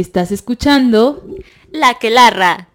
Estás 0.00 0.32
escuchando 0.32 1.22
La 1.70 1.94
que 1.94 2.08
larra. 2.08 2.68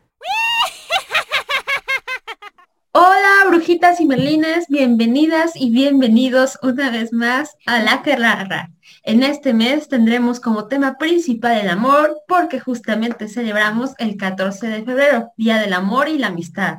Hola, 2.92 3.50
brujitas 3.50 4.00
y 4.00 4.06
merlines, 4.06 4.68
bienvenidas 4.68 5.54
y 5.56 5.72
bienvenidos 5.72 6.60
una 6.62 6.92
vez 6.92 7.12
más 7.12 7.58
a 7.66 7.80
La 7.80 8.04
que 8.04 8.16
larra. 8.16 8.70
En 9.02 9.24
este 9.24 9.56
mes 9.56 9.90
tendremos 9.90 10.40
como 10.40 10.68
tema 10.68 11.00
principal 11.00 11.58
el 11.58 11.70
amor 11.70 12.22
porque 12.28 12.60
justamente 12.60 13.28
celebramos 13.28 13.96
el 13.98 14.18
14 14.18 14.68
de 14.68 14.84
febrero, 14.84 15.32
Día 15.36 15.58
del 15.58 15.74
Amor 15.74 16.08
y 16.10 16.20
la 16.20 16.28
Amistad. 16.28 16.78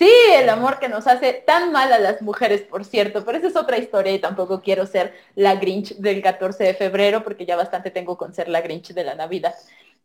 Sí, 0.00 0.10
el 0.32 0.48
amor 0.48 0.78
que 0.78 0.88
nos 0.88 1.06
hace 1.06 1.34
tan 1.34 1.72
mal 1.72 1.92
a 1.92 1.98
las 1.98 2.22
mujeres, 2.22 2.62
por 2.62 2.86
cierto, 2.86 3.22
pero 3.22 3.36
esa 3.36 3.48
es 3.48 3.56
otra 3.56 3.76
historia 3.76 4.12
y 4.14 4.18
tampoco 4.18 4.62
quiero 4.62 4.86
ser 4.86 5.12
la 5.34 5.56
Grinch 5.56 5.94
del 5.96 6.22
14 6.22 6.64
de 6.64 6.72
febrero 6.74 7.22
porque 7.22 7.44
ya 7.44 7.54
bastante 7.54 7.90
tengo 7.90 8.16
con 8.16 8.32
ser 8.32 8.48
la 8.48 8.62
Grinch 8.62 8.94
de 8.94 9.04
la 9.04 9.14
Navidad. 9.14 9.54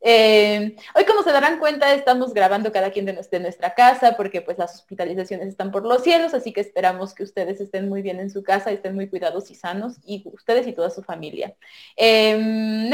Eh, 0.01 0.75
hoy, 0.95 1.05
como 1.05 1.23
se 1.23 1.31
darán 1.31 1.59
cuenta, 1.59 1.93
estamos 1.93 2.33
grabando 2.33 2.73
cada 2.73 2.91
quien 2.91 3.05
de 3.05 3.13
nuestra, 3.13 3.73
casa 3.73 4.17
porque 4.17 4.41
pues 4.41 4.57
las 4.57 4.75
hospitalizaciones 4.75 5.47
están 5.47 5.71
por 5.71 5.85
los 5.85 6.03
cielos, 6.03 6.33
así 6.33 6.51
que 6.51 6.59
esperamos 6.59 7.13
que 7.13 7.23
ustedes 7.23 7.61
estén 7.61 7.87
muy 7.87 8.01
bien 8.01 8.19
en 8.19 8.29
su 8.29 8.43
casa, 8.43 8.71
estén 8.71 8.95
muy 8.95 9.07
cuidados 9.09 9.49
y 9.49 9.55
sanos, 9.55 9.95
y 10.05 10.23
ustedes 10.33 10.67
y 10.67 10.73
toda 10.73 10.89
su 10.89 11.03
familia. 11.03 11.55
Em, 11.95 12.89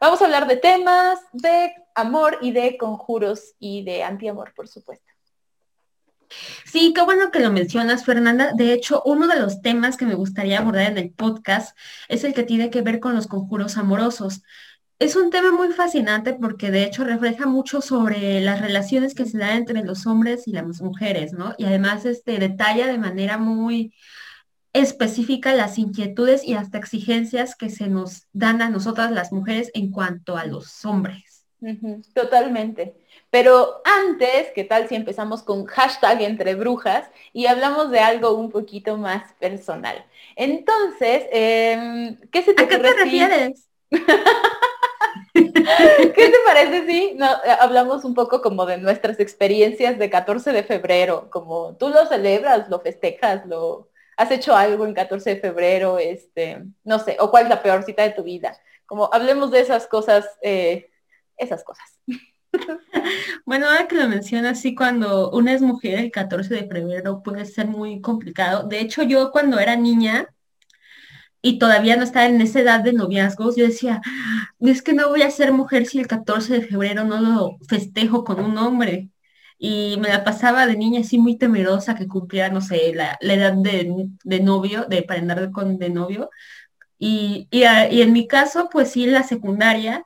vamos 0.00 0.20
a 0.20 0.24
hablar 0.24 0.48
de 0.48 0.56
temas 0.56 1.20
de 1.32 1.72
amor 1.94 2.38
y 2.42 2.50
de 2.50 2.76
conjuros 2.76 3.54
y 3.60 3.84
de 3.84 4.02
antiamor, 4.02 4.52
por 4.54 4.66
supuesto. 4.66 5.15
Sí, 6.64 6.92
qué 6.94 7.02
bueno 7.02 7.30
que 7.30 7.40
lo 7.40 7.52
mencionas, 7.52 8.04
Fernanda. 8.04 8.52
De 8.54 8.72
hecho, 8.72 9.02
uno 9.04 9.26
de 9.26 9.40
los 9.40 9.62
temas 9.62 9.96
que 9.96 10.06
me 10.06 10.14
gustaría 10.14 10.58
abordar 10.58 10.90
en 10.90 10.98
el 10.98 11.10
podcast 11.10 11.76
es 12.08 12.24
el 12.24 12.34
que 12.34 12.42
tiene 12.42 12.70
que 12.70 12.82
ver 12.82 13.00
con 13.00 13.14
los 13.14 13.26
conjuros 13.26 13.76
amorosos. 13.76 14.42
Es 14.98 15.14
un 15.14 15.30
tema 15.30 15.52
muy 15.52 15.72
fascinante 15.72 16.32
porque 16.32 16.70
de 16.70 16.84
hecho 16.84 17.04
refleja 17.04 17.46
mucho 17.46 17.82
sobre 17.82 18.40
las 18.40 18.62
relaciones 18.62 19.14
que 19.14 19.26
se 19.26 19.36
dan 19.36 19.58
entre 19.58 19.84
los 19.84 20.06
hombres 20.06 20.48
y 20.48 20.52
las 20.52 20.80
mujeres, 20.80 21.32
¿no? 21.32 21.54
Y 21.58 21.66
además 21.66 22.06
este, 22.06 22.38
detalla 22.38 22.86
de 22.86 22.96
manera 22.96 23.36
muy 23.36 23.92
específica 24.72 25.54
las 25.54 25.78
inquietudes 25.78 26.44
y 26.44 26.54
hasta 26.54 26.78
exigencias 26.78 27.56
que 27.56 27.70
se 27.70 27.88
nos 27.88 28.26
dan 28.32 28.62
a 28.62 28.70
nosotras 28.70 29.10
las 29.10 29.32
mujeres 29.32 29.70
en 29.74 29.90
cuanto 29.90 30.36
a 30.36 30.46
los 30.46 30.84
hombres. 30.84 31.46
totalmente. 32.14 32.94
Pero 33.36 33.82
antes, 33.84 34.50
¿qué 34.54 34.64
tal 34.64 34.88
si 34.88 34.94
empezamos 34.94 35.42
con 35.42 35.66
hashtag 35.66 36.22
entre 36.22 36.54
brujas 36.54 37.10
y 37.34 37.44
hablamos 37.44 37.90
de 37.90 37.98
algo 37.98 38.30
un 38.30 38.50
poquito 38.50 38.96
más 38.96 39.34
personal? 39.34 40.06
Entonces, 40.36 41.26
em, 41.30 42.16
¿qué 42.32 42.42
se 42.42 42.54
te 42.54 42.62
¿A 42.62 42.66
qué 42.66 42.78
te 42.78 42.94
refieres? 42.94 43.68
¿Qué 45.34 46.12
te 46.14 46.38
parece 46.46 46.86
si 46.86 47.12
no, 47.12 47.26
eh, 47.26 47.56
hablamos 47.60 48.06
un 48.06 48.14
poco 48.14 48.40
como 48.40 48.64
de 48.64 48.78
nuestras 48.78 49.20
experiencias 49.20 49.98
de 49.98 50.08
14 50.08 50.52
de 50.52 50.62
febrero? 50.62 51.28
Como 51.28 51.76
tú 51.76 51.90
lo 51.90 52.06
celebras, 52.06 52.70
lo 52.70 52.80
festejas, 52.80 53.44
lo 53.44 53.90
has 54.16 54.30
hecho 54.30 54.56
algo 54.56 54.86
en 54.86 54.94
14 54.94 55.34
de 55.34 55.40
febrero, 55.42 55.98
este, 55.98 56.62
no 56.84 56.98
sé, 57.00 57.18
o 57.20 57.30
cuál 57.30 57.42
es 57.42 57.50
la 57.50 57.62
peor 57.62 57.82
cita 57.82 58.02
de 58.02 58.12
tu 58.12 58.22
vida. 58.22 58.58
Como 58.86 59.12
hablemos 59.12 59.50
de 59.50 59.60
esas 59.60 59.86
cosas, 59.86 60.24
eh, 60.40 60.90
esas 61.36 61.62
cosas. 61.64 62.00
Bueno, 63.44 63.66
ahora 63.68 63.88
que 63.88 63.96
lo 63.96 64.08
mencionas, 64.08 64.60
sí, 64.60 64.74
cuando 64.74 65.30
una 65.30 65.52
es 65.52 65.62
mujer, 65.62 65.98
el 66.00 66.10
14 66.10 66.54
de 66.54 66.68
febrero 66.68 67.22
puede 67.22 67.44
ser 67.46 67.66
muy 67.68 68.00
complicado. 68.00 68.66
De 68.68 68.80
hecho, 68.80 69.02
yo 69.02 69.30
cuando 69.30 69.58
era 69.58 69.76
niña 69.76 70.28
y 71.42 71.58
todavía 71.58 71.96
no 71.96 72.02
estaba 72.04 72.26
en 72.26 72.40
esa 72.40 72.60
edad 72.60 72.80
de 72.80 72.92
noviazgos, 72.92 73.56
yo 73.56 73.66
decía, 73.66 74.00
es 74.60 74.82
que 74.82 74.92
no 74.94 75.08
voy 75.08 75.22
a 75.22 75.30
ser 75.30 75.52
mujer 75.52 75.86
si 75.86 76.00
el 76.00 76.08
14 76.08 76.54
de 76.54 76.62
febrero 76.66 77.04
no 77.04 77.20
lo 77.20 77.58
festejo 77.68 78.24
con 78.24 78.40
un 78.40 78.58
hombre. 78.58 79.10
Y 79.58 79.96
me 80.00 80.08
la 80.08 80.24
pasaba 80.24 80.66
de 80.66 80.76
niña 80.76 81.00
así 81.00 81.18
muy 81.18 81.38
temerosa 81.38 81.94
que 81.94 82.08
cumpliera, 82.08 82.50
no 82.50 82.60
sé, 82.60 82.92
la, 82.94 83.16
edad 83.20 83.54
de, 83.54 84.40
novio, 84.42 84.86
de 84.88 85.02
para 85.02 85.50
con 85.52 85.78
de 85.78 85.90
novio. 85.90 86.30
Y, 86.98 87.48
y, 87.50 87.60
y 87.62 88.02
en 88.02 88.12
mi 88.12 88.26
caso, 88.28 88.68
pues 88.70 88.90
sí, 88.92 89.04
en 89.04 89.12
la 89.12 89.22
secundaria, 89.22 90.04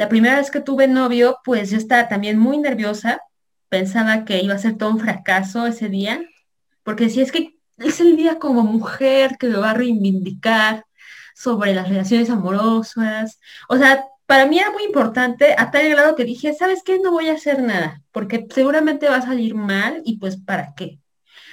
la 0.00 0.08
primera 0.08 0.38
vez 0.38 0.50
que 0.50 0.62
tuve 0.62 0.88
novio, 0.88 1.40
pues 1.44 1.68
yo 1.70 1.76
estaba 1.76 2.08
también 2.08 2.38
muy 2.38 2.56
nerviosa, 2.56 3.20
pensaba 3.68 4.24
que 4.24 4.42
iba 4.42 4.54
a 4.54 4.58
ser 4.58 4.78
todo 4.78 4.88
un 4.88 4.98
fracaso 4.98 5.66
ese 5.66 5.90
día, 5.90 6.22
porque 6.84 7.10
si 7.10 7.20
es 7.20 7.30
que 7.30 7.58
es 7.76 8.00
el 8.00 8.16
día 8.16 8.38
como 8.38 8.62
mujer 8.62 9.36
que 9.38 9.48
me 9.48 9.58
va 9.58 9.72
a 9.72 9.74
reivindicar 9.74 10.86
sobre 11.34 11.74
las 11.74 11.90
relaciones 11.90 12.30
amorosas. 12.30 13.40
O 13.68 13.76
sea, 13.76 14.02
para 14.24 14.46
mí 14.46 14.58
era 14.58 14.70
muy 14.70 14.84
importante 14.84 15.54
a 15.58 15.70
tal 15.70 15.86
grado 15.90 16.16
que 16.16 16.24
dije, 16.24 16.54
¿sabes 16.54 16.82
qué? 16.82 16.98
No 16.98 17.10
voy 17.10 17.28
a 17.28 17.34
hacer 17.34 17.62
nada, 17.62 18.02
porque 18.10 18.46
seguramente 18.48 19.06
va 19.06 19.16
a 19.16 19.22
salir 19.22 19.54
mal 19.54 20.00
y 20.06 20.16
pues 20.16 20.38
¿para 20.38 20.74
qué? 20.74 20.98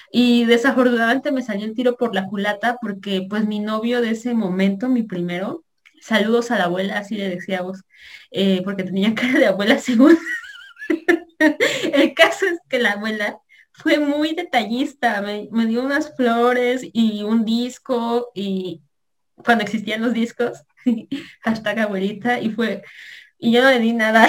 Y 0.09 0.45
desafortunadamente 0.45 1.33
me 1.33 1.41
salió 1.41 1.65
el 1.65 1.75
tiro 1.75 1.97
por 1.97 2.15
la 2.15 2.27
culata 2.27 2.77
porque 2.81 3.27
pues 3.29 3.45
mi 3.45 3.59
novio 3.59 3.99
de 3.99 4.11
ese 4.11 4.33
momento, 4.33 4.87
mi 4.87 5.03
primero, 5.03 5.65
saludos 6.07 6.51
a 6.51 6.57
la 6.57 6.65
abuela, 6.65 6.99
así 6.99 7.15
le 7.15 7.27
decíamos, 7.29 7.83
eh, 8.31 8.61
porque 8.63 8.83
tenía 8.83 9.13
cara 9.15 9.39
de 9.39 9.47
abuela 9.47 9.77
según. 9.77 10.17
el 11.93 12.13
caso 12.13 12.45
es 12.45 12.59
que 12.69 12.79
la 12.79 12.93
abuela 12.93 13.39
fue 13.73 13.99
muy 13.99 14.33
detallista, 14.33 15.21
me, 15.21 15.49
dio 15.67 15.83
unas 15.83 16.15
flores 16.15 16.81
y 16.93 17.23
un 17.23 17.43
disco 17.43 18.31
y 18.33 18.81
cuando 19.43 19.63
existían 19.63 20.01
los 20.01 20.13
discos, 20.13 20.63
hashtag 21.41 21.79
abuelita, 21.79 22.39
y 22.39 22.49
fue, 22.51 22.83
y 23.37 23.51
yo 23.51 23.61
no 23.61 23.69
le 23.69 23.79
di 23.79 23.93
nada. 23.93 24.27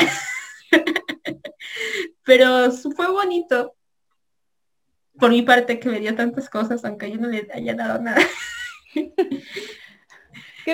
Pero 2.24 2.70
fue 2.72 3.10
bonito 3.10 3.74
por 5.18 5.30
mi 5.30 5.42
parte 5.42 5.78
que 5.78 5.88
me 5.88 6.00
dio 6.00 6.14
tantas 6.14 6.50
cosas, 6.50 6.84
aunque 6.84 7.10
yo 7.10 7.18
no 7.18 7.28
le 7.28 7.48
haya 7.54 7.74
dado 7.74 8.02
nada. 8.02 8.20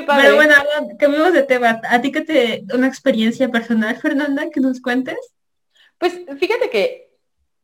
Pero 0.03 0.37
bueno, 0.37 0.55
cambiamos 0.99 1.33
de 1.33 1.43
tema. 1.43 1.81
¿A 1.89 2.01
ti 2.01 2.11
que 2.11 2.23
te 2.23 2.65
una 2.75 2.87
experiencia 2.87 3.49
personal, 3.49 3.97
Fernanda, 3.97 4.51
que 4.51 4.61
nos 4.61 4.81
cuentes? 4.81 5.17
Pues 5.99 6.15
fíjate 6.39 6.71
que 6.71 7.11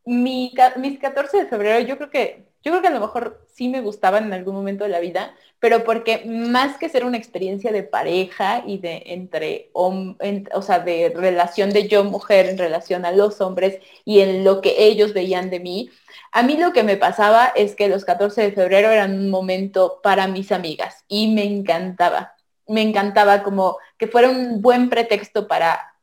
mi, 0.04 0.52
mis 0.76 0.98
14 0.98 1.38
de 1.38 1.46
febrero, 1.46 1.86
yo 1.86 1.96
creo 1.96 2.10
que, 2.10 2.49
yo 2.62 2.72
creo 2.72 2.82
que 2.82 2.88
a 2.88 2.92
lo 2.92 3.00
mejor 3.00 3.46
sí 3.52 3.68
me 3.68 3.80
gustaban 3.80 4.24
en 4.24 4.32
algún 4.32 4.54
momento 4.54 4.84
de 4.84 4.90
la 4.90 5.00
vida, 5.00 5.34
pero 5.58 5.84
porque 5.84 6.24
más 6.26 6.78
que 6.78 6.88
ser 6.88 7.04
una 7.04 7.16
experiencia 7.16 7.72
de 7.72 7.82
pareja 7.82 8.62
y 8.66 8.78
de 8.78 9.02
entre, 9.06 9.70
o 9.72 10.62
sea, 10.62 10.80
de 10.80 11.12
relación 11.14 11.70
de 11.70 11.88
yo 11.88 12.04
mujer 12.04 12.46
en 12.46 12.58
relación 12.58 13.04
a 13.04 13.12
los 13.12 13.40
hombres 13.40 13.78
y 14.04 14.20
en 14.20 14.44
lo 14.44 14.60
que 14.60 14.84
ellos 14.84 15.12
veían 15.14 15.50
de 15.50 15.60
mí, 15.60 15.90
a 16.32 16.42
mí 16.42 16.56
lo 16.56 16.72
que 16.72 16.82
me 16.82 16.96
pasaba 16.96 17.52
es 17.54 17.74
que 17.74 17.88
los 17.88 18.04
14 18.04 18.42
de 18.42 18.52
febrero 18.52 18.90
eran 18.90 19.18
un 19.18 19.30
momento 19.30 20.00
para 20.02 20.26
mis 20.28 20.52
amigas 20.52 21.04
y 21.08 21.28
me 21.28 21.44
encantaba. 21.44 22.34
Me 22.66 22.82
encantaba 22.82 23.42
como 23.42 23.78
que 23.98 24.06
fuera 24.06 24.28
un 24.30 24.62
buen 24.62 24.90
pretexto 24.90 25.48
para 25.48 25.94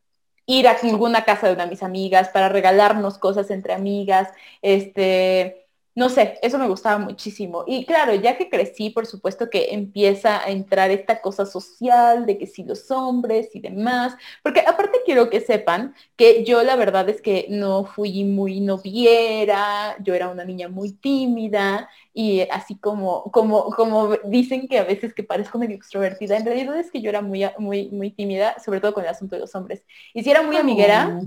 ir 0.46 0.68
a 0.68 0.78
alguna 0.84 1.24
casa 1.26 1.48
de 1.48 1.54
una 1.54 1.66
de 1.66 1.72
mis 1.72 1.84
amigas, 1.84 2.30
para 2.30 2.50
regalarnos 2.50 3.18
cosas 3.18 3.52
entre 3.52 3.74
amigas, 3.74 4.30
este, 4.62 5.67
no 5.98 6.10
sé, 6.10 6.38
eso 6.44 6.60
me 6.60 6.68
gustaba 6.68 7.00
muchísimo. 7.00 7.64
Y 7.66 7.84
claro, 7.88 8.14
ya 8.14 8.38
que 8.38 8.50
crecí, 8.50 8.92
por 8.92 9.08
supuesto 9.08 9.50
que 9.50 9.74
empieza 9.74 10.44
a 10.44 10.52
entrar 10.52 10.92
esta 10.92 11.22
cosa 11.22 11.44
social 11.48 12.28
de 12.28 12.38
que 12.38 12.46
si 12.46 12.64
los 12.64 12.92
hombres 12.92 13.50
y 13.56 13.62
demás, 13.62 14.16
porque 14.44 14.60
aparte 14.60 15.00
quiero 15.06 15.32
que 15.32 15.42
sepan 15.42 15.96
que 16.16 16.44
yo 16.46 16.62
la 16.62 16.76
verdad 16.76 17.10
es 17.10 17.20
que 17.20 17.48
no 17.50 17.84
fui 17.84 18.24
muy 18.26 18.60
noviera, 18.60 19.96
yo 20.04 20.14
era 20.14 20.30
una 20.30 20.46
niña 20.46 20.70
muy 20.70 20.92
tímida 20.94 21.90
y 22.14 22.42
así 22.52 22.78
como, 22.78 23.32
como, 23.32 23.72
como 23.72 24.18
dicen 24.26 24.68
que 24.68 24.78
a 24.78 24.84
veces 24.84 25.16
que 25.16 25.24
parezco 25.24 25.58
medio 25.58 25.76
extrovertida, 25.76 26.38
en 26.38 26.46
realidad 26.46 26.78
es 26.80 26.92
que 26.92 27.02
yo 27.02 27.10
era 27.10 27.24
muy, 27.24 27.44
muy, 27.58 27.90
muy 27.90 28.12
tímida, 28.12 28.56
sobre 28.64 28.82
todo 28.82 28.94
con 28.94 29.04
el 29.04 29.10
asunto 29.10 29.36
de 29.36 29.40
los 29.42 29.56
hombres. 29.56 29.84
Y 30.14 30.22
si 30.22 30.30
era 30.30 30.44
muy 30.44 30.58
amiguera, 30.58 31.20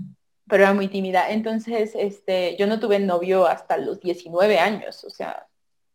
pero 0.50 0.64
era 0.64 0.74
muy 0.74 0.88
tímida. 0.88 1.30
Entonces, 1.30 1.92
este, 1.94 2.56
yo 2.58 2.66
no 2.66 2.80
tuve 2.80 2.98
novio 2.98 3.46
hasta 3.46 3.78
los 3.78 4.00
19 4.00 4.58
años, 4.58 5.04
o 5.04 5.10
sea, 5.10 5.46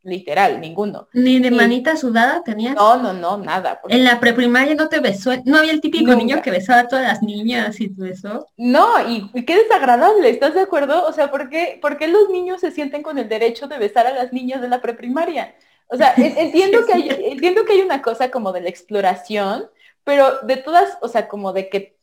literal, 0.06 0.62
ninguno. 0.62 1.07
¿Ni 1.13 1.40
de 1.40 1.52
manita 1.52 1.98
sudada 1.98 2.44
tenías? 2.44 2.75
No, 2.75 2.96
no, 2.98 3.12
no, 3.12 3.38
nada. 3.38 3.81
En 3.90 4.04
la 4.04 4.19
preprimaria 4.19 4.75
no 4.75 4.88
te 4.88 5.00
besó, 5.00 5.31
no 5.46 5.57
había 5.57 5.72
el 5.72 5.81
típico 5.81 6.13
niño 6.16 6.42
que 6.42 6.52
besaba 6.52 6.81
a 6.81 6.88
todas 6.88 7.06
las 7.06 7.24
niñas 7.24 7.81
y 7.81 7.90
todo 7.90 8.06
eso. 8.06 8.48
No, 8.56 9.10
y, 9.10 9.30
qué 9.44 9.57
desagradable, 9.57 10.30
¿estás 10.30 10.54
de 10.54 10.62
acuerdo? 10.62 11.06
O 11.06 11.12
sea, 11.12 11.31
¿por 11.31 11.50
qué, 11.50 11.80
¿por 11.81 11.98
qué 11.98 12.07
los 12.07 12.30
niños 12.30 12.62
se 12.62 12.72
sienten 12.72 13.02
con 13.02 13.18
el 13.18 13.28
derecho 13.28 13.68
de 13.68 13.80
besar 13.80 14.06
a 14.07 14.13
las 14.13 14.31
niñas 14.31 14.62
de 14.62 14.69
la 14.69 14.81
preprimaria? 14.81 15.56
O 15.88 15.98
sea, 15.98 16.13
entiendo 16.16 16.86
que 16.86 16.94
hay, 16.94 17.10
entiendo 17.31 17.66
que 17.66 17.74
hay 17.74 17.81
una 17.81 18.02
cosa 18.02 18.30
como 18.30 18.52
de 18.52 18.62
la 18.62 18.69
exploración, 18.69 19.66
pero 20.04 20.40
de 20.44 20.57
todas, 20.57 21.00
o 21.02 21.07
sea, 21.07 21.28
como 21.28 21.52
de 21.52 21.68
que 21.69 21.94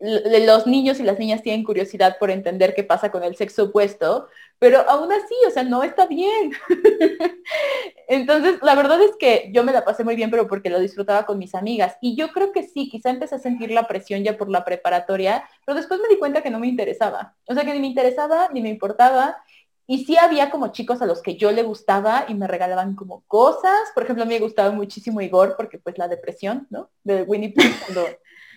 los 0.00 0.66
niños 0.66 0.98
y 0.98 1.02
las 1.02 1.18
niñas 1.18 1.42
tienen 1.42 1.62
curiosidad 1.62 2.16
por 2.18 2.30
entender 2.30 2.74
qué 2.74 2.84
pasa 2.84 3.10
con 3.10 3.22
el 3.22 3.36
sexo 3.36 3.64
opuesto, 3.64 4.28
pero 4.58 4.80
aún 4.88 5.12
así, 5.12 5.34
o 5.46 5.50
sea, 5.50 5.62
no 5.62 5.82
está 5.82 6.06
bien. 6.06 6.52
Entonces, 8.08 8.58
la 8.62 8.74
verdad 8.74 9.00
es 9.02 9.12
que 9.18 9.50
yo 9.52 9.62
me 9.62 9.72
la 9.72 9.84
pasé 9.84 10.02
muy 10.02 10.16
bien, 10.16 10.30
pero 10.30 10.48
porque 10.48 10.70
lo 10.70 10.80
disfrutaba 10.80 11.26
con 11.26 11.38
mis 11.38 11.54
amigas. 11.54 11.96
Y 12.00 12.16
yo 12.16 12.28
creo 12.28 12.50
que 12.50 12.62
sí, 12.62 12.88
quizá 12.88 13.10
empecé 13.10 13.34
a 13.34 13.38
sentir 13.38 13.70
la 13.70 13.86
presión 13.86 14.24
ya 14.24 14.38
por 14.38 14.50
la 14.50 14.64
preparatoria, 14.64 15.44
pero 15.66 15.76
después 15.76 16.00
me 16.00 16.08
di 16.08 16.18
cuenta 16.18 16.42
que 16.42 16.50
no 16.50 16.58
me 16.58 16.66
interesaba. 16.66 17.34
O 17.46 17.54
sea, 17.54 17.64
que 17.64 17.72
ni 17.74 17.80
me 17.80 17.88
interesaba, 17.88 18.48
ni 18.52 18.62
me 18.62 18.70
importaba. 18.70 19.36
Y 19.86 20.04
sí 20.04 20.16
había 20.16 20.50
como 20.50 20.68
chicos 20.68 21.02
a 21.02 21.06
los 21.06 21.20
que 21.20 21.36
yo 21.36 21.50
le 21.52 21.62
gustaba 21.62 22.24
y 22.28 22.34
me 22.34 22.46
regalaban 22.46 22.94
como 22.94 23.22
cosas. 23.26 23.90
Por 23.92 24.04
ejemplo, 24.04 24.22
a 24.22 24.26
mí 24.26 24.34
me 24.34 24.40
gustaba 24.40 24.70
muchísimo 24.70 25.20
Igor 25.20 25.56
porque 25.56 25.78
pues 25.78 25.98
la 25.98 26.08
depresión, 26.08 26.66
¿no? 26.70 26.90
De 27.04 27.22
Winnie 27.22 27.52
Pooh 27.52 27.64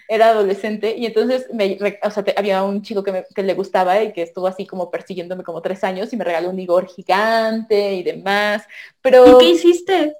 era 0.07 0.29
adolescente 0.29 0.95
y 0.97 1.05
entonces 1.05 1.47
me, 1.53 1.77
o 2.01 2.11
sea, 2.11 2.23
había 2.35 2.63
un 2.63 2.81
chico 2.81 3.03
que, 3.03 3.11
me, 3.11 3.25
que, 3.33 3.43
le 3.43 3.53
gustaba 3.53 4.01
y 4.01 4.13
que 4.13 4.21
estuvo 4.21 4.47
así 4.47 4.65
como 4.65 4.91
persiguiéndome 4.91 5.43
como 5.43 5.61
tres 5.61 5.83
años 5.83 6.11
y 6.11 6.17
me 6.17 6.25
regaló 6.25 6.49
un 6.49 6.59
Igor 6.59 6.87
gigante 6.87 7.93
y 7.93 8.03
demás. 8.03 8.63
Pero, 9.01 9.25
¿Y 9.25 9.37
qué 9.39 9.49
hiciste? 9.51 10.15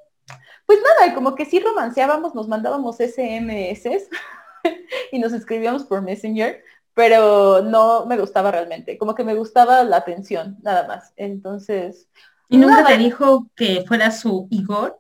Pues 0.66 0.80
nada, 0.82 1.14
como 1.14 1.36
que 1.36 1.46
sí 1.46 1.60
romanceábamos, 1.60 2.34
nos 2.34 2.48
mandábamos 2.48 2.98
SMS 2.98 4.10
y 5.12 5.20
nos 5.20 5.34
escribíamos 5.34 5.84
por 5.84 6.02
Messenger, 6.02 6.64
pero 6.94 7.62
no 7.62 8.06
me 8.06 8.18
gustaba 8.18 8.52
realmente, 8.52 8.98
como 8.98 9.16
que 9.16 9.24
me 9.24 9.36
gustaba 9.36 9.84
la 9.84 9.98
atención, 9.98 10.58
nada 10.62 10.88
más. 10.88 11.14
Entonces... 11.16 12.08
¿Y 12.50 12.58
nunca 12.58 12.86
te 12.86 12.98
dijo 12.98 13.48
que 13.56 13.84
fuera 13.88 14.12
su 14.12 14.48
Igor? 14.52 15.00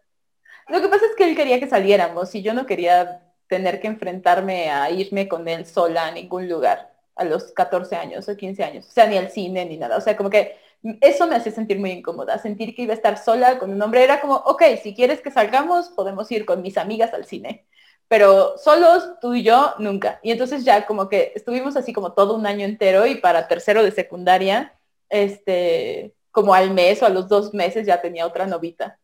Lo 0.69 0.81
que 0.81 0.87
pasa 0.87 1.05
es 1.05 1.15
que 1.15 1.29
él 1.29 1.35
quería 1.35 1.59
que 1.59 1.67
saliéramos 1.67 2.33
y 2.33 2.41
yo 2.41 2.53
no 2.53 2.65
quería 2.65 3.21
tener 3.47 3.79
que 3.79 3.87
enfrentarme 3.87 4.69
a 4.71 4.89
irme 4.89 5.27
con 5.27 5.47
él 5.47 5.65
sola 5.65 6.07
a 6.07 6.11
ningún 6.11 6.49
lugar 6.49 6.93
a 7.15 7.23
los 7.25 7.51
14 7.51 7.95
años 7.95 8.27
o 8.27 8.35
15 8.35 8.63
años, 8.63 8.87
o 8.87 8.91
sea, 8.91 9.05
ni 9.07 9.17
al 9.17 9.29
cine 9.29 9.65
ni 9.65 9.77
nada, 9.77 9.97
o 9.97 10.01
sea, 10.01 10.17
como 10.17 10.29
que 10.29 10.57
eso 11.01 11.27
me 11.27 11.35
hacía 11.35 11.51
sentir 11.51 11.79
muy 11.79 11.91
incómoda, 11.91 12.37
sentir 12.39 12.75
que 12.75 12.81
iba 12.81 12.93
a 12.93 12.95
estar 12.95 13.17
sola 13.17 13.59
con 13.59 13.71
un 13.71 13.81
hombre, 13.81 14.03
era 14.03 14.19
como, 14.19 14.35
ok, 14.35 14.63
si 14.81 14.93
quieres 14.95 15.21
que 15.21 15.31
salgamos, 15.31 15.89
podemos 15.89 16.29
ir 16.31 16.45
con 16.45 16.61
mis 16.61 16.77
amigas 16.77 17.13
al 17.13 17.25
cine, 17.25 17.65
pero 18.07 18.57
solos, 18.57 19.19
tú 19.21 19.33
y 19.33 19.43
yo, 19.43 19.73
nunca. 19.79 20.19
Y 20.21 20.31
entonces 20.31 20.63
ya 20.63 20.85
como 20.85 21.09
que 21.09 21.31
estuvimos 21.35 21.75
así 21.77 21.93
como 21.93 22.13
todo 22.13 22.35
un 22.35 22.45
año 22.45 22.65
entero 22.65 23.07
y 23.07 23.15
para 23.15 23.47
tercero 23.47 23.83
de 23.83 23.91
secundaria, 23.91 24.77
este, 25.09 26.13
como 26.31 26.53
al 26.53 26.71
mes 26.71 27.01
o 27.01 27.05
a 27.05 27.09
los 27.09 27.27
dos 27.27 27.53
meses 27.53 27.87
ya 27.87 28.01
tenía 28.01 28.27
otra 28.27 28.45
novita. 28.45 28.99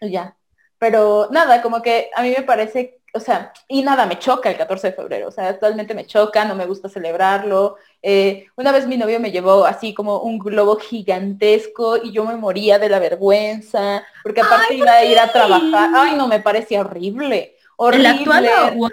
Ya. 0.00 0.36
Pero 0.78 1.28
nada, 1.30 1.62
como 1.62 1.82
que 1.82 2.10
a 2.14 2.22
mí 2.22 2.34
me 2.36 2.42
parece 2.42 2.99
o 3.12 3.20
sea, 3.20 3.52
y 3.68 3.82
nada, 3.82 4.06
me 4.06 4.18
choca 4.18 4.50
el 4.50 4.56
14 4.56 4.88
de 4.88 4.92
febrero, 4.92 5.28
o 5.28 5.30
sea, 5.30 5.48
actualmente 5.48 5.94
me 5.94 6.06
choca, 6.06 6.44
no 6.44 6.54
me 6.54 6.66
gusta 6.66 6.88
celebrarlo. 6.88 7.76
Eh, 8.02 8.46
una 8.56 8.72
vez 8.72 8.86
mi 8.86 8.96
novio 8.96 9.20
me 9.20 9.30
llevó 9.30 9.64
así 9.64 9.94
como 9.94 10.20
un 10.20 10.38
globo 10.38 10.76
gigantesco 10.76 11.96
y 11.96 12.12
yo 12.12 12.24
me 12.24 12.36
moría 12.36 12.78
de 12.78 12.88
la 12.88 12.98
vergüenza, 12.98 14.04
porque 14.22 14.40
aparte 14.40 14.74
iba 14.74 14.92
a 14.92 15.04
ir 15.04 15.18
a 15.18 15.32
trabajar. 15.32 15.90
Ay, 15.94 16.16
no, 16.16 16.28
me 16.28 16.40
parecía 16.40 16.80
horrible. 16.80 17.56
Horrible, 17.76 18.50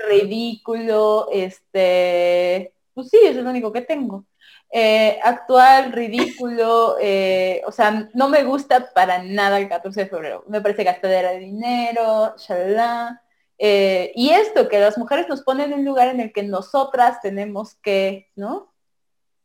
ridículo, 0.07 1.27
este, 1.31 2.73
pues 2.93 3.09
sí, 3.09 3.17
es 3.21 3.35
lo 3.35 3.49
único 3.49 3.71
que 3.71 3.81
tengo. 3.81 4.25
Eh, 4.69 5.19
actual, 5.23 5.93
ridículo, 5.93 6.97
eh, 6.99 7.61
o 7.65 7.71
sea, 7.71 8.09
no 8.13 8.29
me 8.29 8.43
gusta 8.43 8.91
para 8.93 9.21
nada 9.23 9.59
el 9.59 9.69
14 9.69 10.01
de 10.01 10.09
febrero. 10.09 10.43
Me 10.47 10.61
parece 10.61 10.83
gastadera 10.83 11.31
de 11.31 11.39
dinero, 11.39 12.35
shalala. 12.37 13.21
Eh, 13.57 14.11
y 14.15 14.29
esto, 14.29 14.67
que 14.67 14.79
las 14.79 14.97
mujeres 14.97 15.27
nos 15.27 15.41
ponen 15.41 15.71
en 15.71 15.79
un 15.79 15.85
lugar 15.85 16.09
en 16.09 16.19
el 16.19 16.31
que 16.31 16.43
nosotras 16.43 17.21
tenemos 17.21 17.75
que, 17.75 18.29
¿no? 18.35 18.73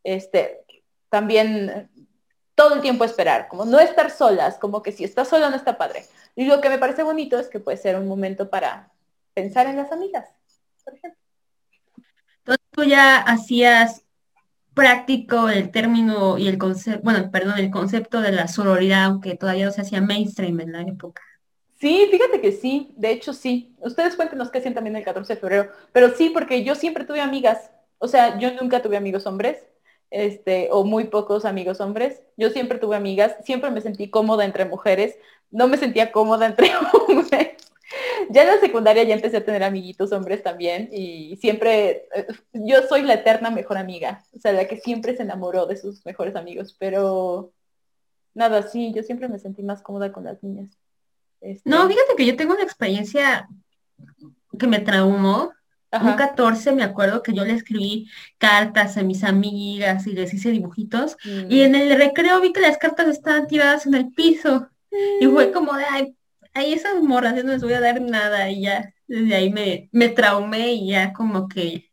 Este, 0.03 0.65
también 1.09 1.89
todo 2.55 2.75
el 2.75 2.81
tiempo 2.81 3.03
esperar, 3.03 3.47
como 3.47 3.65
no 3.65 3.79
estar 3.79 4.11
solas, 4.11 4.57
como 4.59 4.83
que 4.83 4.91
si 4.91 5.03
estás 5.03 5.27
sola 5.27 5.49
no 5.49 5.55
está 5.55 5.77
padre. 5.77 6.05
Y 6.35 6.45
lo 6.45 6.61
que 6.61 6.69
me 6.69 6.77
parece 6.77 7.03
bonito 7.03 7.39
es 7.39 7.47
que 7.47 7.59
puede 7.59 7.77
ser 7.77 7.97
un 7.97 8.07
momento 8.07 8.49
para 8.49 8.91
pensar 9.33 9.67
en 9.67 9.77
las 9.77 9.91
amigas, 9.91 10.29
por 10.83 10.93
ejemplo. 10.93 11.19
Entonces 12.39 12.65
tú 12.71 12.83
ya 12.83 13.17
hacías 13.17 14.03
práctico 14.73 15.49
el 15.49 15.71
término 15.71 16.37
y 16.37 16.47
el 16.47 16.57
concepto, 16.57 17.01
bueno, 17.03 17.29
perdón, 17.31 17.59
el 17.59 17.71
concepto 17.71 18.21
de 18.21 18.31
la 18.31 18.47
sororidad, 18.47 19.05
aunque 19.05 19.35
todavía 19.35 19.65
no 19.65 19.71
se 19.71 19.81
hacía 19.81 20.01
mainstream 20.01 20.59
en 20.61 20.71
la 20.71 20.81
época. 20.81 21.21
Sí, 21.83 22.07
fíjate 22.09 22.39
que 22.39 22.53
sí, 22.53 22.93
de 22.95 23.11
hecho 23.11 23.33
sí. 23.33 23.75
Ustedes 23.79 24.15
cuéntenos 24.15 24.49
qué 24.49 24.59
hacían 24.59 24.73
también 24.73 24.95
el 24.95 25.03
14 25.03 25.33
de 25.35 25.39
febrero, 25.41 25.69
pero 25.91 26.15
sí, 26.15 26.29
porque 26.29 26.63
yo 26.63 26.75
siempre 26.75 27.03
tuve 27.03 27.19
amigas, 27.19 27.71
o 27.97 28.07
sea, 28.07 28.39
yo 28.39 28.53
nunca 28.53 28.81
tuve 28.81 28.95
amigos 28.95 29.25
hombres, 29.27 29.57
este, 30.09 30.69
o 30.71 30.85
muy 30.85 31.05
pocos 31.05 31.43
amigos 31.43 31.81
hombres. 31.81 32.21
Yo 32.37 32.51
siempre 32.51 32.79
tuve 32.79 32.95
amigas, 32.95 33.35
siempre 33.43 33.69
me 33.69 33.81
sentí 33.81 34.09
cómoda 34.09 34.45
entre 34.45 34.63
mujeres, 34.63 35.17
no 35.51 35.67
me 35.67 35.75
sentía 35.75 36.13
cómoda 36.13 36.45
entre 36.45 36.71
hombres. 37.09 37.49
Ya 38.29 38.43
en 38.43 38.47
la 38.47 38.59
secundaria 38.61 39.03
ya 39.03 39.15
empecé 39.15 39.37
a 39.37 39.45
tener 39.45 39.63
amiguitos 39.63 40.13
hombres 40.13 40.41
también 40.41 40.89
y 40.93 41.35
siempre, 41.37 42.07
eh, 42.15 42.27
yo 42.53 42.83
soy 42.87 43.01
la 43.01 43.15
eterna 43.15 43.51
mejor 43.51 43.77
amiga, 43.77 44.23
o 44.33 44.39
sea, 44.39 44.53
la 44.53 44.67
que 44.69 44.79
siempre 44.79 45.17
se 45.17 45.23
enamoró 45.23 45.65
de 45.65 45.75
sus 45.77 46.05
mejores 46.05 46.35
amigos, 46.37 46.75
pero 46.79 47.51
nada, 48.35 48.63
sí, 48.63 48.93
yo 48.95 49.03
siempre 49.03 49.27
me 49.29 49.39
sentí 49.39 49.63
más 49.63 49.81
cómoda 49.81 50.13
con 50.13 50.25
las 50.25 50.43
niñas. 50.43 50.82
No, 51.65 51.83
este, 51.83 51.93
fíjate 51.93 52.15
que 52.17 52.25
yo 52.25 52.35
tengo 52.35 52.53
una 52.53 52.63
experiencia 52.63 53.47
que 54.57 54.67
me 54.67 54.79
traumó. 54.79 55.51
Un 56.01 56.13
14 56.13 56.71
me 56.71 56.81
acuerdo 56.81 57.21
que 57.21 57.33
yo 57.33 57.45
le 57.45 57.53
escribí 57.53 58.09
cartas 58.39 58.97
a 58.97 59.03
mis 59.03 59.23
amigas 59.23 60.07
y 60.07 60.13
les 60.13 60.33
hice 60.33 60.49
dibujitos. 60.49 61.17
Y 61.23 61.59
mm. 61.59 61.65
en 61.65 61.75
el 61.75 61.97
recreo 61.97 62.41
vi 62.41 62.51
que 62.51 62.61
las 62.61 62.79
cartas 62.79 63.07
estaban 63.09 63.45
tiradas 63.45 63.85
en 63.85 63.93
el 63.93 64.11
piso. 64.11 64.69
Y 65.21 65.27
fue 65.27 65.47
mm. 65.47 65.51
como 65.51 65.73
de, 65.73 65.83
ay, 65.87 66.15
ahí 66.55 66.73
esas 66.73 66.99
morras, 67.03 67.35
no 67.35 67.51
les 67.51 67.61
voy 67.61 67.73
a 67.73 67.79
dar 67.79 68.01
nada. 68.01 68.49
Y 68.49 68.63
ya, 68.63 68.91
desde 69.05 69.35
ahí 69.35 69.51
me, 69.51 69.89
me 69.91 70.09
traumé 70.09 70.73
y 70.73 70.89
ya 70.89 71.13
como 71.13 71.47
que 71.47 71.91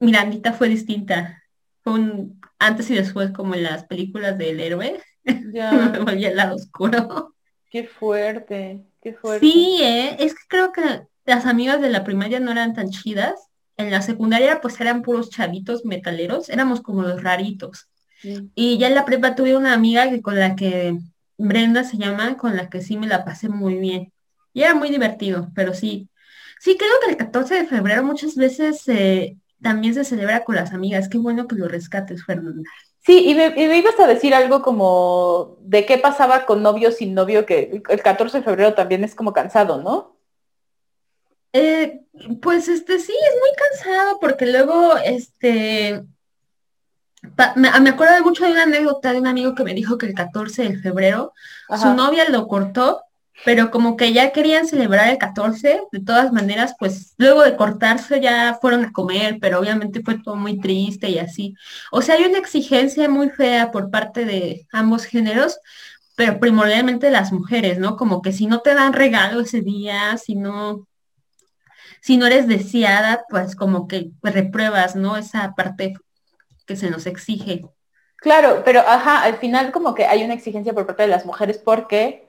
Mirandita 0.00 0.52
fue 0.52 0.68
distinta. 0.68 1.40
Fue 1.84 1.92
un 1.92 2.40
antes 2.58 2.90
y 2.90 2.94
después 2.94 3.30
como 3.30 3.54
en 3.54 3.62
las 3.62 3.84
películas 3.84 4.36
del 4.38 4.60
héroe. 4.60 5.00
Ya. 5.54 5.72
me 5.72 6.00
volví 6.00 6.26
al 6.26 6.36
lado 6.36 6.56
oscuro. 6.56 7.33
Qué 7.74 7.88
fuerte, 7.88 8.84
qué 9.02 9.14
fuerte. 9.14 9.44
Sí, 9.44 9.80
¿eh? 9.82 10.14
es 10.20 10.32
que 10.32 10.42
creo 10.46 10.70
que 10.70 11.08
las 11.24 11.44
amigas 11.44 11.80
de 11.80 11.90
la 11.90 12.04
primaria 12.04 12.38
no 12.38 12.52
eran 12.52 12.72
tan 12.72 12.90
chidas. 12.90 13.48
En 13.76 13.90
la 13.90 14.00
secundaria 14.00 14.60
pues 14.60 14.80
eran 14.80 15.02
puros 15.02 15.28
chavitos 15.28 15.84
metaleros, 15.84 16.50
éramos 16.50 16.82
como 16.82 17.02
los 17.02 17.20
raritos. 17.20 17.88
Y 18.54 18.78
ya 18.78 18.86
en 18.86 18.94
la 18.94 19.04
prepa 19.04 19.34
tuve 19.34 19.56
una 19.56 19.74
amiga 19.74 20.08
que 20.08 20.22
con 20.22 20.38
la 20.38 20.54
que 20.54 20.96
Brenda 21.36 21.82
se 21.82 21.96
llama, 21.96 22.36
con 22.36 22.56
la 22.56 22.70
que 22.70 22.80
sí 22.80 22.96
me 22.96 23.08
la 23.08 23.24
pasé 23.24 23.48
muy 23.48 23.74
bien. 23.74 24.12
Y 24.52 24.62
era 24.62 24.76
muy 24.76 24.88
divertido, 24.88 25.50
pero 25.52 25.74
sí. 25.74 26.08
Sí, 26.60 26.76
creo 26.78 26.92
que 27.04 27.10
el 27.10 27.16
14 27.16 27.56
de 27.56 27.66
febrero 27.66 28.04
muchas 28.04 28.36
veces 28.36 28.86
eh, 28.86 29.36
también 29.60 29.94
se 29.94 30.04
celebra 30.04 30.44
con 30.44 30.54
las 30.54 30.72
amigas. 30.72 31.08
Qué 31.08 31.18
bueno 31.18 31.48
que 31.48 31.56
lo 31.56 31.66
rescates, 31.66 32.24
Fernanda. 32.24 32.70
Sí, 33.04 33.28
y 33.28 33.34
me, 33.34 33.76
ibas 33.76 34.00
a 34.00 34.06
decir 34.06 34.34
algo 34.34 34.62
como 34.62 35.58
de 35.60 35.84
qué 35.84 35.98
pasaba 35.98 36.46
con 36.46 36.62
novio 36.62 36.90
sin 36.90 37.12
novio, 37.12 37.44
que 37.44 37.82
el 37.88 38.02
14 38.02 38.38
de 38.38 38.44
febrero 38.44 38.72
también 38.72 39.04
es 39.04 39.14
como 39.14 39.34
cansado, 39.34 39.82
¿no? 39.82 40.16
Eh, 41.52 42.00
pues 42.40 42.68
este 42.68 42.98
sí, 42.98 43.12
es 43.12 43.40
muy 43.40 43.50
cansado 43.56 44.18
porque 44.20 44.46
luego, 44.46 44.96
este, 44.96 46.02
me, 47.56 47.68
acuerdo 47.90 48.22
mucho 48.22 48.46
de 48.46 48.52
una 48.52 48.62
anécdota 48.62 49.12
de 49.12 49.20
un 49.20 49.26
amigo 49.26 49.54
que 49.54 49.64
me 49.64 49.74
dijo 49.74 49.98
que 49.98 50.06
el 50.06 50.14
14 50.14 50.70
de 50.70 50.78
febrero 50.78 51.34
su 51.78 51.92
novia 51.92 52.28
lo 52.30 52.48
cortó 52.48 53.02
pero 53.44 53.70
como 53.70 53.96
que 53.96 54.12
ya 54.12 54.32
querían 54.32 54.66
celebrar 54.66 55.08
el 55.08 55.18
14, 55.18 55.82
de 55.90 56.00
todas 56.00 56.32
maneras, 56.32 56.74
pues 56.78 57.14
luego 57.18 57.42
de 57.42 57.56
cortarse 57.56 58.20
ya 58.20 58.58
fueron 58.60 58.84
a 58.84 58.92
comer, 58.92 59.38
pero 59.40 59.58
obviamente 59.58 60.02
fue 60.02 60.18
todo 60.18 60.36
muy 60.36 60.60
triste 60.60 61.08
y 61.10 61.18
así. 61.18 61.54
O 61.90 62.00
sea, 62.00 62.14
hay 62.14 62.24
una 62.24 62.38
exigencia 62.38 63.08
muy 63.08 63.30
fea 63.30 63.70
por 63.70 63.90
parte 63.90 64.24
de 64.24 64.66
ambos 64.72 65.04
géneros, 65.04 65.58
pero 66.16 66.38
primordialmente 66.38 67.10
las 67.10 67.32
mujeres, 67.32 67.78
¿no? 67.78 67.96
Como 67.96 68.22
que 68.22 68.32
si 68.32 68.46
no 68.46 68.60
te 68.60 68.74
dan 68.74 68.92
regalo 68.92 69.40
ese 69.40 69.62
día, 69.62 70.16
si 70.16 70.36
no, 70.36 70.86
si 72.00 72.16
no 72.16 72.26
eres 72.26 72.46
deseada, 72.46 73.24
pues 73.28 73.56
como 73.56 73.88
que 73.88 74.10
repruebas, 74.22 74.94
¿no? 74.94 75.16
Esa 75.16 75.54
parte 75.54 75.94
que 76.66 76.76
se 76.76 76.88
nos 76.88 77.06
exige. 77.06 77.62
Claro, 78.16 78.62
pero 78.64 78.80
ajá, 78.80 79.22
al 79.22 79.36
final 79.36 79.70
como 79.70 79.94
que 79.94 80.06
hay 80.06 80.24
una 80.24 80.34
exigencia 80.34 80.72
por 80.72 80.86
parte 80.86 81.02
de 81.02 81.08
las 81.08 81.26
mujeres 81.26 81.58
porque 81.58 82.23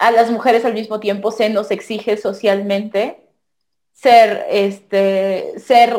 a 0.00 0.10
las 0.10 0.30
mujeres 0.30 0.64
al 0.64 0.72
mismo 0.72 0.98
tiempo 0.98 1.30
se 1.30 1.50
nos 1.50 1.70
exige 1.70 2.16
socialmente 2.16 3.28
ser, 3.92 4.46
este, 4.48 5.52
ser 5.58 5.94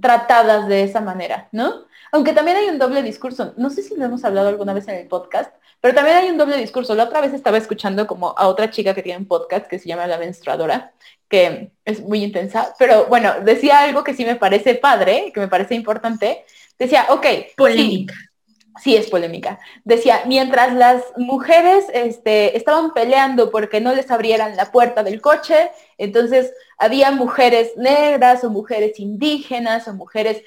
tratadas 0.00 0.66
de 0.66 0.82
esa 0.82 1.00
manera, 1.00 1.48
¿no? 1.52 1.86
Aunque 2.10 2.32
también 2.32 2.56
hay 2.56 2.68
un 2.68 2.80
doble 2.80 3.00
discurso. 3.02 3.54
No 3.56 3.70
sé 3.70 3.82
si 3.82 3.94
lo 3.94 4.04
hemos 4.04 4.24
hablado 4.24 4.48
alguna 4.48 4.74
vez 4.74 4.88
en 4.88 4.96
el 4.96 5.06
podcast, 5.06 5.54
pero 5.80 5.94
también 5.94 6.16
hay 6.16 6.30
un 6.30 6.36
doble 6.36 6.56
discurso. 6.56 6.96
La 6.96 7.04
otra 7.04 7.20
vez 7.20 7.32
estaba 7.32 7.56
escuchando 7.56 8.08
como 8.08 8.34
a 8.36 8.48
otra 8.48 8.70
chica 8.70 8.92
que 8.92 9.02
tiene 9.02 9.20
un 9.20 9.28
podcast 9.28 9.68
que 9.68 9.78
se 9.78 9.88
llama 9.88 10.08
La 10.08 10.18
Menstruadora, 10.18 10.92
que 11.28 11.70
es 11.84 12.00
muy 12.00 12.24
intensa, 12.24 12.74
pero 12.76 13.06
bueno, 13.06 13.34
decía 13.44 13.82
algo 13.82 14.02
que 14.02 14.14
sí 14.14 14.24
me 14.24 14.34
parece 14.34 14.74
padre, 14.74 15.30
que 15.32 15.38
me 15.38 15.48
parece 15.48 15.76
importante. 15.76 16.44
Decía, 16.76 17.06
ok, 17.10 17.26
polémica. 17.56 18.14
Es 18.84 19.08
polémica. 19.08 19.60
Decía, 19.84 20.22
mientras 20.26 20.74
las 20.74 21.02
mujeres 21.16 21.86
este, 21.92 22.56
estaban 22.56 22.92
peleando 22.92 23.50
porque 23.50 23.80
no 23.80 23.94
les 23.94 24.10
abrieran 24.10 24.56
la 24.56 24.72
puerta 24.72 25.02
del 25.02 25.20
coche, 25.20 25.70
entonces 25.98 26.52
había 26.78 27.10
mujeres 27.10 27.76
negras 27.76 28.44
o 28.44 28.50
mujeres 28.50 28.98
indígenas 28.98 29.86
o 29.88 29.94
mujeres 29.94 30.42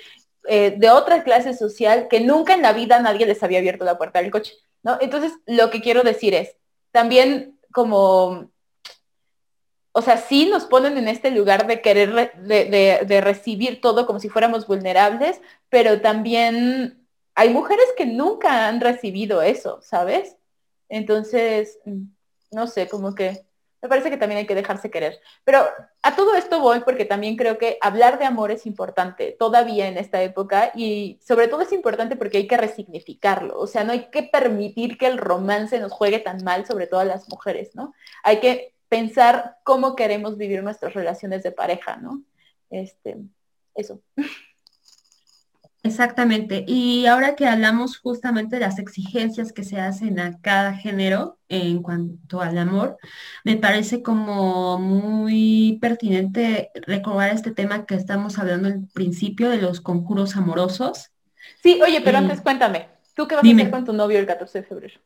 eh, 0.49 0.75
de 0.77 0.89
otra 0.89 1.23
clase 1.23 1.53
social 1.53 2.07
que 2.09 2.21
nunca 2.21 2.53
en 2.53 2.61
la 2.61 2.73
vida 2.73 2.99
nadie 2.99 3.25
les 3.25 3.43
había 3.43 3.59
abierto 3.59 3.83
la 3.83 3.97
puerta 3.97 4.21
del 4.21 4.31
coche, 4.31 4.53
¿no? 4.83 4.97
Entonces, 5.01 5.33
lo 5.45 5.69
que 5.69 5.81
quiero 5.81 6.03
decir 6.03 6.33
es, 6.33 6.55
también 6.91 7.59
como, 7.73 8.49
o 9.91 10.01
sea, 10.01 10.17
sí 10.17 10.45
nos 10.45 10.65
ponen 10.65 10.97
en 10.97 11.07
este 11.07 11.31
lugar 11.31 11.67
de 11.67 11.81
querer, 11.81 12.31
de, 12.37 13.21
recibir 13.21 13.81
todo 13.81 14.05
como 14.05 14.19
si 14.19 14.29
fuéramos 14.29 14.67
vulnerables, 14.67 15.41
pero 15.69 16.01
también 16.01 17.06
hay 17.37 17.49
mujeres 17.51 17.85
que 17.95 18.07
nunca 18.07 18.67
han 18.67 18.81
recibido 18.81 19.43
eso, 19.43 19.79
¿sabes? 19.83 20.35
Entonces, 20.89 21.77
no 22.49 22.65
sé, 22.65 22.87
como 22.87 23.13
que 23.13 23.45
me 23.79 23.89
parece 23.89 24.09
que 24.09 24.17
también 24.17 24.39
hay 24.39 24.47
que 24.47 24.55
dejarse 24.55 24.89
querer. 24.89 25.19
Pero 25.43 25.67
a 26.01 26.15
todo 26.15 26.33
esto 26.33 26.59
voy 26.59 26.79
porque 26.79 27.05
también 27.05 27.35
creo 27.35 27.59
que 27.59 27.77
hablar 27.79 28.17
de 28.17 28.25
amor 28.25 28.49
es 28.49 28.65
importante 28.65 29.35
todavía 29.37 29.87
en 29.87 29.99
esta 29.99 30.19
época 30.23 30.71
y 30.73 31.19
sobre 31.23 31.47
todo 31.47 31.61
es 31.61 31.71
importante 31.73 32.15
porque 32.15 32.39
hay 32.39 32.47
que 32.47 32.57
resignificarlo. 32.57 33.59
O 33.59 33.67
sea, 33.67 33.83
no 33.83 33.91
hay 33.91 34.09
que 34.09 34.23
permitir 34.23 34.97
que 34.97 35.05
el 35.05 35.19
romance 35.19 35.79
nos 35.79 35.91
juegue 35.91 36.17
tan 36.17 36.43
mal, 36.43 36.65
sobre 36.65 36.87
todo 36.87 37.01
a 37.01 37.05
las 37.05 37.29
mujeres, 37.29 37.75
¿no? 37.75 37.93
Hay 38.23 38.39
que 38.39 38.73
pensar 38.89 39.57
cómo 39.63 39.95
queremos 39.95 40.37
vivir 40.37 40.63
nuestras 40.63 40.95
relaciones 40.95 41.43
de 41.43 41.51
pareja, 41.51 41.97
¿no? 41.97 42.23
Este, 42.71 43.17
eso. 43.75 44.01
Exactamente. 45.87 46.65
Y 46.67 47.05
ahora 47.05 47.35
que 47.35 47.45
hablamos 47.45 47.97
justamente 47.97 48.57
de 48.57 48.61
las 48.61 48.77
exigencias 48.77 49.53
que 49.53 49.63
se 49.63 49.79
hacen 49.79 50.19
a 50.19 50.39
cada 50.41 50.73
género 50.73 51.39
en 51.47 51.81
cuanto 51.81 52.41
al 52.41 52.57
amor, 52.57 52.97
me 53.45 53.55
parece 53.55 54.01
como 54.01 54.77
muy 54.79 55.77
pertinente 55.81 56.71
recordar 56.75 57.33
este 57.33 57.51
tema 57.51 57.85
que 57.85 57.95
estamos 57.95 58.37
hablando 58.37 58.67
al 58.67 58.87
principio 58.93 59.49
de 59.49 59.61
los 59.61 59.79
conjuros 59.79 60.35
amorosos. 60.35 61.11
Sí, 61.63 61.79
oye, 61.81 62.01
pero 62.01 62.17
antes 62.17 62.41
cuéntame, 62.41 62.89
¿tú 63.15 63.27
qué 63.27 63.35
vas 63.35 63.45
a 63.45 63.49
hacer 63.49 63.71
con 63.71 63.85
tu 63.85 63.93
novio 63.93 64.19
el 64.19 64.25
14 64.25 64.59
de 64.59 64.63
febrero? 64.65 64.99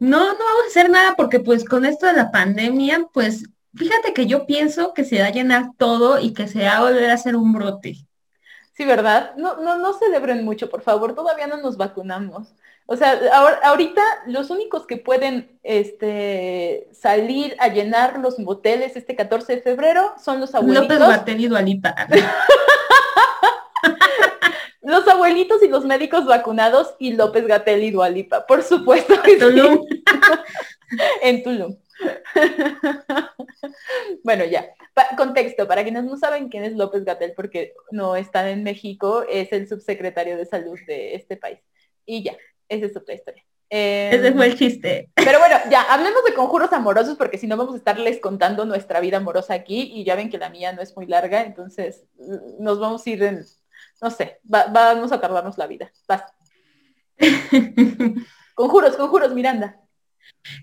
No, 0.00 0.18
no 0.18 0.38
vamos 0.38 0.64
a 0.64 0.68
hacer 0.68 0.90
nada 0.90 1.14
porque 1.16 1.38
pues 1.38 1.64
con 1.64 1.84
esto 1.84 2.06
de 2.06 2.14
la 2.14 2.32
pandemia, 2.32 3.06
pues 3.12 3.44
fíjate 3.74 4.12
que 4.12 4.26
yo 4.26 4.46
pienso 4.46 4.94
que 4.94 5.04
se 5.04 5.20
va 5.20 5.26
a 5.26 5.32
llenar 5.32 5.70
todo 5.78 6.18
y 6.18 6.32
que 6.34 6.48
se 6.48 6.64
va 6.64 6.78
a 6.78 6.82
volver 6.82 7.10
a 7.10 7.14
hacer 7.14 7.36
un 7.36 7.52
brote. 7.52 8.08
Sí, 8.72 8.84
¿verdad? 8.84 9.34
No, 9.36 9.56
no, 9.56 9.78
no 9.78 9.92
celebren 9.92 10.44
mucho, 10.44 10.70
por 10.70 10.82
favor, 10.82 11.14
todavía 11.14 11.46
no 11.46 11.58
nos 11.58 11.76
vacunamos. 11.76 12.54
O 12.86 12.96
sea, 12.96 13.18
ahorita 13.62 14.02
los 14.26 14.50
únicos 14.50 14.86
que 14.86 14.96
pueden 14.96 15.58
este, 15.62 16.88
salir 16.92 17.54
a 17.58 17.68
llenar 17.68 18.18
los 18.18 18.38
moteles 18.38 18.96
este 18.96 19.14
14 19.14 19.56
de 19.56 19.62
febrero 19.62 20.14
son 20.22 20.40
los 20.40 20.54
abuelitos. 20.54 20.98
López 20.98 20.98
Gatel 20.98 21.40
y 21.40 21.48
Dualipa. 21.48 21.94
los 24.82 25.06
abuelitos 25.06 25.62
y 25.62 25.68
los 25.68 25.84
médicos 25.84 26.26
vacunados 26.26 26.94
y 26.98 27.12
López 27.12 27.46
Gatel 27.46 27.84
y 27.84 27.90
Dualipa, 27.92 28.46
por 28.46 28.62
supuesto. 28.62 29.22
Que 29.22 29.36
Tulum. 29.36 29.86
en 31.22 31.42
Tulum. 31.42 31.76
bueno, 34.24 34.44
ya. 34.44 34.68
contexto, 35.16 35.66
para 35.66 35.82
quienes 35.82 36.04
no 36.04 36.16
saben 36.16 36.48
quién 36.48 36.64
es 36.64 36.74
López 36.74 37.04
Gatel 37.04 37.32
porque 37.34 37.74
no 37.90 38.16
están 38.16 38.48
en 38.48 38.62
México, 38.62 39.24
es 39.28 39.52
el 39.52 39.68
subsecretario 39.68 40.36
de 40.36 40.46
salud 40.46 40.78
de 40.86 41.14
este 41.14 41.36
país. 41.36 41.58
Y 42.04 42.22
ya, 42.22 42.36
esa 42.68 42.86
es 42.86 42.96
otra 42.96 43.14
historia. 43.14 43.44
Ese 43.74 44.32
fue 44.32 44.46
el 44.46 44.58
chiste. 44.58 45.08
Pero 45.14 45.38
bueno, 45.38 45.56
ya, 45.70 45.82
hablemos 45.82 46.22
de 46.26 46.34
conjuros 46.34 46.70
amorosos 46.74 47.16
porque 47.16 47.38
si 47.38 47.46
no 47.46 47.56
vamos 47.56 47.74
a 47.74 47.78
estarles 47.78 48.20
contando 48.20 48.66
nuestra 48.66 49.00
vida 49.00 49.16
amorosa 49.16 49.54
aquí 49.54 49.90
y 49.94 50.04
ya 50.04 50.14
ven 50.14 50.28
que 50.28 50.36
la 50.36 50.50
mía 50.50 50.74
no 50.74 50.82
es 50.82 50.94
muy 50.94 51.06
larga, 51.06 51.42
entonces 51.42 52.04
nos 52.58 52.78
vamos 52.78 53.06
a 53.06 53.10
ir 53.10 53.22
en, 53.22 53.46
no 54.02 54.10
sé, 54.10 54.40
vamos 54.42 55.10
a 55.10 55.20
tardarnos 55.20 55.56
la 55.56 55.66
vida. 55.66 55.90
Basta. 56.06 56.34
conjuros, 58.54 58.96
conjuros, 58.96 59.32
Miranda. 59.32 59.81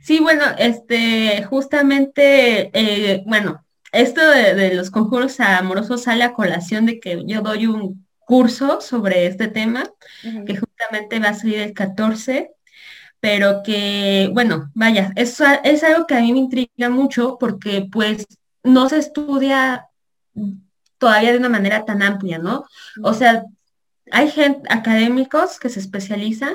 Sí, 0.02 0.20
bueno, 0.20 0.44
este, 0.58 1.44
justamente, 1.44 2.70
eh, 2.74 3.24
bueno, 3.26 3.66
esto 3.92 4.22
de, 4.22 4.74
los 4.76 4.92
conjuros 4.92 5.40
amorosos 5.40 6.04
sale 6.04 6.24
a 6.24 6.34
colación 6.34 6.86
de 6.86 7.00
que 7.00 7.24
yo 7.26 7.42
doy 7.42 7.68
un 7.68 8.06
curso 8.20 8.82
sobre 8.82 9.26
este 9.26 9.48
tema, 9.48 9.90
que 10.22 10.58
justamente 10.58 11.20
va 11.20 11.30
a 11.30 11.34
salir 11.34 11.60
el 11.60 11.74
14, 11.74 12.52
pero 13.20 13.64
que, 13.64 14.30
bueno, 14.34 14.70
vaya, 14.76 15.12
es, 15.16 15.42
es 15.64 15.84
algo 15.84 16.06
que 16.06 16.16
a 16.16 16.22
mí 16.22 16.32
me 16.32 16.40
intriga 16.40 16.90
mucho 16.90 17.38
porque 17.40 17.88
pues 17.92 18.28
no 18.64 18.88
se 18.90 18.98
estudia 18.98 19.88
todavía 21.00 21.32
de 21.32 21.40
una 21.40 21.50
manera 21.50 21.86
tan 21.86 22.04
amplia, 22.04 22.38
¿no? 22.38 22.66
O 23.02 23.14
sea, 23.14 23.46
hay 24.12 24.30
gente, 24.30 24.62
académicos 24.72 25.60
que 25.60 25.70
se 25.70 25.80
especializan, 25.80 26.54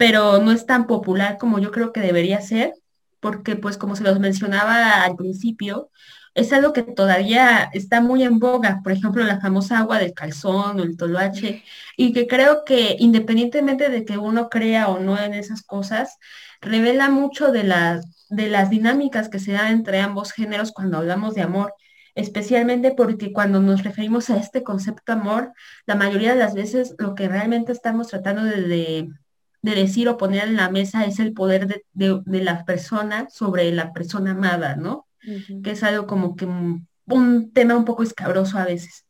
pero 0.00 0.38
no 0.38 0.50
es 0.50 0.64
tan 0.64 0.86
popular 0.86 1.36
como 1.36 1.58
yo 1.58 1.70
creo 1.70 1.92
que 1.92 2.00
debería 2.00 2.40
ser, 2.40 2.72
porque 3.20 3.54
pues 3.54 3.76
como 3.76 3.96
se 3.96 4.02
los 4.02 4.18
mencionaba 4.18 5.02
al 5.02 5.14
principio, 5.14 5.90
es 6.34 6.54
algo 6.54 6.72
que 6.72 6.82
todavía 6.82 7.68
está 7.74 8.00
muy 8.00 8.22
en 8.22 8.38
boga, 8.38 8.80
por 8.82 8.92
ejemplo, 8.92 9.22
la 9.24 9.42
famosa 9.42 9.78
agua 9.78 9.98
del 9.98 10.14
calzón 10.14 10.80
o 10.80 10.84
el 10.84 10.96
toloache, 10.96 11.64
y 11.98 12.14
que 12.14 12.26
creo 12.26 12.64
que 12.64 12.96
independientemente 12.98 13.90
de 13.90 14.06
que 14.06 14.16
uno 14.16 14.48
crea 14.48 14.88
o 14.88 15.00
no 15.00 15.18
en 15.18 15.34
esas 15.34 15.60
cosas, 15.62 16.16
revela 16.62 17.10
mucho 17.10 17.52
de, 17.52 17.62
de 18.30 18.48
las 18.48 18.70
dinámicas 18.70 19.28
que 19.28 19.38
se 19.38 19.52
dan 19.52 19.70
entre 19.70 20.00
ambos 20.00 20.32
géneros 20.32 20.72
cuando 20.72 20.96
hablamos 20.96 21.34
de 21.34 21.42
amor, 21.42 21.74
especialmente 22.14 22.92
porque 22.92 23.34
cuando 23.34 23.60
nos 23.60 23.84
referimos 23.84 24.30
a 24.30 24.38
este 24.38 24.62
concepto 24.62 25.12
amor, 25.12 25.52
la 25.84 25.94
mayoría 25.94 26.32
de 26.32 26.38
las 26.38 26.54
veces 26.54 26.94
lo 26.96 27.14
que 27.14 27.28
realmente 27.28 27.72
estamos 27.72 28.08
tratando 28.08 28.44
de 28.44 28.62
de 28.62 29.08
decir 29.62 30.08
o 30.08 30.16
poner 30.16 30.48
en 30.48 30.56
la 30.56 30.70
mesa 30.70 31.04
es 31.04 31.18
el 31.18 31.32
poder 31.32 31.82
de, 31.92 32.22
la 32.24 32.64
persona 32.64 33.28
sobre 33.30 33.70
la 33.72 33.92
persona 33.92 34.32
amada, 34.32 34.76
¿no? 34.76 35.06
Que 35.62 35.72
es 35.72 35.82
algo 35.82 36.06
como 36.06 36.34
que 36.36 36.46
un, 36.46 37.52
tema 37.52 37.76
un 37.76 37.84
poco 37.84 38.02
escabroso 38.02 38.58
a 38.58 38.64
veces. 38.64 39.04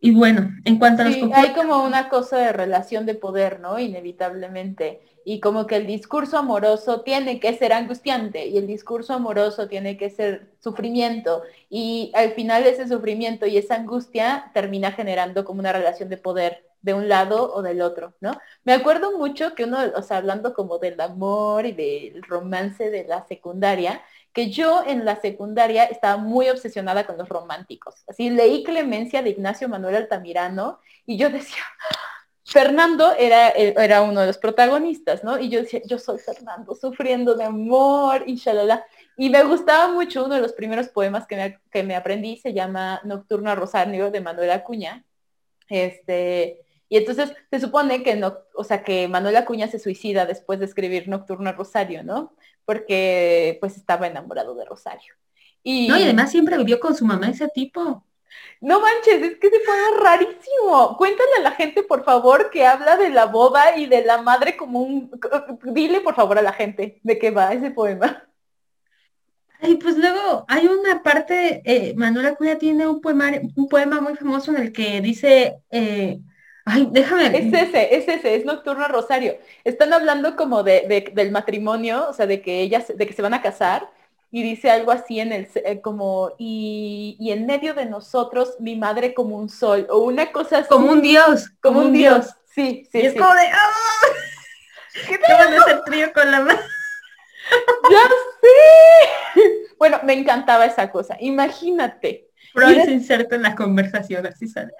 Y 0.00 0.10
bueno, 0.12 0.50
en 0.64 0.78
cuanto 0.78 1.02
a 1.02 1.06
los... 1.06 1.16
hay 1.34 1.52
como 1.54 1.84
una 1.84 2.08
cosa 2.08 2.38
de 2.38 2.52
relación 2.52 3.06
de 3.06 3.14
poder, 3.14 3.60
¿no? 3.60 3.78
Inevitablemente. 3.78 5.00
Y 5.24 5.40
como 5.40 5.66
que 5.66 5.76
el 5.76 5.86
discurso 5.86 6.38
amoroso 6.38 7.02
tiene 7.02 7.40
que 7.40 7.54
ser 7.54 7.72
angustiante 7.72 8.46
y 8.46 8.56
el 8.56 8.66
discurso 8.66 9.12
amoroso 9.12 9.68
tiene 9.68 9.96
que 9.96 10.10
ser 10.10 10.50
sufrimiento. 10.60 11.42
Y 11.68 12.10
al 12.14 12.32
final 12.32 12.66
ese 12.66 12.88
sufrimiento 12.88 13.46
y 13.46 13.58
esa 13.58 13.76
angustia 13.76 14.50
termina 14.54 14.92
generando 14.92 15.44
como 15.44 15.60
una 15.60 15.72
relación 15.72 16.08
de 16.08 16.16
poder 16.16 16.69
de 16.82 16.94
un 16.94 17.08
lado 17.08 17.52
o 17.52 17.62
del 17.62 17.82
otro, 17.82 18.14
¿no? 18.20 18.38
Me 18.64 18.72
acuerdo 18.72 19.16
mucho 19.18 19.54
que 19.54 19.64
uno, 19.64 19.78
o 19.94 20.02
sea, 20.02 20.18
hablando 20.18 20.54
como 20.54 20.78
del 20.78 21.00
amor 21.00 21.66
y 21.66 21.72
del 21.72 22.22
romance 22.22 22.90
de 22.90 23.04
la 23.04 23.26
secundaria, 23.26 24.02
que 24.32 24.50
yo 24.50 24.82
en 24.86 25.04
la 25.04 25.16
secundaria 25.16 25.84
estaba 25.84 26.16
muy 26.16 26.48
obsesionada 26.48 27.04
con 27.04 27.18
los 27.18 27.28
románticos. 27.28 28.04
Así 28.06 28.30
leí 28.30 28.62
Clemencia 28.62 29.22
de 29.22 29.30
Ignacio 29.30 29.68
Manuel 29.68 29.96
Altamirano 29.96 30.78
y 31.04 31.16
yo 31.16 31.30
decía, 31.30 31.62
Fernando 32.44 33.12
era, 33.12 33.50
era 33.50 34.02
uno 34.02 34.20
de 34.20 34.26
los 34.26 34.38
protagonistas, 34.38 35.22
¿no? 35.22 35.38
Y 35.38 35.48
yo 35.50 35.60
decía, 35.60 35.80
yo 35.86 35.98
soy 35.98 36.18
Fernando, 36.18 36.74
sufriendo 36.74 37.34
de 37.34 37.44
amor 37.44 38.24
y 38.26 38.36
shalala. 38.36 38.84
Y 39.16 39.30
me 39.30 39.44
gustaba 39.44 39.92
mucho 39.92 40.24
uno 40.24 40.34
de 40.36 40.40
los 40.40 40.52
primeros 40.52 40.88
poemas 40.88 41.26
que 41.26 41.36
me, 41.36 41.60
que 41.70 41.82
me 41.82 41.94
aprendí, 41.94 42.38
se 42.38 42.52
llama 42.52 43.00
Nocturno 43.04 43.50
a 43.50 43.54
Rosario 43.54 44.10
de 44.10 44.20
Manuel 44.20 44.50
Acuña. 44.50 45.04
Este, 45.68 46.60
y 46.90 46.96
entonces 46.96 47.32
se 47.50 47.60
supone 47.60 48.02
que 48.02 48.16
no, 48.16 48.36
o 48.52 48.64
sea, 48.64 48.82
que 48.82 49.06
Manuel 49.06 49.36
Acuña 49.36 49.68
se 49.68 49.78
suicida 49.78 50.26
después 50.26 50.58
de 50.58 50.64
escribir 50.64 51.06
Nocturno 51.06 51.48
a 51.48 51.52
Rosario, 51.52 52.02
¿no? 52.02 52.34
Porque 52.64 53.56
pues 53.60 53.76
estaba 53.76 54.08
enamorado 54.08 54.56
de 54.56 54.64
Rosario. 54.64 55.14
Y... 55.62 55.86
No, 55.86 55.96
y 55.96 56.02
además 56.02 56.32
siempre 56.32 56.58
vivió 56.58 56.80
con 56.80 56.96
su 56.96 57.06
mamá 57.06 57.28
ese 57.28 57.46
tipo. 57.48 58.04
No 58.60 58.80
manches, 58.80 59.22
es 59.22 59.38
que 59.38 59.50
se 59.50 59.60
fue 59.60 59.74
rarísimo. 60.02 60.96
Cuéntale 60.98 61.30
a 61.38 61.42
la 61.42 61.52
gente, 61.52 61.84
por 61.84 62.02
favor, 62.02 62.50
que 62.50 62.66
habla 62.66 62.96
de 62.96 63.10
la 63.10 63.26
boda 63.26 63.76
y 63.76 63.86
de 63.86 64.04
la 64.04 64.20
madre 64.20 64.56
como 64.56 64.80
un... 64.80 65.12
Dile, 65.62 66.00
por 66.00 66.16
favor, 66.16 66.38
a 66.38 66.42
la 66.42 66.52
gente 66.52 66.98
de 67.04 67.18
qué 67.20 67.30
va 67.30 67.52
ese 67.52 67.70
poema. 67.70 68.28
Ay, 69.60 69.76
pues 69.76 69.96
luego 69.96 70.44
hay 70.48 70.66
una 70.66 71.04
parte, 71.04 71.62
eh, 71.64 71.94
Manuel 71.94 72.26
Acuña 72.26 72.58
tiene 72.58 72.88
un 72.88 73.00
poema, 73.00 73.30
un 73.54 73.68
poema 73.68 74.00
muy 74.00 74.16
famoso 74.16 74.50
en 74.50 74.60
el 74.60 74.72
que 74.72 75.00
dice, 75.00 75.62
eh, 75.70 76.18
ay, 76.64 76.88
déjame. 76.90 77.26
Es 77.26 77.52
ese, 77.52 77.96
es 77.96 78.08
ese, 78.08 78.34
es 78.36 78.44
Nocturno 78.44 78.86
Rosario. 78.88 79.36
Están 79.64 79.92
hablando 79.92 80.36
como 80.36 80.62
de, 80.62 81.12
del 81.14 81.30
matrimonio, 81.30 82.06
o 82.08 82.12
sea, 82.12 82.26
de 82.26 82.42
que 82.42 82.60
ellas, 82.60 82.92
de 82.94 83.06
que 83.06 83.12
se 83.12 83.22
van 83.22 83.34
a 83.34 83.42
casar, 83.42 83.88
y 84.32 84.42
dice 84.42 84.70
algo 84.70 84.92
así 84.92 85.18
en 85.18 85.32
el, 85.32 85.48
eh, 85.56 85.80
como, 85.80 86.32
y, 86.38 87.16
y, 87.18 87.32
en 87.32 87.46
medio 87.46 87.74
de 87.74 87.86
nosotros, 87.86 88.56
mi 88.60 88.76
madre 88.76 89.12
como 89.12 89.36
un 89.36 89.48
sol, 89.48 89.86
o 89.90 89.98
una 89.98 90.30
cosa 90.30 90.58
así. 90.58 90.68
Como 90.68 90.92
un 90.92 91.02
dios. 91.02 91.50
Como, 91.60 91.80
un 91.80 91.92
dios. 91.92 92.26
Sí, 92.46 92.88
sí. 92.92 92.98
Y 92.98 93.06
es 93.06 93.14
como 93.14 93.34
de, 93.34 93.46
¡ah! 93.52 94.06
¿Qué 95.08 95.18
van 95.32 95.54
a 95.54 95.56
hacer 95.56 95.82
trío 95.84 96.12
con 96.12 96.30
la 96.30 96.40
madre? 96.40 96.58
¡Ya 97.90 98.08
sé! 98.40 99.42
Bueno, 99.78 99.98
me 100.04 100.12
encantaba 100.12 100.66
esa 100.66 100.90
cosa. 100.90 101.16
Imagínate. 101.20 102.28
Pero 102.54 102.84
se 102.84 102.90
inserta 102.90 103.36
en 103.36 103.42
la 103.42 103.54
conversación, 103.54 104.26
así 104.26 104.46
sale. 104.46 104.72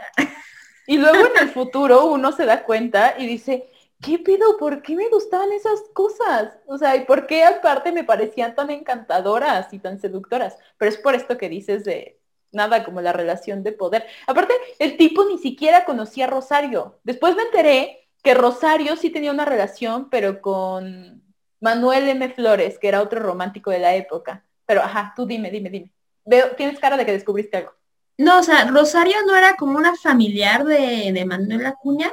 Y 0.91 0.99
luego 0.99 1.25
en 1.25 1.45
el 1.45 1.51
futuro 1.55 2.07
uno 2.07 2.33
se 2.33 2.47
da 2.47 2.65
cuenta 2.65 3.15
y 3.17 3.25
dice, 3.25 3.71
¿qué 4.03 4.19
pedo? 4.19 4.57
¿Por 4.59 4.83
qué 4.83 4.97
me 4.97 5.09
gustaban 5.09 5.53
esas 5.53 5.83
cosas? 5.93 6.59
O 6.67 6.79
sea, 6.79 6.97
¿y 6.97 7.05
por 7.05 7.29
qué 7.29 7.45
aparte 7.45 7.93
me 7.93 8.03
parecían 8.03 8.57
tan 8.57 8.71
encantadoras 8.71 9.73
y 9.73 9.79
tan 9.79 10.01
seductoras? 10.01 10.59
Pero 10.79 10.91
es 10.91 10.99
por 10.99 11.15
esto 11.15 11.39
que 11.39 11.49
dices 11.49 11.85
de 11.85 12.19
nada 12.51 12.83
como 12.83 13.01
la 13.03 13.13
relación 13.13 13.63
de 13.63 13.71
poder. 13.71 14.05
Aparte, 14.27 14.53
el 14.81 14.97
tipo 14.97 15.25
ni 15.27 15.39
siquiera 15.39 15.85
conocía 15.85 16.25
a 16.25 16.31
Rosario. 16.31 16.99
Después 17.05 17.37
me 17.37 17.43
enteré 17.43 18.09
que 18.25 18.35
Rosario 18.35 18.97
sí 18.97 19.11
tenía 19.11 19.31
una 19.31 19.45
relación, 19.45 20.11
pero 20.11 20.41
con 20.41 21.23
Manuel 21.61 22.09
M. 22.09 22.31
Flores, 22.31 22.81
que 22.81 22.89
era 22.89 23.01
otro 23.01 23.21
romántico 23.21 23.71
de 23.71 23.79
la 23.79 23.95
época. 23.95 24.45
Pero, 24.67 24.81
ajá, 24.83 25.13
tú 25.15 25.25
dime, 25.25 25.53
dime, 25.53 25.71
dime. 25.71 25.93
Veo, 26.25 26.57
tienes 26.57 26.81
cara 26.81 26.97
de 26.97 27.07
que 27.07 27.13
descubriste 27.13 27.59
algo. 27.59 27.80
No, 28.21 28.41
o 28.41 28.43
sea, 28.43 28.67
Rosario 28.67 29.17
no 29.27 29.35
era 29.35 29.57
como 29.57 29.79
una 29.79 29.97
familiar 29.97 30.67
de, 30.67 31.11
de 31.11 31.25
Manuel 31.25 31.65
Acuña. 31.65 32.13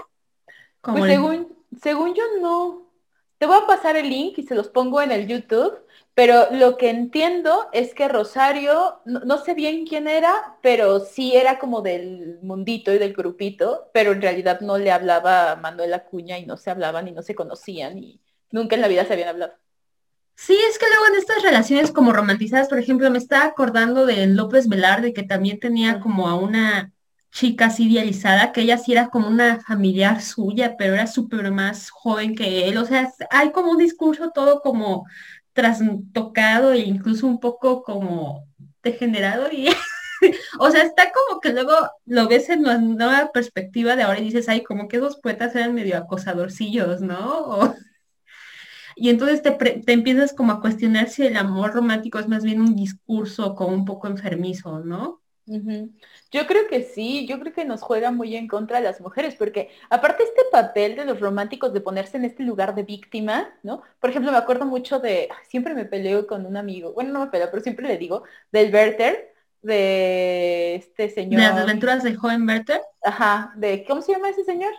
Como 0.79 0.99
pues 0.99 1.11
según, 1.11 1.57
según 1.81 2.15
yo 2.15 2.23
no. 2.39 2.89
Te 3.37 3.45
voy 3.45 3.57
a 3.61 3.67
pasar 3.67 3.97
el 3.97 4.09
link 4.09 4.37
y 4.37 4.43
se 4.43 4.55
los 4.55 4.69
pongo 4.69 5.01
en 5.01 5.11
el 5.11 5.27
YouTube, 5.27 5.77
pero 6.13 6.47
lo 6.51 6.77
que 6.77 6.91
entiendo 6.91 7.67
es 7.73 7.93
que 7.93 8.07
Rosario, 8.07 9.01
no, 9.03 9.19
no, 9.19 9.37
sé 9.39 9.53
bien 9.53 9.85
quién 9.85 10.07
era, 10.07 10.57
pero 10.61 11.01
sí 11.01 11.35
era 11.35 11.59
como 11.59 11.81
del 11.81 12.39
mundito 12.41 12.93
y 12.93 12.99
del 12.99 13.13
grupito, 13.13 13.89
pero 13.93 14.13
en 14.13 14.21
realidad 14.21 14.61
no 14.61 14.77
le 14.77 14.91
hablaba 14.93 15.51
a 15.51 15.55
Manuel 15.57 15.93
Acuña 15.93 16.37
y 16.39 16.45
no 16.45 16.55
se 16.55 16.69
hablaban 16.69 17.09
y 17.09 17.11
no 17.11 17.21
se 17.21 17.35
conocían 17.35 17.97
y 17.97 18.21
nunca 18.49 18.75
en 18.75 18.81
la 18.81 18.87
vida 18.87 19.03
se 19.03 19.11
habían 19.11 19.27
hablado. 19.27 19.55
Sí, 20.37 20.55
es 20.69 20.77
que 20.77 20.85
luego 20.87 21.07
en 21.07 21.15
estas 21.19 21.41
relaciones 21.43 21.91
como 21.91 22.13
romantizadas, 22.13 22.69
por 22.69 22.77
ejemplo, 22.79 23.09
me 23.11 23.17
estaba 23.17 23.45
acordando 23.45 24.05
de 24.05 24.27
López 24.27 24.67
Velarde, 24.69 25.13
que 25.13 25.23
también 25.23 25.59
tenía 25.59 25.99
como 25.99 26.27
a 26.29 26.35
una 26.35 26.93
chica 27.31 27.65
así 27.67 27.89
idealizada, 27.91 28.51
que 28.51 28.61
ella 28.61 28.77
sí 28.77 28.91
era 28.93 29.09
como 29.09 29.27
una 29.27 29.59
familiar 29.61 30.21
suya, 30.21 30.75
pero 30.77 30.93
era 30.93 31.07
súper 31.07 31.51
más 31.51 31.89
joven 31.89 32.35
que 32.35 32.67
él. 32.69 32.77
O 32.77 32.85
sea, 32.85 33.11
hay 33.31 33.51
como 33.51 33.71
un 33.71 33.77
discurso 33.79 34.31
todo 34.31 34.61
como 34.61 35.05
trastocado 35.53 36.71
e 36.73 36.79
incluso 36.79 37.25
un 37.27 37.39
poco 37.39 37.81
como 37.83 38.45
degenerado 38.83 39.51
y 39.51 39.67
o 40.59 40.71
sea, 40.71 40.83
está 40.83 41.11
como 41.11 41.41
que 41.41 41.51
luego 41.53 41.73
lo 42.05 42.27
ves 42.27 42.49
en 42.49 42.63
la 42.63 42.77
nueva 42.77 43.31
perspectiva 43.33 43.95
de 43.95 44.03
ahora 44.03 44.19
y 44.19 44.25
dices, 44.25 44.49
ay, 44.49 44.63
como 44.63 44.87
que 44.87 44.97
esos 44.97 45.17
poetas 45.17 45.55
eran 45.55 45.73
medio 45.75 45.97
acosadorcillos, 45.97 47.01
¿no? 47.01 47.75
Y 48.97 49.09
entonces 49.09 49.41
te, 49.43 49.51
te, 49.51 49.91
empiezas 49.93 50.33
como 50.33 50.51
a 50.51 50.61
cuestionar 50.61 51.09
si 51.09 51.25
el 51.25 51.37
amor 51.37 51.73
romántico 51.73 52.17
es 52.19 52.27
más 52.27 52.43
bien 52.43 52.59
un 52.61 52.75
discurso 52.75 53.55
como 53.55 53.73
un 53.73 53.85
poco 53.85 54.07
enfermizo, 54.07 54.79
¿no? 54.79 55.21
Yo 55.47 56.45
creo 56.45 56.67
que 56.67 56.83
sí, 56.83 57.25
yo 57.25 57.39
creo 57.39 57.53
que 57.53 57.63
nos 57.63 57.81
juega 57.81 58.11
muy 58.11 58.35
en 58.35 58.49
contra 58.49 58.79
de 58.79 58.83
las 58.83 58.99
mujeres, 58.99 59.35
porque 59.35 59.69
aparte 59.89 60.23
este 60.23 60.41
papel 60.51 60.97
de 60.97 61.05
los 61.05 61.21
románticos 61.21 61.71
de 61.71 61.79
ponerse 61.79 62.17
en 62.17 62.25
este 62.25 62.43
lugar 62.43 62.75
de 62.75 62.83
víctima, 62.83 63.49
¿no? 63.63 63.81
Por 64.01 64.09
ejemplo, 64.09 64.31
me 64.31 64.37
acuerdo 64.37 64.65
mucho 64.65 64.99
de, 64.99 65.29
siempre 65.47 65.73
me 65.73 65.85
peleo 65.85 66.27
con 66.27 66.45
un 66.45 66.57
amigo, 66.57 66.91
bueno, 66.91 67.13
no 67.13 67.21
me 67.21 67.27
peleo, 67.27 67.49
pero 67.49 67.63
siempre 67.63 67.87
le 67.87 67.97
digo, 67.97 68.23
del 68.51 68.73
Werther, 68.73 69.33
de 69.61 70.75
este 70.75 71.09
señor. 71.09 71.41
¿De 71.41 71.47
las 71.47 71.57
aventuras 71.61 72.03
del 72.03 72.17
joven 72.17 72.45
Werther? 72.45 72.81
Ajá, 73.01 73.53
de, 73.55 73.85
¿cómo 73.85 74.01
se 74.01 74.11
llama 74.11 74.29
ese 74.29 74.43
señor? 74.43 74.73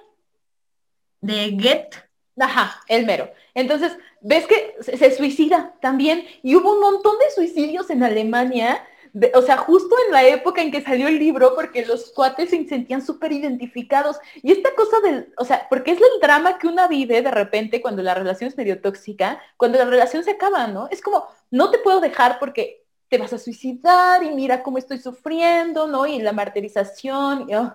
De 1.23 1.57
Get. 1.59 2.08
Ajá, 2.39 2.81
el 2.89 3.07
mero. 3.07 3.31
Entonces, 3.55 3.97
ves 4.21 4.47
que 4.47 4.75
se, 4.81 5.17
suicida 5.17 5.75
también. 5.81 6.25
Y 6.43 6.55
hubo 6.57 6.73
un 6.75 6.81
montón 6.81 7.19
de 7.19 7.31
suicidios 7.35 7.91
en 7.91 8.03
Alemania. 8.03 8.87
o 9.35 9.43
sea, 9.43 9.57
justo 9.57 9.97
en 10.07 10.13
la 10.13 10.27
época 10.27 10.63
en 10.63 10.71
que 10.71 10.83
salió 10.83 11.09
el 11.09 11.19
libro, 11.19 11.55
porque 11.55 11.85
los 11.87 12.11
cuates 12.13 12.51
se 12.51 12.69
sentían 12.69 13.05
súper 13.05 13.33
identificados. 13.33 14.19
Y 14.43 14.53
esta 14.53 14.75
cosa 14.75 15.01
del, 15.01 15.33
o 15.39 15.45
sea, 15.45 15.67
porque 15.69 15.93
es 15.93 15.99
el 15.99 16.21
drama 16.21 16.59
que 16.59 16.69
una 16.69 16.87
vive 16.89 17.23
de 17.23 17.31
repente 17.31 17.81
cuando 17.83 18.03
la 18.03 18.15
relación 18.15 18.49
es 18.49 18.57
medio 18.57 18.81
tóxica, 18.81 19.41
cuando 19.57 19.79
la 19.79 19.87
relación 19.87 20.25
se 20.25 20.33
acaba, 20.33 20.67
¿no? 20.69 20.89
Es 20.91 21.03
como, 21.03 21.27
no 21.51 21.71
te 21.71 21.79
puedo 21.79 22.01
dejar 22.01 22.39
porque 22.39 22.85
te 23.09 23.19
vas 23.19 23.33
a 23.33 23.39
suicidar 23.39 24.23
y 24.23 24.31
mira 24.31 24.63
cómo 24.63 24.79
estoy 24.79 24.99
sufriendo, 24.99 25.87
¿no? 25.87 26.07
Y 26.07 26.21
la 26.21 26.33
martirización. 26.33 27.49
Oh, 27.55 27.75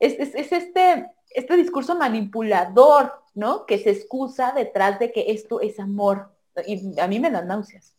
es, 0.00 0.18
es 0.18 0.52
este, 0.52 1.06
este 1.34 1.56
discurso 1.56 1.94
manipulador 1.96 3.24
¿no? 3.34 3.66
Que 3.66 3.78
se 3.78 3.90
excusa 3.90 4.52
detrás 4.56 4.98
de 4.98 5.12
que 5.12 5.26
esto 5.28 5.60
es 5.60 5.78
amor. 5.80 6.30
Y 6.66 6.98
a 7.00 7.08
mí 7.08 7.18
me 7.18 7.30
dan 7.30 7.48
náuseas. 7.48 7.92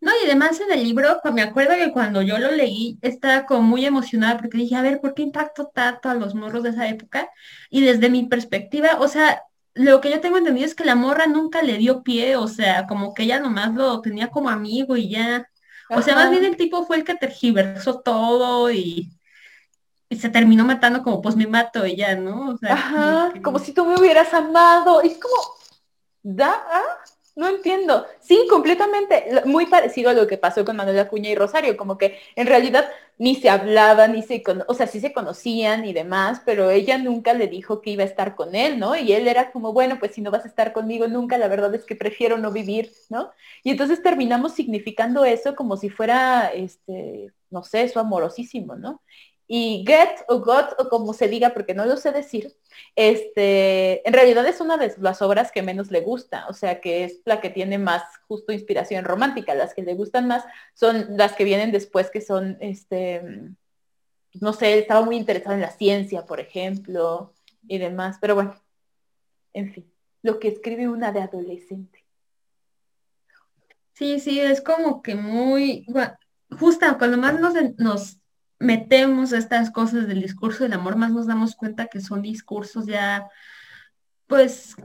No, 0.00 0.10
y 0.22 0.26
además 0.26 0.60
en 0.60 0.72
el 0.72 0.82
libro, 0.82 1.18
pues, 1.22 1.32
me 1.32 1.42
acuerdo 1.42 1.74
que 1.76 1.92
cuando 1.92 2.20
yo 2.20 2.38
lo 2.38 2.50
leí, 2.50 2.98
estaba 3.00 3.46
como 3.46 3.62
muy 3.62 3.86
emocionada 3.86 4.38
porque 4.38 4.58
dije, 4.58 4.76
a 4.76 4.82
ver, 4.82 5.00
¿por 5.00 5.14
qué 5.14 5.22
impactó 5.22 5.66
tanto 5.66 6.10
a 6.10 6.14
los 6.14 6.34
morros 6.34 6.62
de 6.62 6.70
esa 6.70 6.88
época? 6.88 7.30
Y 7.70 7.82
desde 7.82 8.10
mi 8.10 8.26
perspectiva, 8.26 8.98
o 9.00 9.08
sea, 9.08 9.42
lo 9.72 10.00
que 10.00 10.10
yo 10.10 10.20
tengo 10.20 10.36
entendido 10.36 10.66
es 10.66 10.74
que 10.74 10.84
la 10.84 10.94
morra 10.94 11.26
nunca 11.26 11.62
le 11.62 11.78
dio 11.78 12.02
pie, 12.02 12.36
o 12.36 12.48
sea, 12.48 12.86
como 12.86 13.14
que 13.14 13.24
ella 13.24 13.40
nomás 13.40 13.74
lo 13.74 14.00
tenía 14.02 14.28
como 14.28 14.50
amigo 14.50 14.96
y 14.96 15.08
ya. 15.10 15.48
O 15.90 16.02
sea, 16.02 16.14
más 16.14 16.30
bien 16.30 16.44
el 16.44 16.56
tipo 16.56 16.84
fue 16.86 16.96
el 16.96 17.04
que 17.04 17.14
tergiversó 17.14 18.00
todo 18.00 18.70
y, 18.70 18.78
y 18.78 19.10
se 20.16 20.28
terminó 20.28 20.64
matando 20.64 21.02
como 21.02 21.22
pues 21.22 21.36
me 21.36 21.46
mato 21.46 21.84
ella, 21.84 22.14
¿no? 22.16 22.50
O 22.50 22.56
sea, 22.56 22.72
Ajá, 22.74 23.32
como, 23.42 23.58
si 23.58 23.72
tú 23.72 23.84
me 23.84 23.96
hubieras 23.98 24.32
amado. 24.34 25.02
es 25.02 25.18
como, 25.18 25.34
¿da? 26.22 26.52
¿Ah? 26.70 26.82
No 27.36 27.48
entiendo. 27.48 28.06
Sí, 28.20 28.46
completamente. 28.48 29.42
Muy 29.44 29.66
parecido 29.66 30.10
a 30.10 30.14
lo 30.14 30.26
que 30.28 30.38
pasó 30.38 30.64
con 30.64 30.76
Manuel 30.76 31.00
Acuña 31.00 31.30
y 31.30 31.34
Rosario, 31.34 31.76
como 31.76 31.98
que 31.98 32.18
en 32.36 32.46
realidad 32.46 32.88
ni 33.18 33.34
se 33.34 33.48
hablaban, 33.48 34.12
ni 34.12 34.22
se, 34.22 34.42
o 34.68 34.74
sea, 34.74 34.86
sí 34.86 35.00
se 35.00 35.12
conocían 35.12 35.84
y 35.84 35.92
demás, 35.92 36.42
pero 36.44 36.70
ella 36.70 36.96
nunca 36.98 37.34
le 37.34 37.48
dijo 37.48 37.80
que 37.80 37.90
iba 37.90 38.02
a 38.04 38.06
estar 38.06 38.36
con 38.36 38.54
él, 38.54 38.78
¿no? 38.78 38.96
Y 38.96 39.12
él 39.12 39.26
era 39.28 39.50
como, 39.52 39.72
bueno, 39.72 39.98
pues 39.98 40.14
si 40.14 40.20
no 40.20 40.30
vas 40.30 40.44
a 40.44 40.48
estar 40.48 40.72
conmigo 40.72 41.08
nunca, 41.08 41.36
la 41.38 41.48
verdad 41.48 41.74
es 41.74 41.84
que 41.84 41.96
prefiero 41.96 42.38
no 42.38 42.52
vivir, 42.52 42.92
¿no? 43.08 43.30
Y 43.64 43.70
entonces 43.70 44.02
terminamos 44.02 44.52
significando 44.54 45.24
eso 45.24 45.56
como 45.56 45.76
si 45.76 45.90
fuera, 45.90 46.52
este, 46.52 47.32
no 47.50 47.64
sé, 47.64 47.88
su 47.88 47.98
amorosísimo, 47.98 48.76
¿no? 48.76 49.02
Y 49.46 49.84
Get 49.86 50.24
o 50.28 50.40
Got 50.40 50.74
o 50.78 50.88
como 50.88 51.12
se 51.12 51.28
diga, 51.28 51.52
porque 51.52 51.74
no 51.74 51.84
lo 51.84 51.96
sé 51.96 52.12
decir, 52.12 52.56
este, 52.96 54.06
en 54.08 54.14
realidad 54.14 54.46
es 54.46 54.60
una 54.60 54.76
de 54.78 54.94
las 54.98 55.20
obras 55.20 55.52
que 55.52 55.62
menos 55.62 55.90
le 55.90 56.00
gusta, 56.00 56.46
o 56.48 56.54
sea 56.54 56.80
que 56.80 57.04
es 57.04 57.20
la 57.26 57.40
que 57.40 57.50
tiene 57.50 57.76
más 57.78 58.02
justo 58.26 58.52
inspiración 58.52 59.04
romántica. 59.04 59.54
Las 59.54 59.74
que 59.74 59.82
le 59.82 59.94
gustan 59.94 60.26
más 60.26 60.44
son 60.72 61.16
las 61.16 61.34
que 61.34 61.44
vienen 61.44 61.72
después, 61.72 62.10
que 62.10 62.20
son, 62.22 62.56
este, 62.60 63.22
no 64.40 64.52
sé, 64.52 64.78
estaba 64.78 65.04
muy 65.04 65.16
interesado 65.16 65.54
en 65.54 65.60
la 65.60 65.70
ciencia, 65.70 66.24
por 66.24 66.40
ejemplo, 66.40 67.34
y 67.68 67.78
demás. 67.78 68.16
Pero 68.20 68.34
bueno, 68.34 68.54
en 69.52 69.72
fin, 69.72 69.92
lo 70.22 70.38
que 70.38 70.48
escribe 70.48 70.88
una 70.88 71.12
de 71.12 71.20
adolescente. 71.20 72.04
Sí, 73.92 74.18
sí, 74.18 74.40
es 74.40 74.60
como 74.60 75.02
que 75.02 75.14
muy, 75.14 75.86
justo 76.58 76.86
cuando 76.98 77.16
más 77.16 77.38
nos, 77.38 77.54
nos 77.78 78.18
metemos 78.64 79.32
estas 79.32 79.70
cosas 79.70 80.08
del 80.08 80.22
discurso 80.22 80.64
del 80.64 80.72
amor, 80.72 80.96
más 80.96 81.12
nos 81.12 81.26
damos 81.26 81.54
cuenta 81.54 81.86
que 81.86 82.00
son 82.00 82.22
discursos 82.22 82.86
ya, 82.86 83.28
pues, 84.26 84.76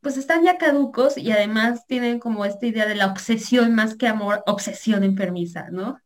pues 0.00 0.16
están 0.16 0.44
ya 0.44 0.56
caducos 0.58 1.18
y 1.18 1.30
además 1.32 1.86
tienen 1.86 2.18
como 2.20 2.44
esta 2.44 2.66
idea 2.66 2.86
de 2.86 2.94
la 2.94 3.06
obsesión 3.06 3.74
más 3.74 3.96
que 3.96 4.06
amor, 4.08 4.42
obsesión 4.46 5.04
enfermiza, 5.04 5.68
¿no? 5.70 6.00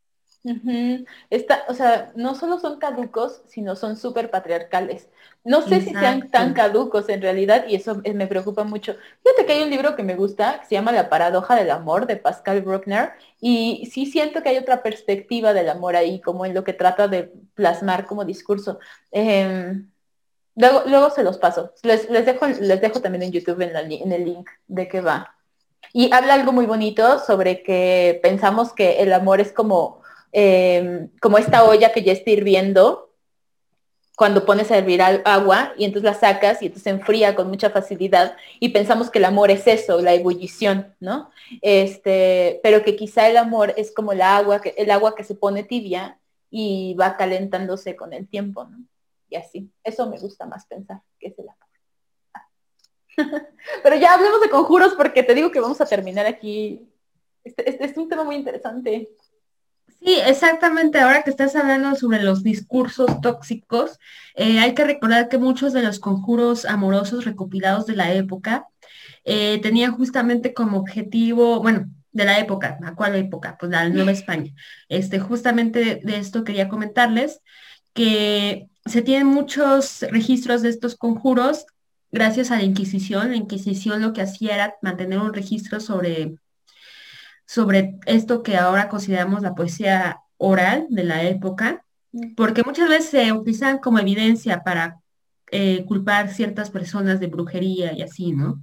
O 0.45 1.75
sea, 1.75 2.13
no 2.17 2.35
solo 2.35 2.59
son 2.59 2.79
caducos, 2.79 3.43
sino 3.47 3.77
son 3.77 3.97
súper 3.97 4.31
patriarcales. 4.31 5.09
No 5.43 5.63
sé 5.63 5.81
si 5.81 5.91
sean 5.91 6.31
tan 6.31 6.55
caducos 6.55 7.09
en 7.09 7.21
realidad 7.21 7.67
y 7.69 7.75
eso 7.77 8.01
me 8.15 8.27
preocupa 8.27 8.65
mucho. 8.65 8.97
Fíjate 9.23 9.47
que 9.47 9.53
hay 9.53 9.63
un 9.63 9.71
libro 9.71 9.95
que 9.97 10.03
me 10.03 10.17
gusta, 10.17 10.61
que 10.61 10.67
se 10.67 10.75
llama 10.75 10.93
La 10.93 11.09
paradoja 11.09 11.55
del 11.55 11.71
amor, 11.71 12.07
de 12.07 12.17
Pascal 12.17 12.63
Bruckner, 12.63 13.13
y 13.41 13.89
sí 13.93 14.07
siento 14.07 14.43
que 14.43 14.51
hay 14.51 14.59
otra 14.59 14.83
perspectiva 14.83 15.53
del 15.53 15.69
amor 15.69 15.97
ahí, 15.97 16.21
como 16.21 16.47
en 16.47 16.55
lo 16.55 16.65
que 16.65 16.73
trata 16.73 17.09
de 17.09 17.33
plasmar 17.55 18.07
como 18.07 18.25
discurso. 18.25 18.79
Em, 19.13 19.91
luego, 20.57 20.83
luego 20.87 21.11
se 21.11 21.23
los 21.23 21.39
paso. 21.39 21.73
Les, 21.83 22.09
dejo, 22.09 22.47
les 22.47 22.81
dejo 22.81 23.01
también 23.01 23.23
en 23.25 23.33
YouTube 23.33 23.61
en, 23.63 23.75
en 23.77 24.13
el 24.13 24.25
link 24.25 24.49
de 24.67 24.89
qué 24.89 25.01
va. 25.01 25.35
Y 25.93 26.13
habla 26.13 26.35
algo 26.35 26.53
muy 26.53 26.67
bonito 26.67 27.19
sobre 27.21 27.63
que 27.63 28.19
pensamos 28.23 28.73
que 28.73 29.03
el 29.03 29.13
amor 29.13 29.41
es 29.41 29.53
como, 29.53 30.03
eh, 30.35 31.09
como 31.21 31.39
esta 31.39 31.65
olla 31.65 31.93
que 31.93 32.03
ya 32.03 32.13
está 32.13 32.31
hirviendo 32.31 33.15
cuando 34.17 34.45
pones 34.45 34.71
a 34.71 34.79
hervir 34.79 35.01
agua 35.03 35.73
y 35.77 35.85
entonces 35.85 36.11
la 36.11 36.19
sacas 36.19 36.61
y 36.61 36.67
entonces 36.67 36.85
se 36.85 36.91
enfría 36.91 37.35
con 37.35 37.49
mucha 37.49 37.71
facilidad 37.71 38.37
y 38.61 38.71
pensamos 38.71 39.11
que 39.11 39.19
el 39.19 39.25
amor 39.25 39.51
es 39.51 39.67
eso, 39.67 40.01
la 40.01 40.13
ebullición, 40.13 40.95
¿no? 41.01 41.31
Este, 41.63 42.61
pero 42.63 42.83
que 42.83 42.97
quizá 42.97 43.29
el 43.29 43.37
amor 43.37 43.75
es 43.77 43.93
como 43.93 44.13
la 44.13 44.37
agua, 44.37 44.61
que, 44.61 44.75
el 44.77 44.91
agua 44.91 45.15
que 45.15 45.25
se 45.25 45.35
pone 45.35 45.65
tibia 45.65 46.21
y 46.51 46.95
va 46.95 47.17
calentándose 47.17 47.97
con 47.97 48.13
el 48.13 48.29
tiempo, 48.29 48.65
¿no? 48.65 48.79
Y 49.29 49.37
así. 49.37 49.71
Eso 49.83 50.09
me 50.09 50.19
gusta 50.19 50.47
más 50.47 50.67
pensar 50.67 51.01
que 51.19 51.29
es 51.29 51.39
el 51.39 51.49
amor. 51.49 51.65
Pero 53.83 53.97
ya 53.97 54.15
hablemos 54.15 54.41
de 54.41 54.51
conjuros 54.51 54.95
porque 54.95 55.23
te 55.23 55.35
digo 55.35 55.51
que 55.51 55.61
vamos 55.61 55.81
a 55.81 55.87
terminar 55.87 56.27
aquí. 56.27 56.89
Este, 57.43 57.69
este, 57.69 57.85
es 57.85 57.97
un 57.97 58.09
tema 58.09 58.25
muy 58.25 58.37
interesante. 58.37 59.11
Sí, 60.05 60.19
exactamente. 60.27 60.99
Ahora 61.01 61.23
que 61.23 61.31
estás 61.31 61.57
hablando 61.57 61.95
sobre 61.97 62.23
los 62.23 62.43
discursos 62.43 63.23
tóxicos, 63.23 63.99
eh, 64.35 64.59
hay 64.59 64.75
que 64.75 64.85
recordar 64.85 65.31
que 65.31 65.39
muchos 65.39 65.73
de 65.73 65.83
los 65.83 65.99
conjuros 65.99 66.67
amorosos 66.67 67.25
recopilados 67.25 67.87
de 67.87 67.97
la 67.97 68.13
época 68.13 68.67
eh, 69.25 69.61
tenían 69.63 69.97
justamente 69.97 70.53
como 70.53 70.79
objetivo, 70.79 71.61
bueno, 71.63 71.87
de 72.13 72.25
la 72.27 72.39
época, 72.39 72.79
¿a 72.85 72.95
cuál 72.95 73.15
época? 73.17 73.57
Pues 73.59 73.73
la 73.73 73.89
Nueva 73.89 74.13
España. 74.13 74.53
Este, 74.91 75.19
justamente 75.21 76.01
de 76.05 76.19
esto 76.19 76.45
quería 76.45 76.69
comentarles 76.69 77.41
que 77.95 78.69
se 78.85 79.03
tienen 79.03 79.27
muchos 79.27 80.03
registros 80.11 80.61
de 80.63 80.69
estos 80.69 80.97
conjuros 80.97 81.65
gracias 82.13 82.51
a 82.51 82.57
la 82.57 82.63
Inquisición. 82.65 83.31
La 83.31 83.37
Inquisición 83.37 84.03
lo 84.03 84.13
que 84.13 84.23
hacía 84.23 84.55
era 84.55 84.75
mantener 84.83 85.19
un 85.21 85.33
registro 85.33 85.81
sobre, 85.81 86.37
sobre 87.47 87.99
esto 88.07 88.43
que 88.43 88.57
ahora 88.57 88.89
consideramos 88.89 89.43
la 89.43 89.55
poesía 89.55 90.21
oral 90.37 90.87
de 90.91 91.05
la 91.05 91.23
época, 91.25 91.85
porque 92.37 92.63
muchas 92.65 92.89
veces 92.89 93.11
se 93.11 93.33
utilizan 93.33 93.79
como 93.79 93.99
evidencia 93.99 94.63
para 94.63 95.01
eh, 95.51 95.85
culpar 95.87 96.33
ciertas 96.33 96.71
personas 96.71 97.21
de 97.21 97.27
brujería 97.27 97.93
y 97.93 98.03
así, 98.03 98.33
¿no? 98.33 98.61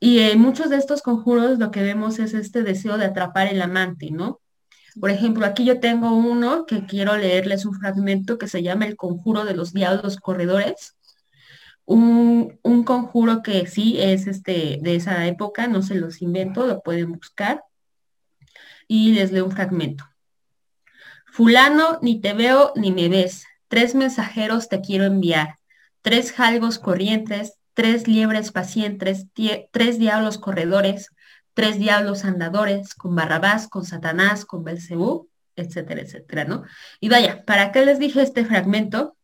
Y 0.00 0.20
en 0.20 0.40
muchos 0.40 0.70
de 0.70 0.76
estos 0.76 1.02
conjuros 1.02 1.58
lo 1.58 1.70
que 1.70 1.82
vemos 1.82 2.18
es 2.18 2.34
este 2.34 2.62
deseo 2.62 2.98
de 2.98 3.06
atrapar 3.06 3.46
el 3.46 3.62
amante, 3.62 4.10
¿no? 4.10 4.40
Por 5.00 5.10
ejemplo, 5.10 5.46
aquí 5.46 5.64
yo 5.64 5.80
tengo 5.80 6.16
uno 6.16 6.66
que 6.66 6.86
quiero 6.86 7.16
leerles 7.16 7.64
un 7.66 7.74
fragmento 7.74 8.36
que 8.36 8.48
se 8.48 8.62
llama 8.62 8.86
El 8.86 8.96
conjuro 8.96 9.44
de 9.44 9.54
los 9.54 9.72
diablos 9.72 10.16
corredores 10.16 10.96
un, 11.88 12.84
conjuro 12.84 13.42
que 13.42 13.66
sí 13.66 13.96
es 13.98 14.26
este, 14.26 14.78
de 14.82 14.96
esa 14.96 15.26
época, 15.26 15.66
no 15.68 15.82
se 15.82 15.94
los 15.94 16.20
invento, 16.20 16.66
lo 16.66 16.82
pueden 16.82 17.12
buscar. 17.12 17.62
Y 18.88 19.12
les 19.12 19.30
leo 19.30 19.44
un 19.44 19.52
fragmento. 19.52 20.04
Fulano, 21.26 21.98
ni 22.02 22.20
te 22.20 22.32
veo 22.32 22.72
ni 22.74 22.90
me 22.90 23.08
ves. 23.08 23.44
Tres 23.68 23.94
mensajeros 23.94 24.68
te 24.68 24.80
quiero 24.80 25.04
enviar. 25.04 25.56
Tres 26.02 26.32
jalgos 26.32 26.78
corrientes, 26.78 27.58
tres 27.74 28.08
liebres 28.08 28.50
pacientes, 28.50 29.26
tres 29.70 29.98
diablos 29.98 30.38
corredores, 30.38 31.10
tres 31.52 31.78
diablos 31.78 32.24
andadores, 32.24 32.94
con 32.94 33.14
Barrabás, 33.14 33.68
con 33.68 33.84
Satanás, 33.84 34.44
con 34.44 34.64
Belcebú, 34.64 35.28
etcétera, 35.56 36.00
etcétera, 36.00 36.44
¿no? 36.44 36.62
Y 37.00 37.08
vaya, 37.08 37.44
¿para 37.44 37.72
qué 37.72 37.84
les 37.84 37.98
dije 37.98 38.22
este 38.22 38.44
fragmento? 38.44 39.17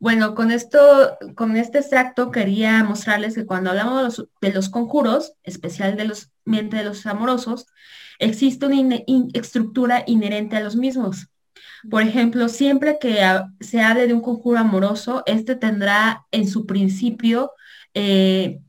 Bueno, 0.00 0.34
con 0.34 0.50
esto, 0.50 1.16
con 1.34 1.56
este 1.56 1.78
extracto 1.78 2.30
quería 2.30 2.84
mostrarles 2.84 3.34
que 3.34 3.46
cuando 3.46 3.70
hablamos 3.70 4.26
de 4.40 4.52
los, 4.52 4.68
conjuros, 4.68 5.34
especial 5.42 5.96
de 5.96 6.04
los 6.04 6.30
mente 6.44 6.76
de 6.76 6.84
los 6.84 7.06
amorosos, 7.06 7.66
existe 8.18 8.66
una 8.66 8.98
estructura 9.32 10.04
inherente 10.06 10.56
a 10.56 10.60
los 10.60 10.76
mismos. 10.76 11.28
Por 11.90 12.02
ejemplo, 12.02 12.48
siempre 12.48 12.98
que 13.00 13.20
se 13.60 13.80
hable 13.80 14.06
de 14.06 14.14
un 14.14 14.20
conjuro 14.20 14.58
amoroso, 14.58 15.22
este 15.26 15.56
tendrá 15.56 16.26
en 16.30 16.48
su 16.48 16.66
principio 16.66 17.52
eh, 17.94 18.60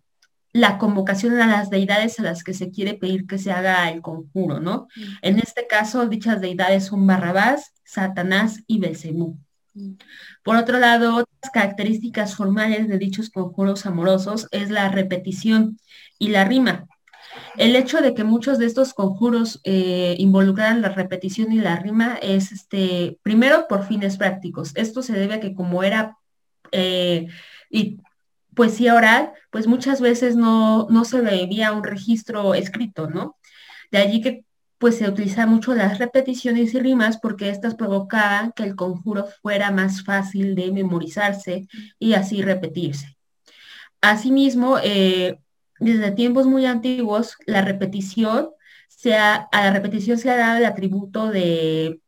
la 0.53 0.77
convocación 0.77 1.39
a 1.39 1.47
las 1.47 1.69
deidades 1.69 2.19
a 2.19 2.23
las 2.23 2.43
que 2.43 2.53
se 2.53 2.71
quiere 2.71 2.95
pedir 2.95 3.27
que 3.27 3.37
se 3.37 3.51
haga 3.51 3.89
el 3.91 4.01
conjuro, 4.01 4.59
¿no? 4.59 4.87
En 5.21 5.39
este 5.39 5.67
caso, 5.67 6.07
dichas 6.07 6.41
deidades 6.41 6.85
son 6.85 7.05
Barrabás, 7.05 7.73
Satanás 7.83 8.63
y 8.65 8.79
Belcebú. 8.79 9.37
Por 10.43 10.55
otro 10.55 10.79
lado, 10.79 11.15
otras 11.15 11.51
características 11.53 12.35
formales 12.35 12.87
de 12.87 12.97
dichos 12.97 13.29
conjuros 13.29 13.85
amorosos 13.85 14.47
es 14.51 14.69
la 14.69 14.89
repetición 14.89 15.77
y 16.19 16.29
la 16.29 16.45
rima. 16.45 16.85
El 17.57 17.75
hecho 17.75 18.01
de 18.01 18.13
que 18.13 18.23
muchos 18.23 18.57
de 18.57 18.65
estos 18.65 18.93
conjuros 18.93 19.61
eh, 19.63 20.15
involucran 20.17 20.81
la 20.81 20.89
repetición 20.89 21.51
y 21.51 21.59
la 21.59 21.75
rima 21.75 22.17
es, 22.21 22.51
este, 22.51 23.19
primero, 23.23 23.67
por 23.67 23.85
fines 23.85 24.17
prácticos. 24.17 24.75
Esto 24.75 25.01
se 25.01 25.13
debe 25.13 25.35
a 25.35 25.39
que 25.39 25.53
como 25.53 25.83
era 25.83 26.17
eh, 26.71 27.27
poesía 28.55 28.95
oral, 28.95 29.33
pues 29.51 29.67
muchas 29.67 30.01
veces 30.01 30.35
no, 30.35 30.87
no 30.89 31.05
se 31.05 31.21
debía 31.21 31.71
un 31.71 31.83
registro 31.83 32.53
escrito, 32.55 33.07
¿no? 33.07 33.37
De 33.91 33.99
allí 33.99 34.21
que 34.21 34.46
pues 34.77 34.97
se 34.97 35.09
utilizaban 35.09 35.49
mucho 35.49 35.73
las 35.73 35.97
repeticiones 35.97 36.73
y 36.73 36.79
rimas 36.79 37.17
porque 37.17 37.49
estas 37.49 37.75
provocaban 37.75 38.51
que 38.55 38.63
el 38.63 38.75
conjuro 38.75 39.25
fuera 39.41 39.71
más 39.71 40.03
fácil 40.03 40.55
de 40.55 40.71
memorizarse 40.71 41.67
y 41.99 42.13
así 42.13 42.41
repetirse. 42.41 43.17
Asimismo, 44.01 44.77
eh, 44.83 45.39
desde 45.79 46.11
tiempos 46.11 46.45
muy 46.45 46.65
antiguos, 46.65 47.37
la 47.45 47.61
repetición 47.61 48.49
a 49.13 49.47
la 49.51 49.71
repetición 49.71 50.17
se 50.17 50.29
ha 50.29 50.37
dado 50.37 50.57
el 50.57 50.65
atributo 50.65 51.29
de 51.29 52.01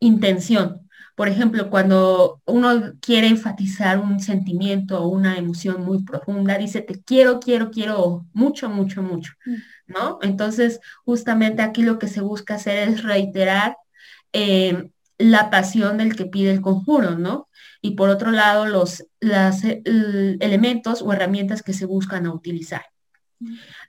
intención. 0.00 0.88
Por 1.14 1.28
ejemplo, 1.28 1.68
cuando 1.70 2.40
uno 2.46 2.94
quiere 3.00 3.28
enfatizar 3.28 3.98
un 3.98 4.18
sentimiento 4.18 5.00
o 5.02 5.08
una 5.08 5.36
emoción 5.36 5.84
muy 5.84 6.02
profunda, 6.04 6.56
dice, 6.58 6.80
te 6.80 7.02
quiero, 7.02 7.38
quiero, 7.38 7.70
quiero 7.70 8.26
mucho, 8.32 8.70
mucho, 8.70 9.02
mucho, 9.02 9.32
mm. 9.44 9.54
¿No? 9.92 10.18
Entonces, 10.22 10.80
justamente 11.04 11.62
aquí 11.62 11.82
lo 11.82 11.98
que 11.98 12.08
se 12.08 12.20
busca 12.20 12.54
hacer 12.54 12.88
es 12.88 13.02
reiterar 13.02 13.76
eh, 14.32 14.90
la 15.18 15.50
pasión 15.50 15.98
del 15.98 16.16
que 16.16 16.26
pide 16.26 16.50
el 16.50 16.60
conjuro, 16.60 17.18
¿no? 17.18 17.48
Y 17.80 17.92
por 17.92 18.08
otro 18.08 18.30
lado, 18.30 18.66
los 18.66 19.04
elementos 19.20 21.02
o 21.02 21.12
herramientas 21.12 21.62
que 21.62 21.72
se 21.72 21.86
buscan 21.86 22.26
a 22.26 22.32
utilizar. 22.32 22.82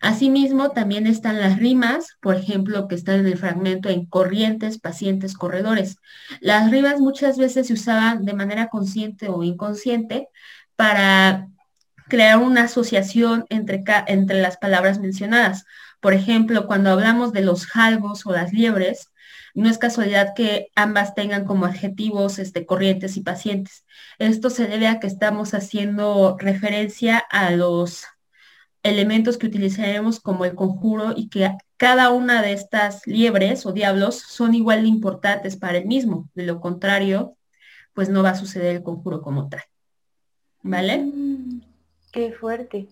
Asimismo, 0.02 0.72
también 0.72 1.08
están 1.08 1.40
las 1.40 1.58
rimas, 1.58 2.18
por 2.22 2.36
ejemplo, 2.36 2.88
que 2.88 2.96
están 2.96 3.20
en 3.20 3.28
el 3.28 3.38
fragmento 3.38 3.90
en 3.90 4.06
corrientes, 4.06 4.80
pacientes, 4.80 5.36
corredores. 5.36 5.98
Las 6.42 6.72
rimas 6.72 7.00
muchas 7.00 7.38
veces 7.38 7.68
se 7.68 7.74
usaban 7.74 8.26
de 8.26 8.34
manera 8.34 8.68
consciente 8.68 9.30
o 9.30 9.44
inconsciente 9.44 10.28
para 10.76 11.48
crear 12.08 12.38
una 12.40 12.64
asociación 12.64 13.46
entre, 13.50 13.84
entre 14.08 14.42
las 14.42 14.58
palabras 14.58 15.00
mencionadas. 15.00 15.66
Por 16.04 16.14
ejemplo, 16.14 16.68
cuando 16.68 16.90
hablamos 16.90 17.32
de 17.32 17.44
los 17.44 17.66
jalgos 17.66 18.26
o 18.26 18.34
las 18.34 18.52
liebres, 18.52 19.14
no 19.54 19.70
es 19.70 19.78
casualidad 19.78 20.34
que 20.36 20.68
ambas 20.76 21.16
tengan 21.16 21.46
como 21.46 21.66
adjetivos 21.66 22.40
este, 22.40 22.66
corrientes 22.66 23.16
y 23.16 23.22
pacientes. 23.22 23.86
Esto 24.20 24.50
se 24.50 24.68
debe 24.68 24.88
a 24.88 25.00
que 25.00 25.08
estamos 25.08 25.54
haciendo 25.54 26.36
referencia 26.38 27.20
a 27.32 27.52
los 27.52 28.04
elementos 28.84 29.38
que 29.38 29.48
utilizaremos 29.48 30.20
como 30.20 30.44
el 30.44 30.56
conjuro 30.56 31.14
y 31.16 31.30
que 31.30 31.50
cada 31.78 32.10
una 32.10 32.42
de 32.42 32.52
estas 32.52 33.08
liebres 33.08 33.66
o 33.66 33.72
diablos 33.72 34.16
son 34.18 34.56
igual 34.56 34.82
de 34.82 34.90
importantes 34.90 35.56
para 35.56 35.78
el 35.78 35.86
mismo. 35.86 36.30
De 36.34 36.46
lo 36.46 36.60
contrario, 36.60 37.38
pues 37.94 38.10
no 38.10 38.24
va 38.24 38.32
a 38.32 38.36
suceder 38.36 38.76
el 38.76 38.84
conjuro 38.84 39.22
como 39.22 39.48
tal. 39.48 39.62
¿Vale? 40.64 40.98
Mm, 40.98 41.62
qué 42.12 42.34
fuerte. 42.34 42.90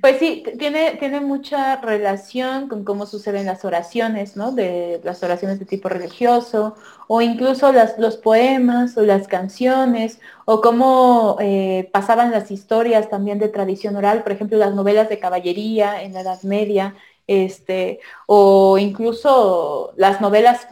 Pues 0.00 0.18
sí, 0.18 0.42
tiene, 0.58 0.96
tiene 0.98 1.20
mucha 1.20 1.76
relación 1.76 2.68
con 2.68 2.84
cómo 2.84 3.06
suceden 3.06 3.46
las 3.46 3.64
oraciones, 3.64 4.36
¿no? 4.36 4.52
De 4.52 5.00
las 5.04 5.22
oraciones 5.22 5.58
de 5.58 5.66
tipo 5.66 5.88
religioso, 5.88 6.76
o 7.06 7.20
incluso 7.20 7.72
las, 7.72 7.98
los 7.98 8.16
poemas 8.16 8.96
o 8.96 9.02
las 9.02 9.28
canciones, 9.28 10.20
o 10.44 10.60
cómo 10.60 11.36
eh, 11.40 11.88
pasaban 11.92 12.30
las 12.30 12.50
historias 12.50 13.08
también 13.10 13.38
de 13.38 13.48
tradición 13.48 13.96
oral, 13.96 14.22
por 14.22 14.32
ejemplo, 14.32 14.56
las 14.58 14.74
novelas 14.74 15.08
de 15.08 15.18
caballería 15.18 16.02
en 16.02 16.14
la 16.14 16.22
Edad 16.22 16.42
Media, 16.42 16.94
este, 17.26 18.00
o 18.26 18.78
incluso 18.78 19.92
las 19.96 20.20
novelas, 20.20 20.66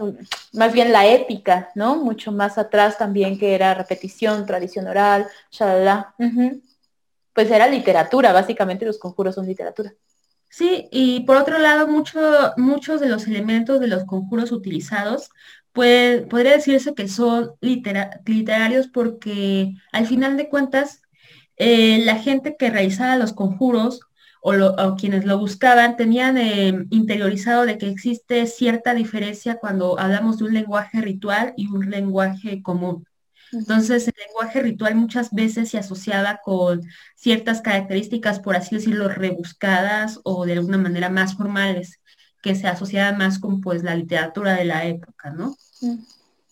más 0.53 0.73
bien 0.73 0.93
la 0.93 1.07
épica, 1.07 1.71
¿no? 1.75 1.97
Mucho 1.97 2.33
más 2.33 2.59
atrás 2.59 2.99
también 2.99 3.39
que 3.39 3.55
era 3.55 3.75
repetición, 3.75 4.45
tradición 4.47 4.89
oral, 4.89 5.29
shalala 5.51 6.15
pues 7.39 7.53
era 7.53 7.69
literatura, 7.69 8.33
básicamente 8.33 8.85
los 8.85 8.99
conjuros 8.99 9.37
son 9.37 9.47
literatura. 9.47 9.95
Sí, 10.49 10.89
y 10.91 11.21
por 11.21 11.37
otro 11.37 11.61
lado, 11.61 11.87
muchos 11.87 13.01
de 13.01 13.09
los 13.09 13.29
elementos 13.29 13.79
de 13.79 13.87
los 13.87 14.03
conjuros 14.07 14.51
utilizados, 14.51 15.31
pues, 15.73 16.23
podría 16.23 16.55
decirse 16.55 16.95
que 16.97 17.07
son 17.07 17.53
literarios 17.61 18.89
porque 18.89 19.73
al 19.93 20.07
final 20.09 20.37
de 20.37 20.49
cuentas, 20.49 21.01
eh, 21.57 22.03
la 22.05 22.17
gente 22.17 22.57
que 22.59 22.71
realizaba 22.71 23.15
los 23.15 23.35
conjuros 23.35 24.01
o, 24.43 24.97
quienes 24.97 25.25
lo 25.25 25.39
buscaban 25.39 25.97
tenían 25.97 26.39
eh, 26.39 26.87
interiorizado 26.91 27.67
de 27.67 27.79
que 27.79 27.89
existe 27.89 28.49
cierta 28.49 28.95
diferencia 28.95 29.59
cuando 29.61 29.97
hablamos 30.01 30.39
de 30.39 30.45
un 30.47 30.55
lenguaje 30.55 31.01
ritual 31.01 31.55
y 31.57 31.69
un 31.69 31.89
lenguaje 31.89 32.63
común. 32.65 33.08
Entonces, 33.53 34.09
el 34.09 34.15
lenguaje 34.27 34.63
ritual 34.63 34.95
muchas 34.95 35.31
veces 35.31 35.71
se 35.71 35.79
asociaba 35.79 36.41
con 36.43 36.83
ciertas 37.17 37.61
características, 37.61 38.41
por 38.41 38.57
así 38.57 38.75
decirlo, 38.75 39.09
rebuscadas 39.09 40.21
o 40.25 40.45
de 40.45 40.55
alguna 40.55 40.79
manera 40.79 41.09
más 41.09 41.35
formales, 41.35 42.01
que 42.43 42.55
se 42.55 42.67
asociaban 42.67 43.19
más 43.19 43.39
con 43.39 43.61
pues 43.61 43.83
la 43.83 43.95
literatura 43.95 44.55
de 44.55 44.65
la 44.65 44.85
época, 44.87 45.31
¿no? 45.31 45.57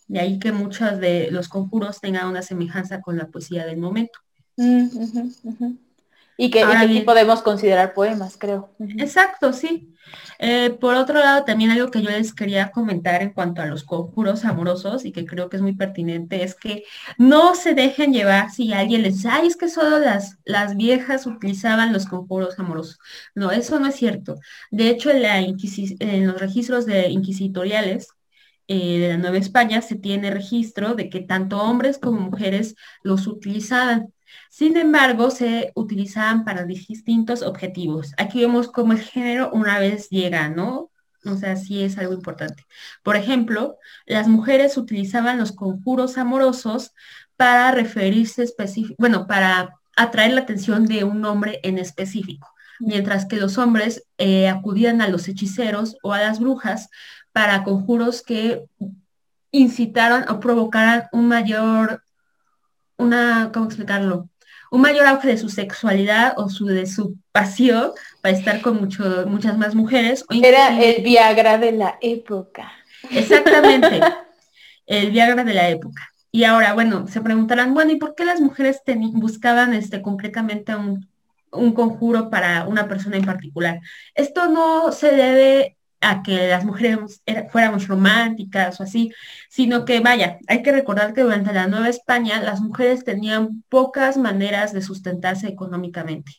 De 0.07 0.19
ahí 0.19 0.39
que 0.39 0.51
muchos 0.51 0.99
de 0.99 1.29
los 1.31 1.49
conjuros 1.49 1.99
tengan 1.99 2.27
una 2.27 2.41
semejanza 2.41 3.01
con 3.01 3.17
la 3.17 3.27
poesía 3.27 3.65
del 3.65 3.77
momento. 3.77 4.19
Y 6.37 6.51
que, 6.51 6.63
podemos 7.03 7.41
considerar 7.41 7.93
poemas, 7.93 8.37
creo. 8.37 8.69
Exacto, 8.79 9.53
sí. 9.53 9.93
Eh, 10.39 10.69
por 10.79 10.95
otro 10.95 11.19
lado, 11.19 11.43
también 11.43 11.71
algo 11.71 11.89
que 11.89 12.01
yo 12.01 12.09
les 12.11 12.33
quería 12.33 12.71
comentar 12.71 13.23
en 13.23 13.33
cuanto 13.33 13.61
a 13.61 13.65
los 13.65 13.83
conjuros 13.83 14.45
amorosos 14.45 15.03
y 15.03 15.11
que 15.11 15.25
creo 15.25 15.49
que 15.49 15.57
es 15.57 15.63
muy 15.63 15.75
pertinente 15.75 16.43
es 16.43 16.53
que 16.53 16.83
no 17.17 17.55
se 17.55 17.73
dejen 17.73 18.13
llevar 18.13 18.51
si 18.51 18.71
alguien 18.71 19.01
les 19.01 19.15
dice, 19.15 19.29
ay, 19.31 19.47
es 19.47 19.57
que 19.57 19.67
solo 19.67 19.99
las, 19.99 20.37
las 20.45 20.77
viejas 20.77 21.25
utilizaban 21.25 21.91
los 21.91 22.05
conjuros 22.05 22.59
amorosos. 22.59 22.99
No, 23.33 23.51
eso 23.51 23.79
no 23.79 23.87
es 23.87 23.95
cierto. 23.95 24.35
De 24.69 24.89
hecho, 24.89 25.09
en, 25.09 25.23
la 25.23 25.39
en 25.39 26.27
los 26.27 26.39
registros 26.39 26.85
de 26.85 27.09
inquisitoriales 27.09 28.09
eh, 28.67 28.99
de 28.99 29.09
la 29.09 29.17
Nueva 29.17 29.37
España 29.37 29.81
se 29.81 29.95
tiene 29.95 30.29
registro 30.29 30.93
de 30.93 31.09
que 31.09 31.21
tanto 31.21 31.61
hombres 31.61 31.97
como 31.97 32.19
mujeres 32.19 32.75
los 33.01 33.25
utilizaban. 33.27 34.13
Sin 34.57 34.75
embargo, 34.75 35.29
se 35.29 35.71
utilizaban 35.75 36.43
para 36.43 36.63
distintos 36.63 37.43
objetivos. 37.43 38.13
Aquí 38.17 38.41
vemos 38.41 38.71
cómo 38.71 38.93
el 38.93 39.01
género 39.01 39.51
una 39.53 39.77
vez 39.77 40.09
llega, 40.09 40.49
¿no? 40.49 40.89
O 41.23 41.35
sea, 41.35 41.55
sí 41.57 41.83
es 41.83 41.99
algo 41.99 42.13
importante. 42.13 42.65
Por 43.03 43.17
ejemplo, 43.17 43.77
las 44.07 44.27
mujeres 44.27 44.75
utilizaban 44.75 45.37
los 45.37 45.51
conjuros 45.51 46.17
amorosos 46.17 46.91
para 47.35 47.69
referirse 47.69 48.41
específico, 48.41 48.95
bueno, 48.97 49.27
para 49.27 49.75
atraer 49.95 50.33
la 50.33 50.41
atención 50.41 50.87
de 50.87 51.03
un 51.03 51.23
hombre 51.23 51.59
en 51.61 51.77
específico, 51.77 52.49
mientras 52.79 53.27
que 53.27 53.35
los 53.35 53.59
hombres 53.59 54.07
eh, 54.17 54.49
acudían 54.49 55.01
a 55.01 55.07
los 55.07 55.27
hechiceros 55.27 55.97
o 56.01 56.13
a 56.13 56.19
las 56.19 56.39
brujas 56.39 56.89
para 57.31 57.63
conjuros 57.63 58.23
que 58.23 58.65
incitaron 59.51 60.27
o 60.27 60.39
provocaran 60.39 61.03
un 61.11 61.27
mayor 61.27 62.01
una, 62.97 63.51
¿cómo 63.53 63.67
explicarlo? 63.67 64.31
Un 64.71 64.81
mayor 64.81 65.05
auge 65.05 65.27
de 65.27 65.37
su 65.37 65.49
sexualidad 65.49 66.33
o 66.37 66.49
su, 66.49 66.65
de 66.65 66.85
su 66.85 67.15
pasión 67.31 67.91
para 68.21 68.35
estar 68.35 68.61
con 68.61 68.79
mucho, 68.79 69.25
muchas 69.27 69.57
más 69.57 69.75
mujeres. 69.75 70.25
Era 70.29 70.81
el 70.81 71.03
Viagra 71.03 71.57
de 71.57 71.71
la 71.71 71.97
época. 72.01 72.71
Exactamente, 73.11 74.01
el 74.85 75.11
Viagra 75.11 75.43
de 75.43 75.53
la 75.53 75.69
época. 75.69 76.09
Y 76.31 76.43
ahora, 76.43 76.73
bueno, 76.73 77.07
se 77.07 77.21
preguntarán, 77.21 77.73
bueno, 77.73 77.91
¿y 77.91 77.95
por 77.95 78.13
qué 78.15 78.25
las 78.25 78.41
mujeres 78.41 78.81
buscaban 79.13 79.73
este, 79.73 80.01
concretamente 80.01 80.75
un, 80.75 81.07
un 81.51 81.71
conjuro 81.73 82.29
para 82.29 82.67
una 82.67 82.87
persona 82.87 83.17
en 83.17 83.25
particular? 83.25 83.79
Esto 84.13 84.47
no 84.47 84.91
se 84.91 85.11
debe 85.11 85.76
a 86.01 86.21
que 86.23 86.47
las 86.47 86.65
mujeres 86.65 87.21
fuéramos 87.51 87.87
románticas 87.87 88.79
o 88.79 88.83
así, 88.83 89.11
sino 89.49 89.85
que 89.85 89.99
vaya, 89.99 90.37
hay 90.47 90.61
que 90.61 90.71
recordar 90.71 91.13
que 91.13 91.21
durante 91.23 91.53
la 91.53 91.67
Nueva 91.67 91.89
España 91.89 92.41
las 92.41 92.61
mujeres 92.61 93.03
tenían 93.03 93.63
pocas 93.69 94.17
maneras 94.17 94.73
de 94.73 94.81
sustentarse 94.81 95.47
económicamente. 95.47 96.33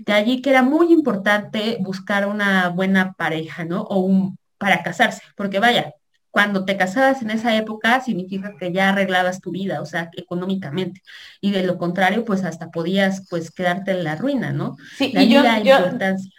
De 0.00 0.12
allí 0.12 0.42
que 0.42 0.50
era 0.50 0.62
muy 0.62 0.92
importante 0.92 1.78
buscar 1.80 2.26
una 2.26 2.68
buena 2.70 3.12
pareja, 3.14 3.64
¿no? 3.64 3.82
O 3.82 4.00
un, 4.00 4.38
para 4.58 4.82
casarse, 4.82 5.22
porque 5.36 5.58
vaya, 5.58 5.94
cuando 6.34 6.64
te 6.64 6.76
casabas 6.76 7.22
en 7.22 7.30
esa 7.30 7.56
época 7.56 8.00
significa 8.00 8.56
que 8.58 8.72
ya 8.72 8.88
arreglabas 8.88 9.40
tu 9.40 9.52
vida, 9.52 9.80
o 9.80 9.86
sea, 9.86 10.10
económicamente. 10.16 11.00
Y 11.40 11.52
de 11.52 11.62
lo 11.62 11.78
contrario, 11.78 12.24
pues 12.24 12.42
hasta 12.42 12.72
podías 12.72 13.24
pues 13.30 13.52
quedarte 13.52 13.92
en 13.92 14.02
la 14.02 14.16
ruina, 14.16 14.52
¿no? 14.52 14.76
Sí, 14.98 15.12
y 15.14 15.28
yo, 15.28 15.44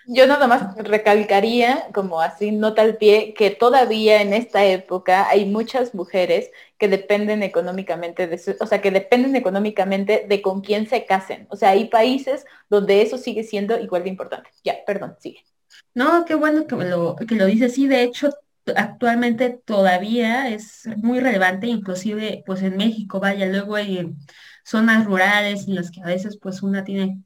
yo, 0.07 0.27
nada 0.27 0.47
más 0.47 0.75
recalcaría, 0.75 1.87
como 1.93 2.19
así 2.19 2.51
nota 2.51 2.81
al 2.81 2.97
pie, 2.97 3.33
que 3.37 3.51
todavía 3.51 4.21
en 4.21 4.33
esta 4.33 4.65
época 4.65 5.29
hay 5.29 5.45
muchas 5.45 5.95
mujeres 5.95 6.49
que 6.77 6.89
dependen 6.89 7.41
económicamente 7.41 8.27
de 8.27 8.57
o 8.59 8.67
sea, 8.67 8.81
que 8.81 8.91
dependen 8.91 9.37
económicamente 9.37 10.25
de 10.27 10.41
con 10.41 10.59
quién 10.59 10.89
se 10.89 11.05
casen. 11.05 11.47
O 11.49 11.55
sea, 11.55 11.69
hay 11.69 11.85
países 11.85 12.45
donde 12.69 13.01
eso 13.01 13.17
sigue 13.17 13.45
siendo 13.45 13.79
igual 13.79 14.03
de 14.03 14.09
importante. 14.09 14.49
Ya, 14.61 14.75
perdón, 14.85 15.15
sigue. 15.21 15.45
No, 15.93 16.25
qué 16.25 16.35
bueno 16.35 16.67
que 16.67 16.75
lo, 16.75 17.15
que 17.15 17.35
lo 17.35 17.45
dices. 17.45 17.73
Sí, 17.73 17.87
de 17.87 18.03
hecho, 18.03 18.29
actualmente 18.75 19.61
todavía 19.63 20.49
es 20.49 20.87
muy 20.97 21.19
relevante, 21.19 21.67
inclusive 21.67 22.43
pues 22.45 22.61
en 22.63 22.77
México, 22.77 23.19
vaya, 23.19 23.45
luego 23.47 23.75
hay 23.75 24.15
zonas 24.63 25.05
rurales 25.05 25.67
en 25.67 25.75
las 25.75 25.91
que 25.91 26.01
a 26.01 26.07
veces 26.07 26.37
pues 26.41 26.63
una 26.63 26.83
tiene 26.83 27.21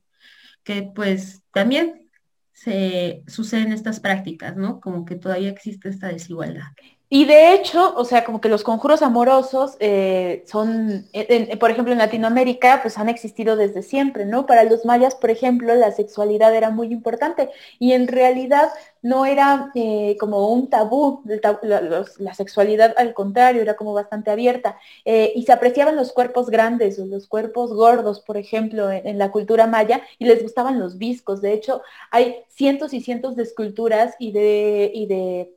que 0.63 0.83
pues 0.83 1.41
también 1.53 2.09
se 2.53 3.23
suceden 3.27 3.71
estas 3.71 3.99
prácticas, 3.99 4.57
¿no? 4.57 4.81
Como 4.81 5.05
que 5.05 5.15
todavía 5.15 5.49
existe 5.49 5.89
esta 5.89 6.09
desigualdad. 6.09 6.67
Y 7.11 7.25
de 7.25 7.53
hecho, 7.55 7.95
o 7.95 8.05
sea, 8.05 8.23
como 8.23 8.39
que 8.39 8.49
los 8.49 8.63
conjuros 8.63 9.01
amorosos 9.01 9.75
eh, 9.79 10.43
son, 10.45 11.07
por 11.59 11.71
ejemplo, 11.71 11.91
en 11.91 11.97
Latinoamérica, 11.97 12.81
pues 12.83 12.99
han 12.99 13.09
existido 13.09 13.55
desde 13.55 13.81
siempre, 13.81 14.25
¿no? 14.25 14.45
Para 14.45 14.63
los 14.63 14.85
mayas, 14.85 15.15
por 15.15 15.31
ejemplo, 15.31 15.73
la 15.73 15.91
sexualidad 15.91 16.55
era 16.55 16.69
muy 16.69 16.93
importante 16.93 17.49
y 17.79 17.93
en 17.93 18.07
realidad 18.07 18.69
no 19.01 19.25
era 19.25 19.71
eh, 19.73 20.17
como 20.19 20.49
un 20.49 20.69
tabú, 20.69 21.23
la, 21.25 22.33
sexualidad 22.35 22.93
al 22.95 23.15
contrario, 23.15 23.63
era 23.63 23.75
como 23.75 23.93
bastante 23.93 24.29
abierta 24.29 24.77
eh, 25.03 25.31
y 25.35 25.43
se 25.43 25.51
apreciaban 25.51 25.95
los 25.95 26.11
cuerpos 26.13 26.49
grandes 26.51 26.99
o 26.99 27.05
los 27.07 27.27
cuerpos 27.27 27.73
gordos, 27.73 28.19
por 28.19 28.37
ejemplo, 28.37 28.91
en, 28.91 29.17
la 29.17 29.31
cultura 29.31 29.65
maya 29.67 30.01
y 30.19 30.25
les 30.25 30.43
gustaban 30.43 30.79
los 30.79 30.97
viscos. 30.99 31.41
De 31.41 31.53
hecho, 31.53 31.81
hay 32.11 32.43
cientos 32.49 32.93
y 32.93 33.01
cientos 33.01 33.35
de 33.35 33.43
esculturas. 33.43 34.15
Y 34.19 34.31
de 34.31 35.53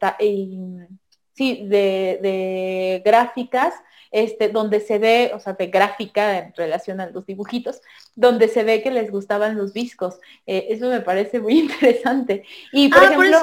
sí, 1.32 1.66
de, 1.66 3.02
gráficas, 3.04 3.74
este, 4.10 4.48
donde 4.48 4.80
se 4.80 4.98
ve, 4.98 5.32
o 5.34 5.40
sea, 5.40 5.54
de 5.54 5.68
gráfica 5.68 6.38
en 6.38 6.54
relación 6.54 7.00
a 7.00 7.06
los 7.06 7.24
dibujitos, 7.24 7.80
donde 8.14 8.48
se 8.48 8.62
ve 8.62 8.82
que 8.82 8.90
les 8.90 9.10
gustaban 9.10 9.56
los 9.56 9.72
viscos. 9.72 10.18
Eh, 10.46 10.66
eso 10.70 10.88
me 10.88 11.00
parece 11.00 11.40
muy 11.40 11.58
interesante. 11.60 12.44
Y 12.72 12.88
por 12.88 13.02
ah, 13.02 13.06
ejemplo, 13.06 13.38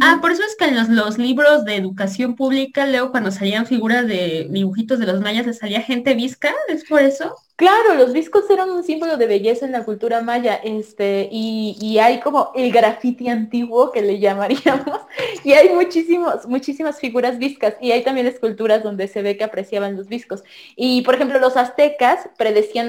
Ah, 0.00 0.18
por 0.20 0.32
eso 0.32 0.42
es 0.42 0.56
que 0.56 0.64
en 0.64 0.96
los, 0.96 1.18
libros 1.18 1.64
de 1.64 1.76
educación 1.76 2.34
pública, 2.34 2.86
leo 2.86 3.10
cuando 3.10 3.30
salían 3.30 3.66
figuras 3.66 4.06
de 4.06 4.48
dibujitos 4.50 4.98
de 4.98 5.06
los 5.06 5.20
mayas, 5.20 5.46
le 5.46 5.52
salía 5.52 5.82
gente 5.82 6.14
visca, 6.14 6.52
¿es 6.68 6.84
por 6.84 7.00
eso? 7.02 7.36
Claro, 7.56 7.94
los 7.94 8.12
viscos 8.12 8.50
eran 8.50 8.70
un 8.70 8.82
símbolo 8.82 9.16
de 9.16 9.28
belleza 9.28 9.64
en 9.64 9.70
la 9.70 9.84
cultura 9.84 10.20
maya, 10.20 10.56
este, 10.56 11.28
y, 11.30 11.98
hay 11.98 12.18
como 12.18 12.50
el 12.56 12.72
grafiti 12.72 13.28
antiguo 13.28 13.92
que 13.92 14.02
le 14.02 14.18
llamaríamos, 14.20 15.00
y 15.44 15.52
hay 15.52 15.68
muchísimos, 15.68 16.46
muchísimas 16.48 16.98
figuras 16.98 17.38
viscas, 17.38 17.76
y 17.80 17.92
hay 17.92 18.02
también 18.02 18.26
esculturas 18.26 18.82
donde 18.82 19.06
se 19.06 19.22
ve 19.22 19.36
que 19.36 19.44
apreciaban 19.44 19.96
los 19.96 20.08
viscos. 20.08 20.42
Y 20.74 21.02
por 21.02 21.14
ejemplo, 21.14 21.38
los 21.38 21.56
aztecas 21.56 22.28
predecían 22.36 22.88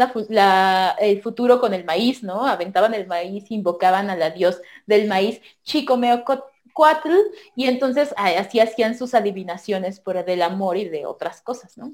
el 0.99 1.21
futuro 1.21 1.59
con 1.59 1.75
el 1.75 1.85
maíz, 1.85 2.23
¿no? 2.23 2.47
Aventaban 2.47 2.95
el 2.95 3.05
maíz, 3.05 3.45
invocaban 3.49 4.09
a 4.09 4.15
la 4.15 4.31
dios 4.31 4.61
del 4.87 5.07
maíz, 5.07 5.41
Chicomeocot 5.63 6.54
cuatro, 6.75 7.15
y 7.55 7.67
entonces 7.67 8.13
así 8.17 8.59
hacían 8.59 8.97
sus 8.97 9.15
adivinaciones 9.15 10.01
por 10.01 10.25
del 10.25 10.41
amor 10.41 10.75
y 10.77 10.89
de 10.89 11.05
otras 11.05 11.41
cosas, 11.41 11.77
¿no? 11.77 11.93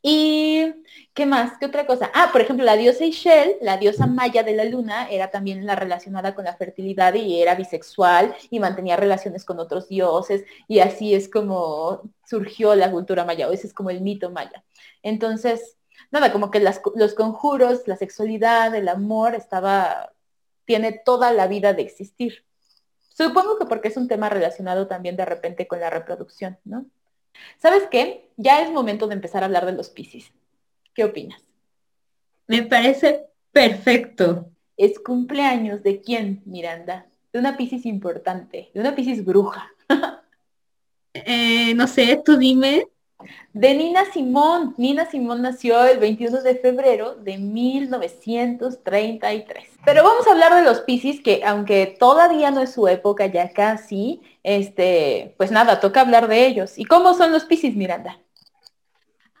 Y, 0.00 0.74
¿qué 1.14 1.26
más? 1.26 1.58
¿Qué 1.58 1.66
otra 1.66 1.86
cosa? 1.86 2.10
Ah, 2.14 2.30
por 2.32 2.40
ejemplo, 2.40 2.64
la 2.64 2.76
diosa 2.76 3.04
Ishel, 3.04 3.56
la 3.60 3.78
diosa 3.78 4.06
maya 4.06 4.42
de 4.42 4.54
la 4.54 4.64
luna, 4.64 5.08
era 5.10 5.30
también 5.30 5.66
la 5.66 5.76
relacionada 5.76 6.34
con 6.34 6.44
la 6.44 6.56
fertilidad 6.56 7.14
y 7.14 7.40
era 7.42 7.54
bisexual 7.56 8.34
y 8.50 8.60
mantenía 8.60 8.96
relaciones 8.96 9.44
con 9.44 9.58
otros 9.60 9.88
dioses 9.88 10.44
y 10.68 10.80
así 10.80 11.14
es 11.14 11.28
como 11.28 12.02
surgió 12.24 12.74
la 12.76 12.90
cultura 12.90 13.24
maya, 13.24 13.48
o 13.48 13.52
ese 13.52 13.66
es 13.66 13.74
como 13.74 13.90
el 13.90 14.02
mito 14.02 14.30
maya. 14.30 14.64
Entonces, 15.02 15.76
nada, 16.12 16.32
como 16.32 16.50
que 16.50 16.60
los 16.60 17.14
conjuros, 17.14 17.86
la 17.88 17.96
sexualidad, 17.96 18.74
el 18.74 18.88
amor, 18.88 19.34
estaba, 19.34 20.12
tiene 20.64 20.92
toda 20.92 21.32
la 21.32 21.48
vida 21.48 21.74
de 21.74 21.82
existir. 21.82 22.44
Supongo 23.14 23.58
que 23.58 23.66
porque 23.66 23.88
es 23.88 23.96
un 23.96 24.08
tema 24.08 24.28
relacionado 24.28 24.86
también 24.86 25.16
de 25.16 25.24
repente 25.24 25.66
con 25.66 25.80
la 25.80 25.90
reproducción, 25.90 26.58
¿no? 26.64 26.86
¿Sabes 27.58 27.84
qué? 27.90 28.30
Ya 28.36 28.62
es 28.62 28.70
momento 28.70 29.06
de 29.06 29.14
empezar 29.14 29.42
a 29.42 29.46
hablar 29.46 29.66
de 29.66 29.72
los 29.72 29.90
piscis. 29.90 30.32
¿Qué 30.94 31.04
opinas? 31.04 31.42
Me 32.46 32.62
parece 32.62 33.26
perfecto. 33.50 34.50
¿Es 34.76 34.98
cumpleaños 34.98 35.82
de 35.82 36.00
quién, 36.00 36.42
Miranda? 36.44 37.06
De 37.32 37.38
una 37.38 37.56
piscis 37.56 37.86
importante, 37.86 38.70
de 38.74 38.80
una 38.80 38.94
piscis 38.94 39.24
bruja. 39.24 39.70
Eh, 41.14 41.74
no 41.74 41.86
sé, 41.86 42.22
tú 42.24 42.38
dime. 42.38 42.86
De 43.52 43.74
Nina 43.74 44.04
Simón. 44.12 44.74
Nina 44.76 45.10
Simón 45.10 45.42
nació 45.42 45.84
el 45.84 45.98
21 45.98 46.42
de 46.42 46.54
febrero 46.56 47.16
de 47.16 47.38
1933. 47.38 49.68
Pero 49.84 50.04
vamos 50.04 50.26
a 50.26 50.32
hablar 50.32 50.54
de 50.54 50.62
los 50.62 50.80
Piscis, 50.80 51.22
que 51.22 51.42
aunque 51.44 51.96
todavía 51.98 52.50
no 52.50 52.60
es 52.60 52.72
su 52.72 52.88
época, 52.88 53.26
ya 53.26 53.52
casi, 53.52 54.20
este, 54.42 55.34
pues 55.36 55.50
nada, 55.50 55.80
toca 55.80 56.00
hablar 56.00 56.28
de 56.28 56.46
ellos. 56.46 56.78
¿Y 56.78 56.84
cómo 56.84 57.14
son 57.14 57.32
los 57.32 57.44
Piscis, 57.44 57.76
Miranda? 57.76 58.18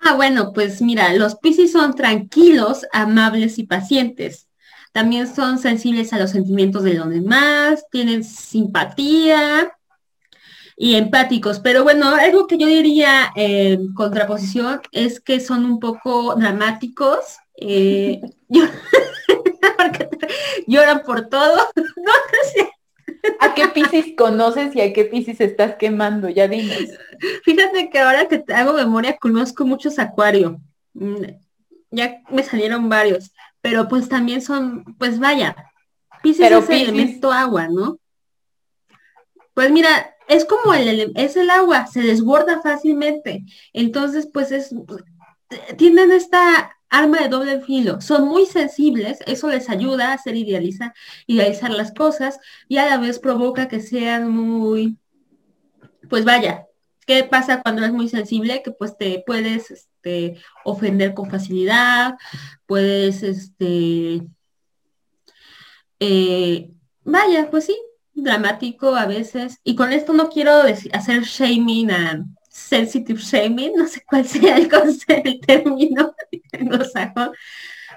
Ah, 0.00 0.14
bueno, 0.14 0.52
pues 0.52 0.82
mira, 0.82 1.12
los 1.14 1.36
Piscis 1.36 1.72
son 1.72 1.94
tranquilos, 1.94 2.86
amables 2.92 3.58
y 3.58 3.64
pacientes. 3.64 4.48
También 4.92 5.32
son 5.32 5.58
sensibles 5.58 6.12
a 6.12 6.18
los 6.18 6.30
sentimientos 6.30 6.82
de 6.82 6.94
los 6.94 7.08
demás, 7.08 7.86
tienen 7.90 8.24
simpatía 8.24 9.72
y 10.76 10.96
empáticos. 10.96 11.60
Pero 11.60 11.82
bueno, 11.84 12.14
algo 12.14 12.46
que 12.46 12.58
yo 12.58 12.66
diría 12.66 13.32
en 13.34 13.92
contraposición 13.94 14.80
es 14.92 15.20
que 15.20 15.40
son 15.40 15.64
un 15.64 15.80
poco 15.80 16.34
dramáticos. 16.34 17.38
Eh, 17.56 18.20
lloran 20.66 21.02
por 21.02 21.28
todo. 21.28 21.58
No, 21.96 22.12
sé. 22.52 22.70
¿A 23.38 23.54
qué 23.54 23.68
Piscis 23.68 24.16
conoces 24.16 24.74
y 24.74 24.80
a 24.80 24.92
qué 24.92 25.04
Piscis 25.04 25.40
estás 25.40 25.76
quemando? 25.76 26.28
Ya 26.28 26.48
dinos. 26.48 26.76
Fíjate 27.44 27.90
que 27.90 28.00
ahora 28.00 28.26
que 28.26 28.38
te 28.38 28.52
hago 28.52 28.72
memoria, 28.72 29.16
conozco 29.18 29.64
muchos 29.64 30.00
acuario. 30.00 30.60
Mm, 30.94 31.24
ya 31.90 32.22
me 32.30 32.42
salieron 32.42 32.88
varios, 32.88 33.32
pero 33.60 33.86
pues 33.88 34.08
también 34.08 34.42
son, 34.42 34.84
pues 34.98 35.20
vaya, 35.20 35.54
Piscis 36.22 36.50
es 36.50 36.70
el 36.70 36.82
elemento 36.82 37.30
agua, 37.30 37.68
¿no? 37.68 37.98
Pues 39.54 39.70
mira, 39.70 40.11
es 40.28 40.44
como 40.44 40.74
el, 40.74 41.12
es 41.16 41.36
el 41.36 41.50
agua, 41.50 41.86
se 41.86 42.00
desborda 42.00 42.60
fácilmente. 42.62 43.44
Entonces, 43.72 44.28
pues 44.32 44.52
es, 44.52 44.74
tienen 45.76 46.12
esta 46.12 46.76
arma 46.92 47.20
de 47.20 47.28
doble 47.28 47.60
filo. 47.60 48.00
Son 48.00 48.28
muy 48.28 48.46
sensibles, 48.46 49.18
eso 49.26 49.48
les 49.48 49.68
ayuda 49.70 50.10
a 50.10 50.14
hacer 50.14 50.36
idealizar, 50.36 50.92
idealizar 51.26 51.70
las 51.70 51.92
cosas 51.92 52.38
y 52.68 52.76
a 52.76 52.86
la 52.86 52.98
vez 52.98 53.18
provoca 53.18 53.66
que 53.66 53.80
sean 53.80 54.30
muy, 54.30 54.98
pues 56.08 56.24
vaya, 56.24 56.66
¿qué 57.06 57.24
pasa 57.24 57.62
cuando 57.62 57.82
eres 57.82 57.94
muy 57.94 58.08
sensible? 58.08 58.62
Que 58.62 58.72
pues 58.72 58.96
te 58.98 59.22
puedes 59.26 59.70
este, 59.70 60.36
ofender 60.64 61.14
con 61.14 61.30
facilidad, 61.30 62.16
puedes, 62.66 63.22
este, 63.22 64.22
eh, 65.98 66.70
vaya, 67.04 67.50
pues 67.50 67.64
sí, 67.66 67.76
dramático 68.14 68.94
a 68.94 69.06
veces. 69.06 69.58
Y 69.64 69.74
con 69.74 69.92
esto 69.92 70.12
no 70.12 70.28
quiero 70.28 70.62
hacer 70.92 71.22
shaming 71.22 71.90
a 71.90 72.24
sensitive 72.52 73.18
shaming, 73.18 73.72
no 73.76 73.86
sé 73.86 74.02
cuál 74.04 74.24
sea 74.28 74.56
el, 74.56 74.68
concepto, 74.68 75.28
el 75.28 75.40
término 75.40 76.14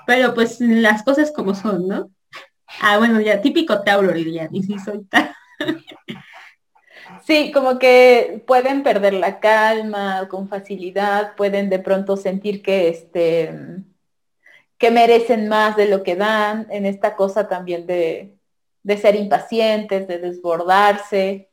pero 0.07 0.33
pues 0.33 0.59
las 0.59 1.03
cosas 1.03 1.31
como 1.31 1.55
son, 1.55 1.87
¿no? 1.87 2.11
Ah, 2.81 2.97
bueno, 2.97 3.19
ya 3.21 3.41
típico 3.41 3.81
Tauro 3.81 4.11
diría, 4.11 4.49
y 4.51 4.63
sí 4.63 4.77
soy 4.79 5.07
Sí, 7.25 7.51
como 7.51 7.79
que 7.79 8.43
pueden 8.45 8.83
perder 8.83 9.13
la 9.13 9.39
calma 9.39 10.27
con 10.29 10.47
facilidad, 10.47 11.35
pueden 11.35 11.69
de 11.69 11.79
pronto 11.79 12.17
sentir 12.17 12.61
que 12.61 12.89
este 12.89 13.83
que 14.77 14.91
merecen 14.91 15.47
más 15.47 15.77
de 15.77 15.87
lo 15.87 16.03
que 16.03 16.15
dan 16.15 16.67
en 16.69 16.85
esta 16.85 17.15
cosa 17.15 17.47
también 17.47 17.87
de, 17.87 18.34
de 18.85 18.97
ser 18.97 19.15
impacientes, 19.15 20.07
de 20.07 20.19
desbordarse. 20.19 21.49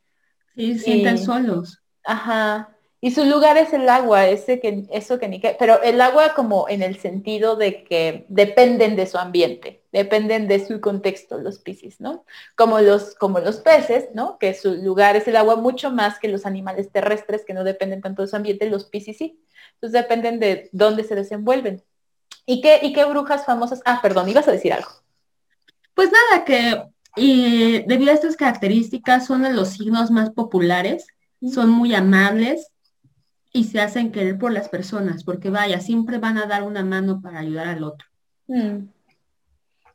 Sí, 0.55 0.79
sienten 0.79 1.17
solos. 1.17 1.81
Ajá. 2.05 2.77
Y 3.01 3.11
su 3.11 3.25
lugar 3.25 3.57
es 3.57 3.73
el 3.73 3.89
agua, 3.89 4.29
ese 4.29 4.61
que, 4.61 4.85
eso 4.93 5.19
que 5.19 5.29
ni 5.29 5.41
que, 5.41 5.57
pero 5.59 5.83
el 5.83 6.01
agua 6.01 6.35
como 6.35 6.69
en 6.69 6.83
el 6.83 6.99
sentido 6.99 7.57
de 7.57 7.85
que 7.85 8.27
dependen 8.29 8.95
de 8.95 9.07
su 9.07 9.17
ambiente, 9.17 9.83
dependen 9.93 10.47
de 10.47 10.65
su 10.65 10.81
contexto 10.81 11.39
los 11.39 11.59
piscis, 11.59 12.01
¿no? 12.01 12.25
Como 12.55 12.81
los, 12.81 13.15
como 13.15 13.41
los 13.41 13.57
peces, 13.57 14.11
¿no? 14.15 14.39
Que 14.39 14.55
su 14.55 14.75
lugar 14.75 15.17
es 15.17 15.27
el 15.27 15.37
agua 15.37 15.57
mucho 15.57 15.91
más 15.91 16.19
que 16.19 16.29
los 16.29 16.45
animales 16.45 16.93
terrestres 16.93 17.45
que 17.47 17.55
no 17.55 17.65
dependen 17.65 18.03
tanto 18.03 18.23
de 18.23 18.29
su 18.29 18.37
ambiente, 18.37 18.69
los 18.69 18.85
piscis 18.85 19.17
sí. 19.17 19.43
Entonces 19.75 20.01
dependen 20.01 20.39
de 20.39 20.69
dónde 20.73 21.03
se 21.03 21.15
desenvuelven. 21.15 21.83
¿Y 22.45 22.61
qué, 22.61 22.79
y 22.83 22.93
qué 22.93 23.05
brujas 23.07 23.47
famosas? 23.47 23.81
Ah, 23.87 24.01
perdón, 24.03 24.29
ibas 24.29 24.47
a 24.49 24.53
decir 24.53 24.73
algo. 24.73 24.91
Pues 25.95 26.11
nada, 26.13 26.45
que 26.45 26.92
y 27.17 27.83
debido 27.87 28.11
a 28.11 28.15
estas 28.15 28.37
características 28.37 29.27
son 29.27 29.43
de 29.43 29.53
los 29.53 29.71
signos 29.71 30.11
más 30.11 30.31
populares, 30.31 31.07
son 31.43 31.71
muy 31.71 31.95
amables, 31.95 32.73
y 33.53 33.65
se 33.65 33.81
hacen 33.81 34.13
querer 34.13 34.39
por 34.39 34.53
las 34.53 34.69
personas, 34.69 35.25
porque 35.25 35.51
vaya, 35.51 35.81
siempre 35.81 36.19
van 36.19 36.39
a 36.39 36.47
dar 36.47 36.63
una 36.63 36.83
mano 36.83 37.21
para 37.21 37.41
ayudar 37.41 37.69
al 37.69 37.85
otro. 37.85 38.09
Mm. 38.49 38.87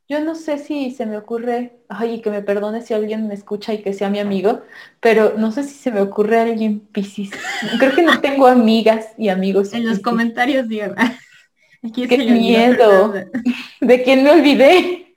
Yo 0.10 0.22
no 0.22 0.36
sé 0.36 0.58
si 0.58 0.92
se 0.92 1.06
me 1.06 1.18
ocurre, 1.18 1.82
ay, 1.90 2.22
que 2.22 2.30
me 2.30 2.42
perdone 2.42 2.82
si 2.82 2.94
alguien 2.94 3.28
me 3.28 3.34
escucha 3.34 3.74
y 3.74 3.82
que 3.82 3.92
sea 3.92 4.10
mi 4.10 4.20
amigo, 4.20 4.62
pero 5.02 5.34
no 5.38 5.52
sé 5.52 5.64
si 5.64 5.74
se 5.74 5.92
me 5.92 6.00
ocurre 6.00 6.40
alguien 6.40 6.80
piscis. 6.80 7.32
Creo 7.78 7.94
que 7.94 8.04
no 8.04 8.22
tengo 8.22 8.48
amigas 8.48 9.08
y 9.18 9.28
amigos. 9.28 9.74
En 9.74 9.86
los 9.86 10.00
comentarios 10.00 10.70
digan, 10.70 10.96
qué 11.94 12.18
miedo, 12.18 13.14
de 13.82 14.04
quién 14.04 14.24
me 14.24 14.32
olvidé. 14.32 15.16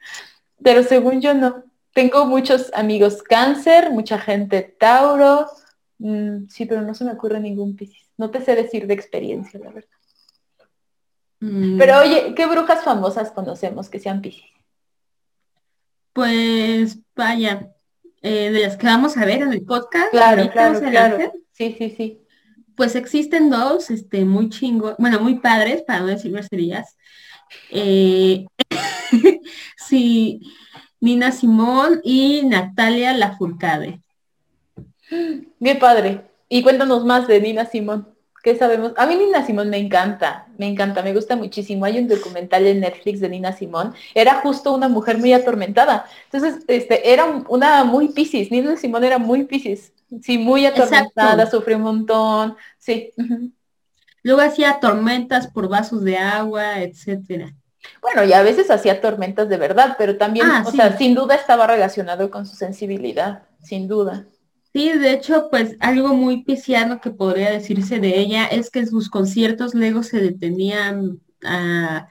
Pero 0.62 0.82
según 0.82 1.20
yo 1.20 1.34
no. 1.34 1.62
Tengo 1.92 2.26
muchos 2.26 2.70
amigos 2.74 3.22
cáncer, 3.22 3.90
mucha 3.90 4.18
gente 4.18 4.76
Tauro, 4.78 5.46
mm, 5.98 6.46
sí, 6.48 6.66
pero 6.66 6.82
no 6.82 6.94
se 6.94 7.04
me 7.04 7.12
ocurre 7.12 7.40
ningún 7.40 7.76
piscis. 7.76 8.10
No 8.16 8.30
te 8.30 8.42
sé 8.42 8.54
decir 8.54 8.86
de 8.86 8.94
experiencia, 8.94 9.58
la 9.58 9.70
verdad. 9.70 9.90
Mm. 11.40 11.78
Pero 11.78 12.00
oye, 12.00 12.34
¿qué 12.34 12.46
brujas 12.46 12.84
famosas 12.84 13.32
conocemos 13.32 13.88
que 13.88 13.98
sean 13.98 14.20
Piscis? 14.20 14.44
Pues 16.12 16.98
vaya, 17.16 17.72
eh, 18.20 18.50
de 18.50 18.60
las 18.60 18.76
que 18.76 18.86
vamos 18.86 19.16
a 19.16 19.24
ver 19.24 19.42
en 19.42 19.52
el 19.52 19.64
podcast. 19.64 20.10
Claro, 20.10 20.50
claro, 20.50 20.80
claro. 20.80 21.32
Sí, 21.52 21.74
sí, 21.78 21.94
sí. 21.96 22.20
Pues 22.76 22.94
existen 22.94 23.50
dos, 23.50 23.90
este, 23.90 24.24
muy 24.24 24.50
chingos, 24.50 24.96
bueno, 24.98 25.20
muy 25.20 25.38
padres, 25.38 25.82
para 25.82 26.00
no 26.00 26.06
decir 26.06 26.32
groserías. 26.32 26.96
Eh, 27.70 28.46
sí, 29.76 30.40
Nina 31.00 31.32
Simón 31.32 32.00
y 32.04 32.42
Natalia 32.44 33.12
Lafourcade. 33.14 34.00
Qué 35.08 35.74
padre. 35.76 36.26
Y 36.48 36.62
cuéntanos 36.62 37.04
más 37.04 37.26
de 37.26 37.40
Nina 37.40 37.64
Simón. 37.64 38.08
¿Qué 38.42 38.56
sabemos? 38.56 38.92
A 38.96 39.06
mí 39.06 39.16
Nina 39.16 39.44
Simón 39.44 39.68
me 39.68 39.76
encanta, 39.76 40.46
me 40.56 40.66
encanta, 40.66 41.02
me 41.02 41.12
gusta 41.12 41.36
muchísimo. 41.36 41.84
Hay 41.84 41.98
un 41.98 42.08
documental 42.08 42.66
en 42.66 42.80
Netflix 42.80 43.20
de 43.20 43.28
Nina 43.28 43.52
Simón. 43.52 43.92
Era 44.14 44.36
justo 44.36 44.72
una 44.72 44.88
mujer 44.88 45.18
muy 45.18 45.32
atormentada. 45.32 46.06
Entonces, 46.24 46.64
este, 46.66 47.12
era 47.12 47.44
una 47.48 47.84
muy 47.84 48.08
piscis. 48.08 48.50
Nina 48.50 48.76
Simón 48.76 49.04
era 49.04 49.18
muy 49.18 49.44
piscis. 49.44 49.92
Sí, 50.22 50.38
muy 50.38 50.66
atormentada, 50.66 51.50
sufrió 51.50 51.76
un 51.76 51.82
montón. 51.82 52.56
Sí. 52.78 53.12
Luego 54.22 54.40
hacía 54.40 54.80
tormentas 54.80 55.46
por 55.46 55.68
vasos 55.68 56.02
de 56.02 56.16
agua, 56.16 56.80
etcétera. 56.80 57.54
Bueno, 58.02 58.24
y 58.24 58.32
a 58.32 58.42
veces 58.42 58.70
hacía 58.70 59.00
tormentas 59.00 59.48
de 59.48 59.56
verdad, 59.56 59.96
pero 59.98 60.16
también, 60.16 60.46
ah, 60.46 60.64
o 60.66 60.70
sea, 60.70 60.96
sin 60.96 61.14
duda 61.14 61.34
estaba 61.34 61.66
relacionado 61.66 62.30
con 62.30 62.46
su 62.46 62.56
sensibilidad, 62.56 63.42
sin 63.62 63.88
duda. 63.88 64.26
Sí, 64.72 64.92
de 64.92 65.12
hecho, 65.12 65.48
pues 65.50 65.76
algo 65.80 66.14
muy 66.14 66.44
pisciano 66.44 67.00
que 67.00 67.10
podría 67.10 67.50
decirse 67.50 67.98
de 67.98 68.18
ella 68.18 68.46
es 68.46 68.70
que 68.70 68.80
en 68.80 68.88
sus 68.88 69.10
conciertos 69.10 69.74
luego 69.74 70.02
se 70.04 70.20
detenían 70.20 71.20
a, 71.44 72.08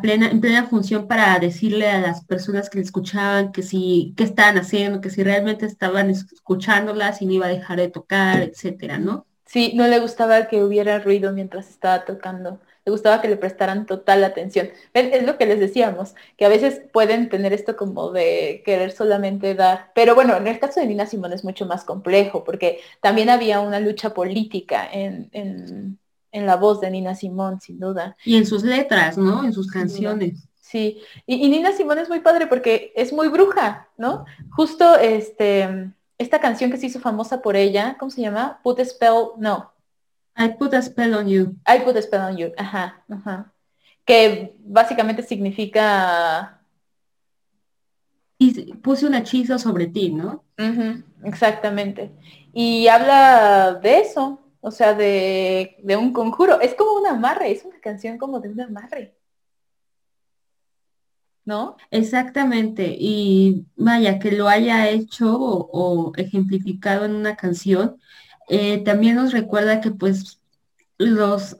plena, 0.00 0.30
en 0.30 0.40
plena 0.40 0.64
función 0.64 1.06
para 1.06 1.38
decirle 1.38 1.90
a 1.90 2.00
las 2.00 2.24
personas 2.24 2.70
que 2.70 2.78
le 2.78 2.84
escuchaban 2.84 3.52
que 3.52 3.62
si, 3.62 4.14
qué 4.16 4.24
estaban 4.24 4.56
haciendo, 4.56 5.02
que 5.02 5.10
si 5.10 5.22
realmente 5.22 5.66
estaban 5.66 6.08
escuchándola, 6.08 7.12
si 7.12 7.26
no 7.26 7.32
iba 7.32 7.46
a 7.46 7.50
dejar 7.50 7.78
de 7.78 7.90
tocar, 7.90 8.40
etcétera, 8.40 8.98
¿no? 8.98 9.26
Sí, 9.44 9.72
no 9.74 9.86
le 9.86 10.00
gustaba 10.00 10.48
que 10.48 10.64
hubiera 10.64 10.98
ruido 11.00 11.32
mientras 11.32 11.68
estaba 11.68 12.06
tocando 12.06 12.60
le 12.84 12.92
gustaba 12.92 13.22
que 13.22 13.28
le 13.28 13.36
prestaran 13.36 13.86
total 13.86 14.24
atención. 14.24 14.68
Es 14.92 15.24
lo 15.24 15.38
que 15.38 15.46
les 15.46 15.58
decíamos, 15.58 16.14
que 16.36 16.44
a 16.44 16.50
veces 16.50 16.82
pueden 16.92 17.28
tener 17.28 17.52
esto 17.52 17.76
como 17.76 18.10
de 18.10 18.62
querer 18.64 18.92
solamente 18.92 19.54
dar, 19.54 19.90
pero 19.94 20.14
bueno, 20.14 20.36
en 20.36 20.46
el 20.46 20.58
caso 20.58 20.80
de 20.80 20.86
Nina 20.86 21.06
Simón 21.06 21.32
es 21.32 21.44
mucho 21.44 21.66
más 21.66 21.84
complejo, 21.84 22.44
porque 22.44 22.80
también 23.00 23.30
había 23.30 23.60
una 23.60 23.80
lucha 23.80 24.12
política 24.12 24.86
en, 24.92 25.98
la 26.32 26.56
voz 26.56 26.80
de 26.80 26.90
Nina 26.90 27.14
Simón, 27.14 27.60
sin 27.60 27.78
duda. 27.78 28.16
Y 28.24 28.36
en 28.36 28.44
sus 28.44 28.64
letras, 28.64 29.16
¿no? 29.16 29.44
En 29.44 29.52
sus 29.52 29.70
canciones. 29.70 30.48
Sí, 30.60 31.00
y, 31.26 31.48
Nina 31.48 31.72
Simón 31.72 31.98
es 31.98 32.08
muy 32.08 32.20
padre 32.20 32.48
porque 32.48 32.92
es 32.96 33.12
muy 33.12 33.28
bruja, 33.28 33.88
¿no? 33.96 34.26
Justo 34.50 34.96
este, 34.96 35.92
esta 36.18 36.40
canción 36.40 36.70
que 36.70 36.76
se 36.76 36.86
hizo 36.86 37.00
famosa 37.00 37.40
por 37.40 37.56
ella, 37.56 37.96
¿cómo 37.98 38.10
se 38.10 38.20
llama? 38.20 38.60
Put 38.62 38.80
a 38.80 38.84
Spell, 38.84 39.28
no, 39.38 39.73
I 40.36 40.48
put 40.48 40.74
a 40.74 40.82
spell 40.82 41.14
on 41.14 41.28
you. 41.28 41.56
I 41.66 41.80
put 41.80 41.96
a 41.96 42.02
spell 42.02 42.22
on 42.22 42.36
you, 42.36 42.52
ajá, 42.56 43.04
ajá. 43.08 43.52
Que 44.04 44.54
básicamente 44.58 45.22
significa... 45.22 46.60
Y 48.38 48.74
puse 48.74 49.06
un 49.06 49.14
hechizo 49.14 49.58
sobre 49.58 49.86
ti, 49.86 50.10
¿no? 50.10 50.44
exactamente. 51.22 52.10
Y 52.52 52.88
habla 52.88 53.78
de 53.80 54.00
eso, 54.00 54.44
O 54.66 54.70
sea, 54.70 54.94
de, 54.94 55.76
de 55.82 55.96
un 55.96 56.14
conjuro. 56.14 56.58
Es 56.60 56.74
como 56.74 56.94
un 56.98 57.06
amarre, 57.06 57.52
es 57.52 57.66
una 57.66 57.78
canción 57.80 58.16
como 58.16 58.40
de 58.40 58.48
un 58.48 58.62
amarre. 58.62 59.14
¿no? 61.44 61.76
Exactamente, 61.90 62.96
y 62.98 63.66
vaya, 63.76 64.18
que 64.18 64.32
lo 64.32 64.48
haya 64.48 64.88
hecho 64.88 65.36
o, 65.38 66.12
ejemplificado 66.16 67.04
en 67.04 67.14
una 67.14 67.36
canción, 67.36 67.98
eh, 68.48 68.78
también 68.84 69.16
nos 69.16 69.32
recuerda 69.32 69.80
que 69.80 69.90
pues 69.90 70.40
los 70.98 71.56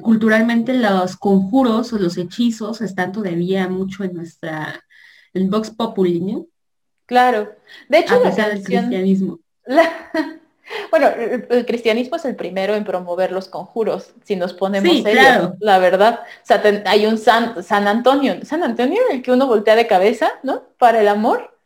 culturalmente 0.00 0.74
los 0.74 1.16
conjuros 1.16 1.92
o 1.92 1.98
los 1.98 2.16
hechizos 2.16 2.80
están 2.80 3.12
todavía 3.12 3.68
mucho 3.68 4.04
en 4.04 4.14
nuestra, 4.14 4.84
en 5.32 5.50
Vox 5.50 5.70
Populi, 5.70 6.20
¿no? 6.20 6.46
Claro. 7.06 7.52
De 7.88 7.98
hecho, 7.98 8.16
a 8.16 8.22
pesar 8.22 8.50
del 8.52 8.62
cristianismo. 8.62 9.38
Bueno, 10.90 11.08
el 11.08 11.66
cristianismo 11.66 12.16
es 12.16 12.24
el 12.24 12.36
primero 12.36 12.74
en 12.74 12.84
promover 12.84 13.30
los 13.32 13.48
conjuros, 13.48 14.14
si 14.24 14.34
nos 14.34 14.54
ponemos 14.54 15.02
serios, 15.02 15.52
la 15.60 15.78
verdad. 15.78 16.20
O 16.22 16.46
sea, 16.46 16.62
hay 16.86 17.04
un 17.04 17.18
San, 17.18 17.62
San 17.62 17.86
Antonio, 17.86 18.36
San 18.44 18.62
Antonio, 18.62 19.00
el 19.10 19.22
que 19.22 19.30
uno 19.30 19.46
voltea 19.46 19.76
de 19.76 19.86
cabeza, 19.86 20.32
¿no? 20.42 20.62
Para 20.78 21.02
el 21.02 21.08
amor. 21.08 21.58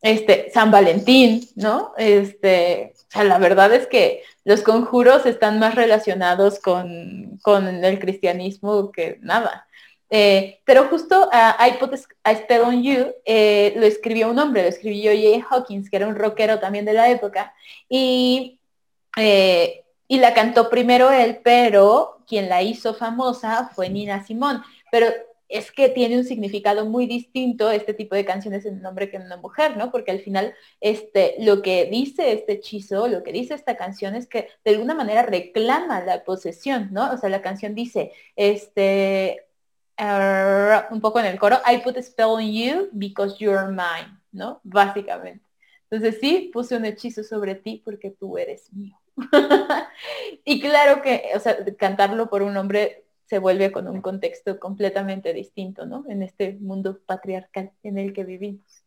Este, 0.00 0.50
San 0.54 0.70
Valentín, 0.70 1.48
¿no? 1.56 1.92
Este, 1.96 2.94
sea, 3.16 3.24
la 3.24 3.38
verdad 3.38 3.72
es 3.74 3.86
que 3.86 4.22
los 4.44 4.62
conjuros 4.62 5.26
están 5.26 5.58
más 5.58 5.74
relacionados 5.74 6.60
con, 6.60 7.38
con 7.42 7.66
el 7.84 7.98
cristianismo 7.98 8.92
que 8.92 9.18
nada. 9.22 9.66
Eh, 10.08 10.60
pero 10.64 10.86
justo 10.88 11.28
a 11.32 11.56
I 11.66 11.78
Put 11.78 11.94
a 12.22 12.34
Spell 12.34 12.60
on 12.60 12.82
You 12.82 13.12
eh, 13.24 13.74
lo 13.76 13.86
escribió 13.86 14.30
un 14.30 14.38
hombre, 14.38 14.62
lo 14.62 14.68
escribió 14.68 15.10
Jay 15.10 15.42
Hawkins, 15.48 15.90
que 15.90 15.96
era 15.96 16.06
un 16.06 16.14
rockero 16.14 16.60
también 16.60 16.84
de 16.84 16.92
la 16.92 17.10
época, 17.10 17.52
y, 17.88 18.60
eh, 19.16 19.84
y 20.06 20.18
la 20.18 20.32
cantó 20.32 20.70
primero 20.70 21.10
él, 21.10 21.40
pero 21.42 22.18
quien 22.26 22.48
la 22.48 22.62
hizo 22.62 22.94
famosa 22.94 23.70
fue 23.74 23.88
Nina 23.88 24.24
Simón. 24.24 24.62
Pero 24.92 25.08
es 25.48 25.70
que 25.70 25.88
tiene 25.88 26.16
un 26.16 26.24
significado 26.24 26.86
muy 26.86 27.06
distinto 27.06 27.70
este 27.70 27.94
tipo 27.94 28.14
de 28.14 28.24
canciones 28.24 28.66
en 28.66 28.78
un 28.78 28.86
hombre 28.86 29.10
que 29.10 29.16
en 29.16 29.24
una 29.24 29.36
mujer, 29.36 29.76
¿no? 29.76 29.90
Porque 29.90 30.10
al 30.10 30.20
final 30.20 30.54
este, 30.80 31.36
lo 31.40 31.62
que 31.62 31.86
dice 31.86 32.32
este 32.32 32.54
hechizo, 32.54 33.08
lo 33.08 33.22
que 33.22 33.32
dice 33.32 33.54
esta 33.54 33.76
canción 33.76 34.14
es 34.14 34.26
que 34.26 34.48
de 34.64 34.72
alguna 34.72 34.94
manera 34.94 35.22
reclama 35.22 36.02
la 36.02 36.24
posesión, 36.24 36.88
¿no? 36.92 37.12
O 37.12 37.18
sea, 37.18 37.28
la 37.28 37.42
canción 37.42 37.74
dice, 37.74 38.12
este, 38.34 39.46
un 40.90 41.00
poco 41.00 41.20
en 41.20 41.26
el 41.26 41.38
coro, 41.38 41.58
I 41.66 41.78
put 41.78 41.96
a 41.96 42.02
spell 42.02 42.26
on 42.26 42.52
you 42.52 42.88
because 42.92 43.36
you're 43.38 43.68
mine, 43.68 44.18
¿no? 44.32 44.60
Básicamente. 44.64 45.44
Entonces 45.90 46.18
sí, 46.20 46.50
puse 46.52 46.76
un 46.76 46.84
hechizo 46.84 47.22
sobre 47.22 47.54
ti 47.54 47.80
porque 47.84 48.10
tú 48.10 48.38
eres 48.38 48.72
mío. 48.72 48.98
y 50.44 50.60
claro 50.60 51.00
que, 51.00 51.30
o 51.34 51.40
sea, 51.40 51.56
cantarlo 51.78 52.28
por 52.28 52.42
un 52.42 52.56
hombre 52.56 53.05
se 53.26 53.38
vuelve 53.38 53.72
con 53.72 53.88
un 53.88 54.00
contexto 54.00 54.58
completamente 54.58 55.32
distinto, 55.32 55.84
¿no? 55.84 56.04
En 56.08 56.22
este 56.22 56.56
mundo 56.60 57.00
patriarcal 57.04 57.72
en 57.82 57.98
el 57.98 58.12
que 58.12 58.24
vivimos. 58.24 58.84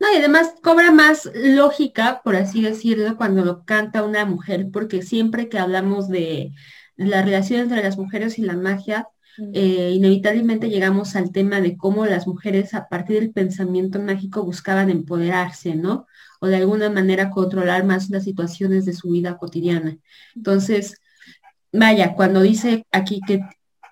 No, 0.00 0.12
y 0.12 0.16
además 0.16 0.54
cobra 0.62 0.90
más 0.90 1.30
lógica, 1.34 2.20
por 2.24 2.36
así 2.36 2.62
decirlo, 2.62 3.16
cuando 3.16 3.44
lo 3.44 3.64
canta 3.64 4.02
una 4.02 4.26
mujer, 4.26 4.68
porque 4.72 5.02
siempre 5.02 5.48
que 5.48 5.58
hablamos 5.58 6.08
de 6.08 6.52
la 6.96 7.22
relación 7.22 7.60
entre 7.60 7.82
las 7.82 7.96
mujeres 7.96 8.38
y 8.38 8.42
la 8.42 8.56
magia, 8.56 9.08
eh, 9.52 9.92
inevitablemente 9.94 10.68
llegamos 10.68 11.16
al 11.16 11.32
tema 11.32 11.60
de 11.60 11.76
cómo 11.76 12.06
las 12.06 12.26
mujeres 12.26 12.72
a 12.74 12.88
partir 12.88 13.20
del 13.20 13.32
pensamiento 13.32 14.00
mágico 14.00 14.44
buscaban 14.44 14.90
empoderarse, 14.90 15.74
¿no? 15.74 16.06
O 16.40 16.46
de 16.46 16.56
alguna 16.56 16.90
manera 16.90 17.30
controlar 17.30 17.84
más 17.84 18.10
las 18.10 18.24
situaciones 18.24 18.84
de 18.84 18.92
su 18.92 19.10
vida 19.10 19.36
cotidiana. 19.38 19.98
Entonces, 20.36 21.00
vaya, 21.74 22.14
cuando 22.14 22.40
dice 22.40 22.86
aquí 22.92 23.20
que 23.26 23.40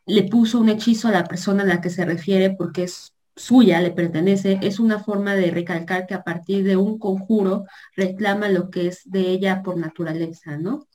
le 0.06 0.22
puso 0.24 0.60
un 0.60 0.68
hechizo 0.68 1.08
a 1.08 1.12
la 1.12 1.24
persona 1.24 1.62
a 1.62 1.66
la 1.66 1.80
que 1.80 1.90
se 1.90 2.04
refiere 2.04 2.50
porque 2.50 2.84
es 2.84 3.12
suya, 3.34 3.80
le 3.80 3.90
pertenece, 3.90 4.58
es 4.62 4.78
una 4.78 4.98
forma 4.98 5.34
de 5.34 5.50
recalcar 5.50 6.06
que 6.06 6.14
a 6.14 6.22
partir 6.22 6.64
de 6.64 6.76
un 6.76 6.98
conjuro 6.98 7.64
reclama 7.96 8.48
lo 8.48 8.70
que 8.70 8.88
es 8.88 9.10
de 9.10 9.20
ella 9.20 9.62
por 9.62 9.76
naturaleza, 9.76 10.56
¿no? 10.58 10.86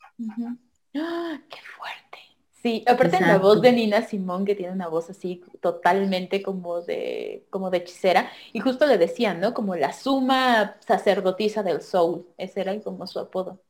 ¡Ah, 0.95 1.41
¡Qué 1.49 1.57
fuerte! 1.77 2.17
Sí, 2.61 2.83
aparte 2.87 3.17
de 3.17 3.25
la 3.25 3.37
voz 3.37 3.61
de 3.61 3.71
Nina 3.71 4.01
Simón, 4.01 4.45
que 4.45 4.55
tiene 4.55 4.73
una 4.73 4.87
voz 4.87 5.09
así 5.09 5.43
totalmente 5.61 6.41
como 6.41 6.81
de, 6.81 7.45
como 7.49 7.69
de 7.69 7.77
hechicera, 7.77 8.29
y 8.51 8.59
justo 8.59 8.85
le 8.87 8.97
decían, 8.97 9.39
¿no? 9.39 9.53
Como 9.53 9.75
la 9.75 9.93
suma 9.93 10.75
sacerdotisa 10.85 11.63
del 11.63 11.81
soul, 11.81 12.25
ese 12.37 12.61
era 12.61 12.79
como 12.81 13.07
su 13.07 13.19
apodo. 13.19 13.61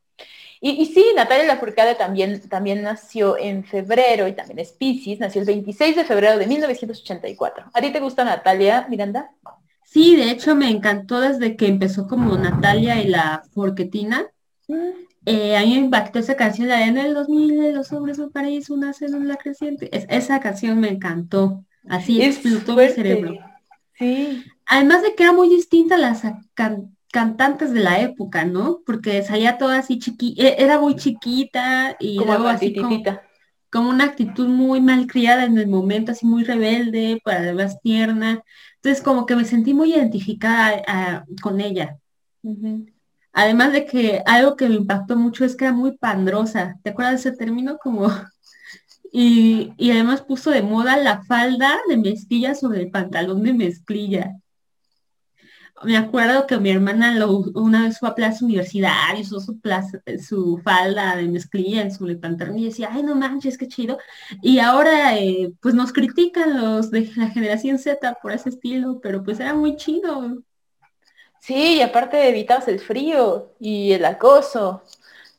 Y, 0.60 0.86
sí, 0.86 1.04
Natalia 1.14 1.46
Lafourcade 1.46 1.94
también, 1.94 2.40
también 2.48 2.82
nació 2.82 3.38
en 3.38 3.64
febrero 3.64 4.26
y 4.26 4.32
también 4.32 4.58
es 4.58 4.72
Pisces, 4.72 5.20
nació 5.20 5.40
el 5.42 5.46
26 5.46 5.94
de 5.96 6.04
febrero 6.04 6.36
de 6.36 6.46
1984. 6.46 7.66
¿A 7.72 7.80
ti 7.80 7.92
te 7.92 8.00
gusta 8.00 8.24
Natalia, 8.24 8.86
Miranda? 8.88 9.30
Sí, 9.84 10.16
de 10.16 10.30
hecho 10.30 10.54
me 10.54 10.68
encantó 10.68 11.20
desde 11.20 11.56
que 11.56 11.66
empezó 11.66 12.08
como 12.08 12.36
Natalia 12.36 13.00
y 13.00 13.08
la 13.08 13.44
Forquetina. 13.52 14.26
Mm. 14.66 15.08
Eh, 15.26 15.56
a 15.56 15.60
mí 15.60 15.74
me 15.74 15.84
impactó 15.86 16.18
esa 16.18 16.36
canción, 16.36 16.68
la 16.68 16.78
de 16.78 16.84
en 16.84 16.98
el 16.98 17.14
2000 17.14 17.74
los 17.74 17.92
hombres 17.92 18.16
del 18.16 18.30
paraíso, 18.30 18.74
una 18.74 18.92
célula 18.92 19.36
creciente. 19.36 19.88
esa 19.92 20.40
canción 20.40 20.80
me 20.80 20.88
encantó. 20.88 21.64
Así 21.88 22.20
explotó 22.22 22.76
mi 22.76 22.88
cerebro. 22.88 23.34
Sí. 23.94 24.44
Además 24.66 25.02
de 25.02 25.14
que 25.14 25.22
era 25.22 25.32
muy 25.32 25.48
distinta 25.48 25.94
a 25.94 25.98
las 25.98 26.22
cantantes 27.12 27.72
de 27.72 27.80
la 27.80 28.00
época, 28.00 28.44
¿no? 28.44 28.80
Porque 28.84 29.22
salía 29.22 29.58
toda 29.58 29.78
así 29.78 29.98
chiquita, 29.98 30.42
e, 30.42 30.62
era 30.62 30.80
muy 30.80 30.96
chiquita 30.96 31.96
y 31.98 32.16
como 32.16 32.48
así 32.48 32.74
como, 33.70 33.90
una 33.90 34.04
actitud 34.04 34.48
muy 34.48 34.80
mal 34.80 35.06
criada 35.06 35.44
en 35.44 35.58
el 35.58 35.68
momento, 35.68 36.12
así 36.12 36.26
muy 36.26 36.44
rebelde, 36.44 37.20
para 37.24 37.52
más 37.54 37.80
tierna. 37.80 38.42
Entonces 38.76 39.02
como 39.02 39.26
que 39.26 39.36
me 39.36 39.44
sentí 39.44 39.74
muy 39.74 39.92
identificada 39.94 41.24
con 41.42 41.60
ella. 41.60 41.98
Además 43.32 43.72
de 43.72 43.84
que 43.84 44.22
algo 44.26 44.56
que 44.56 44.68
me 44.68 44.74
impactó 44.74 45.16
mucho 45.16 45.44
es 45.44 45.54
que 45.54 45.66
era 45.66 45.74
muy 45.74 45.96
pandrosa. 45.96 46.76
¿Te 46.82 46.90
acuerdas 46.90 47.22
de 47.22 47.30
ese 47.30 47.38
término? 47.38 47.78
Como... 47.78 48.10
Y, 49.12 49.72
además 49.90 50.22
puso 50.22 50.50
de 50.50 50.62
moda 50.62 50.96
la 50.96 51.22
falda 51.22 51.78
de 51.88 51.96
mezclilla 51.96 52.54
sobre 52.54 52.82
el 52.82 52.90
pantalón 52.90 53.42
de 53.42 53.54
mezclilla. 53.54 54.36
Me 55.84 55.96
acuerdo 55.96 56.46
que 56.46 56.58
mi 56.58 56.70
hermana 56.70 57.14
una 57.54 57.84
vez 57.84 57.98
fue 57.98 58.08
a 58.08 58.14
Plaza 58.14 58.44
Universidad 58.44 59.16
y 59.16 59.22
usó 59.22 59.40
su, 59.40 59.60
su 60.26 60.58
falda 60.64 61.16
de 61.16 61.28
mezclilla 61.28 61.82
en 61.82 61.92
su 61.92 62.06
pantalón 62.20 62.58
y 62.58 62.64
decía, 62.66 62.88
ay, 62.92 63.02
no 63.02 63.14
manches, 63.14 63.58
qué 63.58 63.68
chido. 63.68 63.98
Y 64.42 64.58
ahora, 64.58 65.16
eh, 65.16 65.52
pues 65.60 65.74
nos 65.74 65.92
critican 65.92 66.60
los 66.60 66.90
de 66.90 67.10
la 67.16 67.28
generación 67.30 67.78
Z 67.78 68.18
por 68.22 68.32
ese 68.32 68.48
estilo, 68.48 69.00
pero 69.00 69.22
pues 69.22 69.40
era 69.40 69.54
muy 69.54 69.76
chido. 69.76 70.42
Sí, 71.40 71.76
y 71.76 71.80
aparte 71.82 72.28
evitabas 72.28 72.68
el 72.68 72.80
frío 72.80 73.54
y 73.60 73.92
el 73.92 74.04
acoso. 74.04 74.82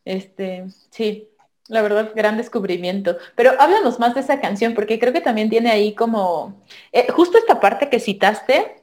Este, 0.05 0.65
sí, 0.89 1.29
la 1.67 1.81
verdad, 1.81 2.11
gran 2.15 2.37
descubrimiento. 2.37 3.17
Pero 3.35 3.51
háblanos 3.59 3.99
más 3.99 4.15
de 4.15 4.21
esa 4.21 4.41
canción, 4.41 4.73
porque 4.73 4.99
creo 4.99 5.13
que 5.13 5.21
también 5.21 5.49
tiene 5.49 5.69
ahí 5.71 5.93
como, 5.93 6.63
eh, 6.91 7.07
justo 7.11 7.37
esta 7.37 7.59
parte 7.59 7.89
que 7.89 7.99
citaste, 7.99 8.78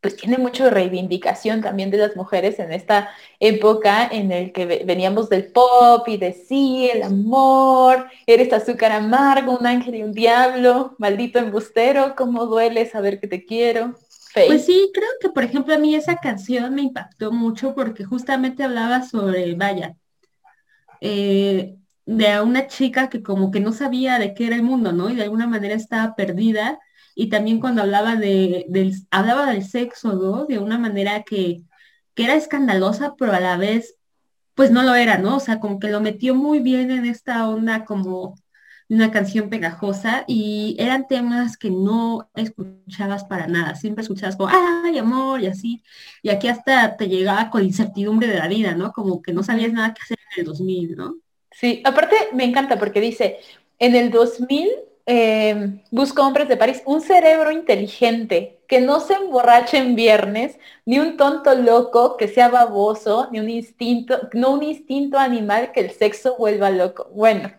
pues 0.00 0.16
tiene 0.16 0.38
mucho 0.38 0.70
reivindicación 0.70 1.60
también 1.60 1.90
de 1.90 1.98
las 1.98 2.16
mujeres 2.16 2.58
en 2.58 2.72
esta 2.72 3.10
época 3.38 4.06
en 4.06 4.32
el 4.32 4.52
que 4.52 4.64
veníamos 4.84 5.28
del 5.28 5.52
pop 5.52 6.08
y 6.08 6.16
de 6.16 6.32
sí, 6.32 6.88
el 6.90 7.02
amor, 7.02 8.06
eres 8.26 8.52
azúcar 8.52 8.92
amargo, 8.92 9.58
un 9.58 9.66
ángel 9.66 9.96
y 9.96 10.02
un 10.02 10.12
diablo, 10.12 10.94
maldito 10.98 11.38
embustero, 11.38 12.14
cómo 12.16 12.46
duele 12.46 12.86
saber 12.86 13.20
que 13.20 13.28
te 13.28 13.44
quiero. 13.44 13.94
Pues 14.34 14.64
sí, 14.64 14.90
creo 14.94 15.10
que 15.20 15.28
por 15.28 15.42
ejemplo 15.44 15.74
a 15.74 15.78
mí 15.78 15.94
esa 15.94 16.16
canción 16.16 16.74
me 16.74 16.82
impactó 16.82 17.32
mucho 17.32 17.74
porque 17.74 18.04
justamente 18.04 18.62
hablaba 18.62 19.02
sobre, 19.02 19.54
vaya, 19.54 19.96
eh, 21.00 21.76
de 22.06 22.40
una 22.40 22.66
chica 22.66 23.08
que 23.08 23.22
como 23.22 23.50
que 23.50 23.60
no 23.60 23.72
sabía 23.72 24.18
de 24.18 24.34
qué 24.34 24.46
era 24.46 24.56
el 24.56 24.62
mundo, 24.62 24.92
¿no? 24.92 25.10
Y 25.10 25.16
de 25.16 25.24
alguna 25.24 25.46
manera 25.46 25.74
estaba 25.74 26.14
perdida. 26.14 26.78
Y 27.20 27.28
también 27.28 27.60
cuando 27.60 27.82
hablaba 27.82 28.16
de, 28.16 28.64
del, 28.70 28.94
hablaba 29.10 29.52
del 29.52 29.62
sexo, 29.62 30.14
¿no? 30.14 30.46
De 30.46 30.58
una 30.58 30.78
manera 30.78 31.22
que, 31.22 31.60
que 32.14 32.24
era 32.24 32.34
escandalosa, 32.34 33.14
pero 33.18 33.34
a 33.34 33.40
la 33.40 33.58
vez, 33.58 33.96
pues 34.54 34.70
no 34.70 34.82
lo 34.82 34.94
era, 34.94 35.18
¿no? 35.18 35.36
O 35.36 35.40
sea, 35.40 35.60
como 35.60 35.78
que 35.78 35.90
lo 35.90 36.00
metió 36.00 36.34
muy 36.34 36.60
bien 36.60 36.90
en 36.90 37.04
esta 37.04 37.46
onda 37.46 37.84
como 37.84 38.36
una 38.88 39.10
canción 39.10 39.50
pegajosa 39.50 40.24
y 40.26 40.76
eran 40.78 41.08
temas 41.08 41.58
que 41.58 41.70
no 41.70 42.30
escuchabas 42.34 43.24
para 43.24 43.46
nada, 43.48 43.74
siempre 43.74 44.00
escuchabas 44.00 44.36
como, 44.36 44.48
ay, 44.50 44.96
amor, 44.96 45.42
y 45.42 45.48
así, 45.48 45.82
y 46.22 46.30
aquí 46.30 46.48
hasta 46.48 46.96
te 46.96 47.06
llegaba 47.06 47.50
con 47.50 47.62
incertidumbre 47.62 48.28
de 48.28 48.38
la 48.38 48.48
vida, 48.48 48.74
¿no? 48.74 48.92
Como 48.92 49.20
que 49.20 49.34
no 49.34 49.42
sabías 49.42 49.74
nada 49.74 49.92
que 49.92 50.00
hacer 50.02 50.18
en 50.34 50.40
el 50.40 50.46
2000, 50.46 50.96
¿no? 50.96 51.16
Sí, 51.52 51.82
aparte 51.84 52.16
me 52.32 52.44
encanta 52.44 52.78
porque 52.78 53.02
dice, 53.02 53.40
en 53.78 53.94
el 53.94 54.10
2000 54.10 54.70
eh, 55.12 55.82
busco 55.90 56.22
hombres 56.22 56.48
de 56.48 56.56
París, 56.56 56.82
un 56.86 57.00
cerebro 57.00 57.50
inteligente, 57.50 58.62
que 58.68 58.80
no 58.80 59.00
se 59.00 59.14
emborrache 59.14 59.76
en 59.78 59.96
viernes, 59.96 60.56
ni 60.86 61.00
un 61.00 61.16
tonto 61.16 61.52
loco 61.56 62.16
que 62.16 62.28
sea 62.28 62.48
baboso, 62.48 63.28
ni 63.32 63.40
un 63.40 63.50
instinto, 63.50 64.28
no 64.34 64.52
un 64.52 64.62
instinto 64.62 65.18
animal 65.18 65.72
que 65.72 65.80
el 65.80 65.90
sexo 65.90 66.36
vuelva 66.36 66.70
loco. 66.70 67.08
Bueno, 67.12 67.50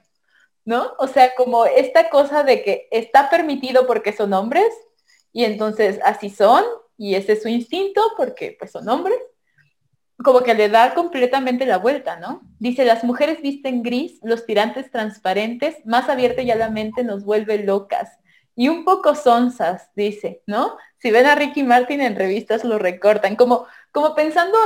¿no? 0.65 0.93
O 0.99 1.07
sea, 1.07 1.35
como 1.35 1.65
esta 1.65 2.09
cosa 2.09 2.43
de 2.43 2.63
que 2.63 2.87
está 2.91 3.29
permitido 3.29 3.85
porque 3.85 4.13
son 4.13 4.31
hombres, 4.33 4.69
y 5.33 5.43
entonces 5.43 5.99
así 6.05 6.29
son, 6.29 6.63
y 6.97 7.15
ese 7.15 7.33
es 7.33 7.41
su 7.43 7.49
instinto 7.49 8.01
porque 8.15 8.55
pues 8.57 8.71
son 8.71 8.87
hombres, 8.87 9.17
como 10.23 10.41
que 10.41 10.53
le 10.53 10.69
da 10.69 10.93
completamente 10.93 11.65
la 11.65 11.77
vuelta, 11.77 12.17
¿no? 12.17 12.41
Dice, 12.59 12.85
las 12.85 13.03
mujeres 13.03 13.41
visten 13.41 13.83
gris, 13.83 14.19
los 14.23 14.45
tirantes 14.45 14.91
transparentes, 14.91 15.85
más 15.85 16.09
abierta 16.09 16.41
ya 16.41 16.55
la 16.55 16.69
mente 16.69 17.03
nos 17.03 17.23
vuelve 17.23 17.63
locas. 17.63 18.19
Y 18.55 18.69
un 18.69 18.83
poco 18.83 19.15
sonzas, 19.15 19.89
dice, 19.95 20.43
¿no? 20.45 20.77
Si 20.97 21.11
ven 21.11 21.25
a 21.25 21.35
Ricky 21.35 21.63
Martin 21.63 22.01
en 22.01 22.15
revistas 22.15 22.63
lo 22.63 22.77
recortan, 22.77 23.35
como, 23.35 23.65
como 23.91 24.13
pensando, 24.13 24.57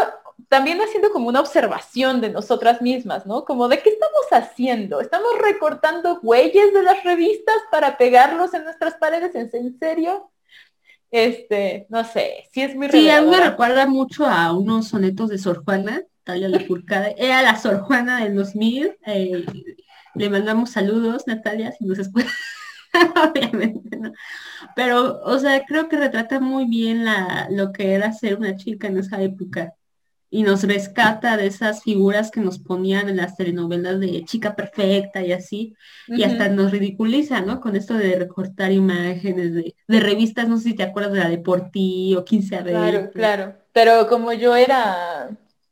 también 0.50 0.82
haciendo 0.82 1.12
como 1.12 1.30
una 1.30 1.40
observación 1.40 2.20
de 2.22 2.30
nosotras 2.30 2.82
mismas, 2.82 3.26
¿no? 3.26 3.46
Como 3.46 3.68
de 3.68 3.80
qué 3.82 3.90
estamos 3.90 4.26
haciendo. 4.32 5.00
¿Estamos 5.00 5.38
recortando 5.40 6.20
huellas 6.22 6.74
de 6.74 6.84
las 6.84 7.04
revistas 7.04 7.58
para 7.72 7.98
pegarlos 7.98 8.54
en 8.54 8.66
nuestras 8.66 8.96
paredes? 8.96 9.34
¿En 9.36 9.80
serio? 9.80 10.30
Este, 11.12 11.86
no 11.90 12.04
sé, 12.04 12.48
sí 12.52 12.62
es 12.62 12.76
muy 12.76 12.90
Sí, 12.90 13.10
a 13.10 13.22
mí 13.22 13.30
me 13.30 13.40
recuerda 13.40 13.88
mucho 13.88 14.26
a 14.26 14.52
unos 14.52 14.90
sonetos 14.90 15.30
de 15.30 15.38
Sor 15.38 15.64
Juana, 15.64 16.04
Talia 16.24 16.50
Lafourcade. 16.50 17.16
Era 17.18 17.42
la 17.42 17.58
Sor 17.58 17.80
Juana 17.82 18.24
del 18.24 18.36
2000. 18.36 18.98
Eh, 19.06 19.46
le 20.16 20.30
mandamos 20.30 20.72
saludos, 20.72 21.24
Natalia, 21.28 21.72
si 21.72 21.86
nos 21.86 22.00
escucha. 22.00 22.28
Obviamente, 23.30 23.98
¿no? 23.98 24.12
Pero, 24.76 25.22
o 25.24 25.38
sea, 25.40 25.64
creo 25.66 25.90
que 25.90 25.98
retrata 25.98 26.40
muy 26.40 26.66
bien 26.66 27.06
la, 27.06 27.48
lo 27.52 27.72
que 27.72 27.94
era 27.94 28.12
ser 28.14 28.38
una 28.38 28.56
chica 28.56 28.88
en 28.88 28.98
esa 28.98 29.22
época 29.22 29.74
y 30.30 30.44
nos 30.44 30.64
rescata 30.64 31.38
de 31.38 31.48
esas 31.48 31.84
figuras 31.84 32.32
que 32.32 32.42
nos 32.42 32.60
ponían 32.60 33.10
en 33.10 33.18
las 33.18 33.36
telenovelas 33.36 34.00
de 34.00 34.24
chica 34.26 34.56
perfecta 34.56 35.22
y 35.22 35.32
así, 35.32 35.76
y 36.08 36.24
hasta 36.24 36.50
nos 36.50 36.72
ridiculiza, 36.72 37.42
¿no? 37.42 37.62
Con 37.62 37.76
esto 37.76 37.94
de 37.94 38.16
recortar 38.16 38.72
imágenes 38.72 39.54
de, 39.54 39.76
revistas, 39.88 40.48
no 40.48 40.58
sé 40.58 40.70
si 40.70 40.76
te 40.76 40.84
acuerdas 40.84 41.14
de 41.14 41.20
la 41.20 41.30
de 41.30 41.38
Por 41.38 41.70
Ti 41.70 42.16
o 42.16 42.26
15 42.26 42.56
a 42.56 42.64
Claro, 42.64 43.12
claro. 43.12 43.56
Pero 43.72 44.08
como 44.08 44.34
yo 44.34 44.56
era 44.56 45.30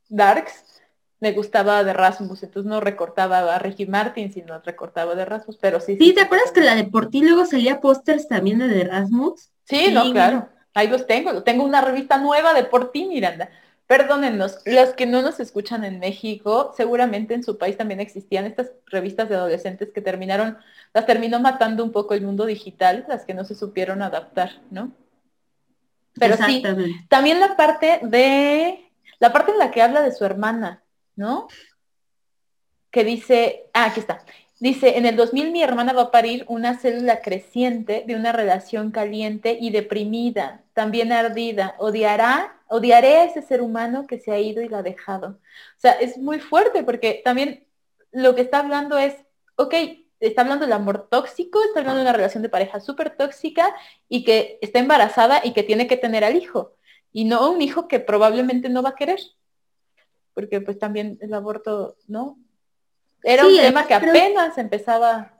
Darks, 0.08 0.82
me 1.20 1.32
gustaba 1.32 1.82
de 1.84 1.92
Rasmus, 1.92 2.42
entonces 2.42 2.68
no 2.68 2.80
recortaba 2.80 3.54
a 3.54 3.58
Ricky 3.58 3.86
Martin, 3.86 4.32
sino 4.32 4.60
recortaba 4.60 5.14
de 5.14 5.24
Rasmus, 5.24 5.56
pero 5.60 5.80
sí. 5.80 5.96
Sí, 5.98 6.14
¿te 6.14 6.20
acuerdas 6.20 6.52
que 6.52 6.60
la 6.60 6.74
de 6.74 6.84
Por 6.84 7.10
Ti 7.10 7.22
luego 7.22 7.46
salía 7.46 7.80
pósters 7.80 8.28
también 8.28 8.58
de, 8.58 8.68
de 8.68 8.84
Rasmus? 8.84 9.50
Sí, 9.64 9.90
no, 9.92 10.10
claro. 10.12 10.48
Ahí 10.74 10.88
los 10.88 11.06
tengo. 11.06 11.42
Tengo 11.42 11.64
una 11.64 11.80
revista 11.80 12.18
nueva 12.18 12.52
de 12.52 12.64
Por 12.64 12.90
Ti, 12.90 13.06
Miranda. 13.06 13.48
Perdónennos, 13.86 14.60
los 14.64 14.90
que 14.94 15.04
no 15.04 15.20
nos 15.20 15.40
escuchan 15.40 15.84
en 15.84 15.98
México, 15.98 16.72
seguramente 16.74 17.34
en 17.34 17.42
su 17.42 17.58
país 17.58 17.76
también 17.76 18.00
existían 18.00 18.46
estas 18.46 18.72
revistas 18.86 19.28
de 19.28 19.36
adolescentes 19.36 19.90
que 19.92 20.00
terminaron, 20.00 20.56
las 20.94 21.04
terminó 21.04 21.38
matando 21.38 21.84
un 21.84 21.92
poco 21.92 22.14
el 22.14 22.22
mundo 22.22 22.46
digital, 22.46 23.04
las 23.08 23.26
que 23.26 23.34
no 23.34 23.44
se 23.44 23.54
supieron 23.54 24.00
adaptar, 24.00 24.62
¿no? 24.70 24.92
Pero 26.14 26.36
sí, 26.46 26.62
también 27.08 27.40
la 27.40 27.56
parte 27.56 28.00
de, 28.02 28.90
la 29.18 29.32
parte 29.32 29.52
en 29.52 29.58
la 29.58 29.70
que 29.70 29.82
habla 29.82 30.00
de 30.00 30.12
su 30.12 30.24
hermana, 30.24 30.82
¿no? 31.16 31.48
Que 32.90 33.04
dice, 33.04 33.66
ah, 33.74 33.86
aquí 33.86 34.00
está. 34.00 34.24
Dice, 34.60 34.96
en 34.96 35.04
el 35.04 35.16
2000 35.16 35.50
mi 35.50 35.62
hermana 35.62 35.92
va 35.92 36.02
a 36.02 36.10
parir 36.10 36.44
una 36.48 36.78
célula 36.78 37.20
creciente 37.20 38.04
de 38.06 38.14
una 38.14 38.32
relación 38.32 38.92
caliente 38.92 39.58
y 39.60 39.70
deprimida, 39.70 40.62
también 40.72 41.12
ardida. 41.12 41.74
Odiará, 41.78 42.62
odiaré 42.74 43.18
a 43.18 43.24
ese 43.24 43.40
ser 43.40 43.62
humano 43.62 44.04
que 44.08 44.18
se 44.18 44.32
ha 44.32 44.38
ido 44.40 44.60
y 44.60 44.68
la 44.68 44.78
ha 44.78 44.82
dejado. 44.82 45.28
O 45.28 45.78
sea, 45.80 45.92
es 45.92 46.18
muy 46.18 46.40
fuerte 46.40 46.82
porque 46.82 47.22
también 47.24 47.68
lo 48.10 48.34
que 48.34 48.40
está 48.40 48.58
hablando 48.58 48.98
es, 48.98 49.14
ok, 49.54 49.74
está 50.18 50.42
hablando 50.42 50.64
del 50.64 50.72
amor 50.72 51.08
tóxico, 51.08 51.62
está 51.62 51.80
hablando 51.80 51.98
de 51.98 52.06
una 52.06 52.12
relación 52.12 52.42
de 52.42 52.48
pareja 52.48 52.80
súper 52.80 53.16
tóxica 53.16 53.72
y 54.08 54.24
que 54.24 54.58
está 54.60 54.80
embarazada 54.80 55.40
y 55.44 55.52
que 55.52 55.62
tiene 55.62 55.86
que 55.86 55.96
tener 55.96 56.24
al 56.24 56.34
hijo. 56.34 56.74
Y 57.12 57.24
no 57.26 57.48
un 57.48 57.62
hijo 57.62 57.86
que 57.86 58.00
probablemente 58.00 58.68
no 58.68 58.82
va 58.82 58.90
a 58.90 58.96
querer. 58.96 59.20
Porque 60.34 60.60
pues 60.60 60.76
también 60.76 61.16
el 61.20 61.32
aborto, 61.32 61.96
¿no? 62.08 62.38
Era 63.22 63.46
un 63.46 63.56
tema 63.56 63.86
que 63.86 63.94
apenas 63.94 64.58
empezaba. 64.58 65.33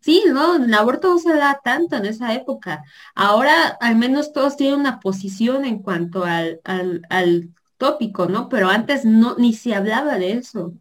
Sí, 0.00 0.24
no, 0.28 0.56
el 0.56 0.72
aborto 0.74 1.08
no 1.10 1.18
se 1.18 1.34
da 1.34 1.60
tanto 1.62 1.96
en 1.96 2.06
esa 2.06 2.34
época. 2.34 2.84
Ahora 3.14 3.68
al 3.80 3.96
menos 3.96 4.32
todos 4.32 4.56
tienen 4.56 4.80
una 4.80 4.98
posición 5.00 5.64
en 5.64 5.80
cuanto 5.82 6.24
al, 6.24 6.60
al, 6.64 7.02
al 7.10 7.50
tópico, 7.76 8.26
¿no? 8.26 8.48
Pero 8.48 8.68
antes 8.68 9.04
no, 9.04 9.36
ni 9.36 9.52
se 9.52 9.74
hablaba 9.74 10.16
de 10.18 10.32
eso. 10.32 10.74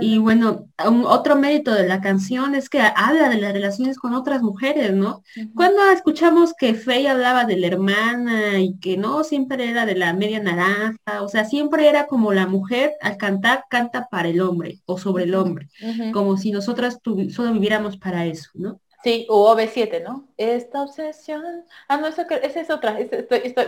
Y 0.00 0.18
bueno, 0.18 0.68
otro 1.04 1.36
mérito 1.36 1.72
de 1.72 1.86
la 1.86 2.00
canción 2.00 2.54
es 2.54 2.68
que 2.68 2.80
habla 2.80 3.28
de 3.28 3.38
las 3.38 3.52
relaciones 3.52 3.98
con 3.98 4.14
otras 4.14 4.42
mujeres, 4.42 4.92
¿no? 4.94 5.22
Cuando 5.54 5.82
escuchamos 5.90 6.54
que 6.54 6.74
Faye 6.74 7.08
hablaba 7.08 7.44
de 7.44 7.56
la 7.56 7.66
hermana 7.66 8.58
y 8.60 8.78
que 8.78 8.96
no 8.96 9.24
siempre 9.24 9.68
era 9.68 9.86
de 9.86 9.94
la 9.94 10.12
media 10.14 10.40
naranja, 10.40 11.22
o 11.22 11.28
sea, 11.28 11.44
siempre 11.44 11.88
era 11.88 12.06
como 12.06 12.32
la 12.32 12.46
mujer 12.46 12.92
al 13.00 13.16
cantar 13.16 13.64
canta 13.68 14.08
para 14.10 14.28
el 14.28 14.40
hombre 14.40 14.80
o 14.86 14.98
sobre 14.98 15.24
el 15.24 15.34
hombre, 15.34 15.68
como 16.12 16.36
si 16.36 16.52
nosotras 16.52 16.98
solo 17.30 17.52
viviéramos 17.52 17.96
para 17.96 18.26
eso, 18.26 18.50
¿no? 18.54 18.80
Sí, 19.06 19.24
o 19.28 19.54
OV7, 19.54 20.02
¿no? 20.02 20.26
Esta 20.36 20.82
obsesión. 20.82 21.64
Ah, 21.86 21.96
no, 21.96 22.08
esa 22.08 22.26
es 22.42 22.70
otra. 22.70 22.98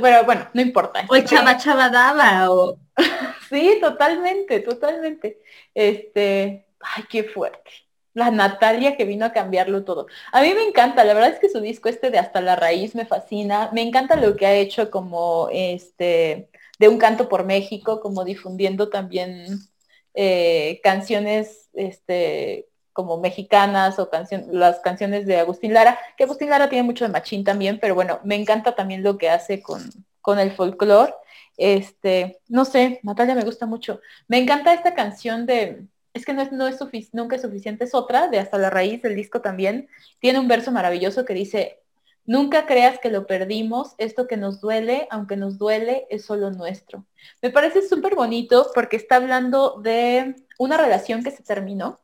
bueno, 0.00 0.24
bueno, 0.24 0.48
no 0.52 0.60
importa. 0.60 1.06
O 1.08 1.16
Chava 1.20 1.56
Chava 1.56 1.88
Daba, 1.90 2.50
o... 2.50 2.76
sí, 3.48 3.78
totalmente, 3.80 4.58
totalmente. 4.58 5.38
Este, 5.74 6.66
ay, 6.80 7.04
qué 7.08 7.22
fuerte. 7.22 7.70
La 8.14 8.32
Natalia 8.32 8.96
que 8.96 9.04
vino 9.04 9.26
a 9.26 9.32
cambiarlo 9.32 9.84
todo. 9.84 10.08
A 10.32 10.42
mí 10.42 10.52
me 10.54 10.64
encanta, 10.64 11.04
la 11.04 11.14
verdad 11.14 11.30
es 11.30 11.38
que 11.38 11.48
su 11.48 11.60
disco 11.60 11.88
este 11.88 12.10
de 12.10 12.18
Hasta 12.18 12.40
la 12.40 12.56
Raíz 12.56 12.96
me 12.96 13.06
fascina. 13.06 13.70
Me 13.72 13.82
encanta 13.82 14.16
lo 14.16 14.34
que 14.34 14.44
ha 14.44 14.54
hecho 14.54 14.90
como 14.90 15.48
este, 15.52 16.50
de 16.80 16.88
un 16.88 16.98
canto 16.98 17.28
por 17.28 17.44
México, 17.44 18.00
como 18.00 18.24
difundiendo 18.24 18.88
también 18.88 19.60
eh, 20.14 20.80
canciones 20.82 21.68
este, 21.74 22.66
como 22.98 23.16
mexicanas 23.20 23.96
o 24.00 24.10
las 24.50 24.80
canciones 24.80 25.24
de 25.24 25.38
Agustín 25.38 25.72
Lara, 25.72 25.96
que 26.16 26.24
Agustín 26.24 26.50
Lara 26.50 26.68
tiene 26.68 26.82
mucho 26.82 27.04
de 27.04 27.12
machín 27.12 27.44
también, 27.44 27.78
pero 27.80 27.94
bueno, 27.94 28.18
me 28.24 28.34
encanta 28.34 28.74
también 28.74 29.04
lo 29.04 29.18
que 29.18 29.30
hace 29.30 29.62
con, 29.62 29.88
con 30.20 30.40
el 30.40 30.50
folclore. 30.50 31.14
Este, 31.56 32.40
no 32.48 32.64
sé, 32.64 32.98
Natalia 33.04 33.36
me 33.36 33.44
gusta 33.44 33.66
mucho. 33.66 34.00
Me 34.26 34.38
encanta 34.38 34.74
esta 34.74 34.94
canción 34.94 35.46
de, 35.46 35.84
es 36.12 36.26
que 36.26 36.32
no 36.32 36.42
es, 36.42 36.50
no 36.50 36.66
es 36.66 36.80
nunca 37.12 37.36
es 37.36 37.42
suficiente, 37.42 37.84
es 37.84 37.94
otra, 37.94 38.26
de 38.26 38.40
Hasta 38.40 38.58
la 38.58 38.68
Raíz 38.68 39.00
del 39.00 39.14
disco 39.14 39.40
también. 39.42 39.88
Tiene 40.18 40.40
un 40.40 40.48
verso 40.48 40.72
maravilloso 40.72 41.24
que 41.24 41.34
dice, 41.34 41.78
Nunca 42.26 42.66
creas 42.66 42.98
que 42.98 43.10
lo 43.10 43.26
perdimos, 43.26 43.94
esto 43.96 44.26
que 44.26 44.36
nos 44.36 44.60
duele, 44.60 45.08
aunque 45.10 45.34
nos 45.34 45.56
duele, 45.56 46.06
es 46.10 46.26
solo 46.26 46.50
nuestro. 46.50 47.06
Me 47.40 47.48
parece 47.48 47.80
súper 47.88 48.16
bonito 48.16 48.70
porque 48.74 48.96
está 48.96 49.16
hablando 49.16 49.80
de 49.80 50.34
una 50.58 50.76
relación 50.76 51.24
que 51.24 51.30
se 51.30 51.42
terminó, 51.42 52.00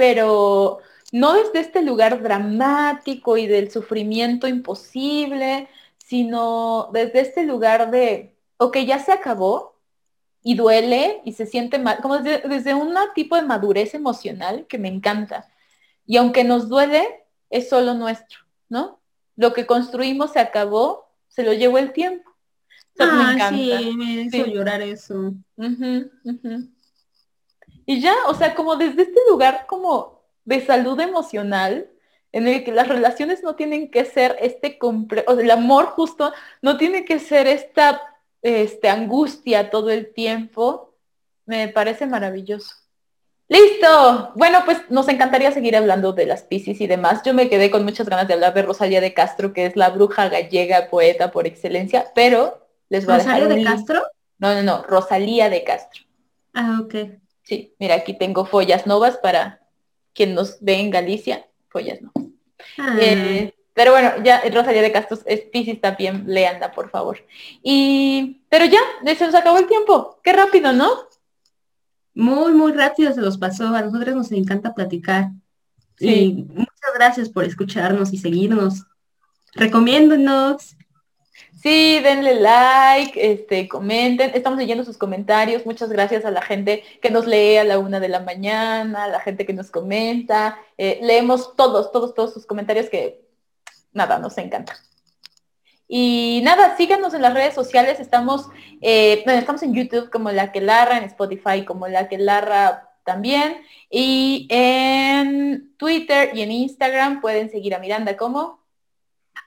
pero 0.00 0.78
no 1.12 1.34
desde 1.34 1.60
este 1.60 1.82
lugar 1.82 2.22
dramático 2.22 3.36
y 3.36 3.46
del 3.46 3.70
sufrimiento 3.70 4.48
imposible, 4.48 5.68
sino 5.98 6.88
desde 6.90 7.20
este 7.20 7.44
lugar 7.44 7.90
de, 7.90 8.34
ok, 8.56 8.78
ya 8.78 8.98
se 8.98 9.12
acabó 9.12 9.78
y 10.42 10.54
duele 10.54 11.20
y 11.26 11.34
se 11.34 11.44
siente 11.44 11.78
mal, 11.78 11.98
como 12.00 12.16
desde, 12.20 12.72
un 12.72 12.94
tipo 13.14 13.36
de 13.36 13.42
madurez 13.42 13.92
emocional 13.92 14.66
que 14.66 14.78
me 14.78 14.88
encanta. 14.88 15.50
Y 16.06 16.16
aunque 16.16 16.44
nos 16.44 16.70
duele, 16.70 17.06
es 17.50 17.68
solo 17.68 17.92
nuestro, 17.92 18.38
¿no? 18.70 19.02
Lo 19.36 19.52
que 19.52 19.66
construimos 19.66 20.32
se 20.32 20.40
acabó, 20.40 21.10
se 21.28 21.42
lo 21.42 21.52
llevó 21.52 21.76
el 21.76 21.92
tiempo. 21.92 22.30
ah, 23.00 23.50
Sí, 23.50 23.94
me 23.98 24.22
hizo 24.22 24.46
llorar 24.46 24.80
eso. 24.80 25.34
Y 27.90 28.00
ya, 28.00 28.14
o 28.28 28.34
sea, 28.34 28.54
como 28.54 28.76
desde 28.76 29.02
este 29.02 29.20
lugar 29.28 29.66
como 29.66 30.22
de 30.44 30.64
salud 30.64 31.00
emocional, 31.00 31.90
en 32.30 32.46
el 32.46 32.62
que 32.62 32.70
las 32.70 32.86
relaciones 32.86 33.42
no 33.42 33.56
tienen 33.56 33.90
que 33.90 34.04
ser 34.04 34.36
este, 34.40 34.78
o 34.80 35.32
el 35.32 35.50
amor 35.50 35.86
justo 35.86 36.32
no 36.62 36.76
tiene 36.76 37.04
que 37.04 37.18
ser 37.18 37.48
esta 37.48 38.00
este, 38.42 38.88
angustia 38.88 39.70
todo 39.70 39.90
el 39.90 40.14
tiempo, 40.14 40.94
me 41.46 41.66
parece 41.66 42.06
maravilloso. 42.06 42.76
Listo. 43.48 44.34
Bueno, 44.36 44.60
pues 44.64 44.88
nos 44.88 45.08
encantaría 45.08 45.50
seguir 45.50 45.76
hablando 45.76 46.12
de 46.12 46.26
las 46.26 46.44
Piscis 46.44 46.80
y 46.80 46.86
demás. 46.86 47.22
Yo 47.24 47.34
me 47.34 47.48
quedé 47.48 47.72
con 47.72 47.82
muchas 47.82 48.08
ganas 48.08 48.28
de 48.28 48.34
hablar 48.34 48.54
de 48.54 48.62
Rosalía 48.62 49.00
de 49.00 49.14
Castro, 49.14 49.52
que 49.52 49.66
es 49.66 49.74
la 49.74 49.90
bruja 49.90 50.28
gallega 50.28 50.90
poeta 50.90 51.32
por 51.32 51.48
excelencia, 51.48 52.12
pero 52.14 52.68
les 52.88 53.04
voy 53.04 53.16
a 53.16 53.18
dejar. 53.18 53.48
de 53.48 53.64
Castro? 53.64 54.00
No, 54.38 54.54
no, 54.54 54.62
no, 54.62 54.84
Rosalía 54.84 55.50
de 55.50 55.64
Castro. 55.64 56.04
Ah, 56.54 56.78
ok. 56.84 56.94
Sí, 57.50 57.74
mira, 57.80 57.96
aquí 57.96 58.14
tengo 58.14 58.44
follas 58.44 58.86
novas 58.86 59.16
para 59.16 59.58
quien 60.14 60.36
nos 60.36 60.58
ve 60.60 60.74
en 60.74 60.88
Galicia. 60.88 61.48
joyas 61.68 62.00
no. 62.00 62.12
Ah. 62.78 62.96
Eh, 63.00 63.52
pero 63.74 63.90
bueno, 63.90 64.12
ya 64.22 64.40
Rosalía 64.54 64.82
de 64.82 64.92
Castos 64.92 65.22
es 65.26 65.40
Pisces 65.40 65.80
también, 65.80 66.22
leanda, 66.28 66.70
por 66.70 66.90
favor. 66.90 67.18
Y, 67.60 68.40
pero 68.48 68.66
ya, 68.66 68.78
se 69.16 69.26
nos 69.26 69.34
acabó 69.34 69.58
el 69.58 69.66
tiempo. 69.66 70.20
Qué 70.22 70.32
rápido, 70.32 70.72
¿no? 70.72 70.90
Muy, 72.14 72.52
muy 72.52 72.70
rápido 72.70 73.12
se 73.12 73.20
los 73.20 73.36
pasó. 73.36 73.74
A 73.74 73.82
nosotros 73.82 74.14
nos 74.14 74.30
encanta 74.30 74.72
platicar. 74.72 75.30
Y 75.98 76.46
muchas 76.54 76.94
gracias 76.94 77.28
por 77.30 77.42
escucharnos 77.42 78.12
y 78.12 78.18
seguirnos. 78.18 78.84
Recomiéndonos. 79.54 80.76
Sí, 81.62 82.00
denle 82.00 82.40
like, 82.40 83.32
este, 83.32 83.68
comenten. 83.68 84.30
Estamos 84.34 84.58
leyendo 84.58 84.84
sus 84.84 84.96
comentarios. 84.96 85.66
Muchas 85.66 85.90
gracias 85.90 86.24
a 86.24 86.30
la 86.30 86.42
gente 86.42 86.82
que 87.02 87.10
nos 87.10 87.26
lee 87.26 87.58
a 87.58 87.64
la 87.64 87.78
una 87.78 88.00
de 88.00 88.08
la 88.08 88.20
mañana, 88.20 89.04
a 89.04 89.08
la 89.08 89.20
gente 89.20 89.44
que 89.44 89.52
nos 89.52 89.70
comenta. 89.70 90.58
Eh, 90.78 91.00
leemos 91.02 91.54
todos, 91.56 91.92
todos, 91.92 92.14
todos 92.14 92.32
sus 92.32 92.46
comentarios 92.46 92.88
que 92.88 93.20
nada, 93.92 94.18
nos 94.18 94.38
encanta. 94.38 94.76
Y 95.86 96.40
nada, 96.44 96.76
síganos 96.76 97.14
en 97.14 97.22
las 97.22 97.34
redes 97.34 97.52
sociales. 97.54 98.00
Estamos, 98.00 98.48
eh, 98.80 99.24
estamos 99.26 99.62
en 99.62 99.74
YouTube 99.74 100.08
como 100.08 100.30
La 100.30 100.52
Que 100.52 100.60
Larra, 100.60 100.98
en 100.98 101.04
Spotify 101.04 101.64
como 101.66 101.88
La 101.88 102.08
Que 102.08 102.16
Larra 102.16 102.90
también. 103.04 103.56
Y 103.90 104.46
en 104.50 105.74
Twitter 105.76 106.30
y 106.32 106.42
en 106.42 106.52
Instagram 106.52 107.20
pueden 107.20 107.50
seguir 107.50 107.74
a 107.74 107.80
Miranda 107.80 108.16
como. 108.16 108.59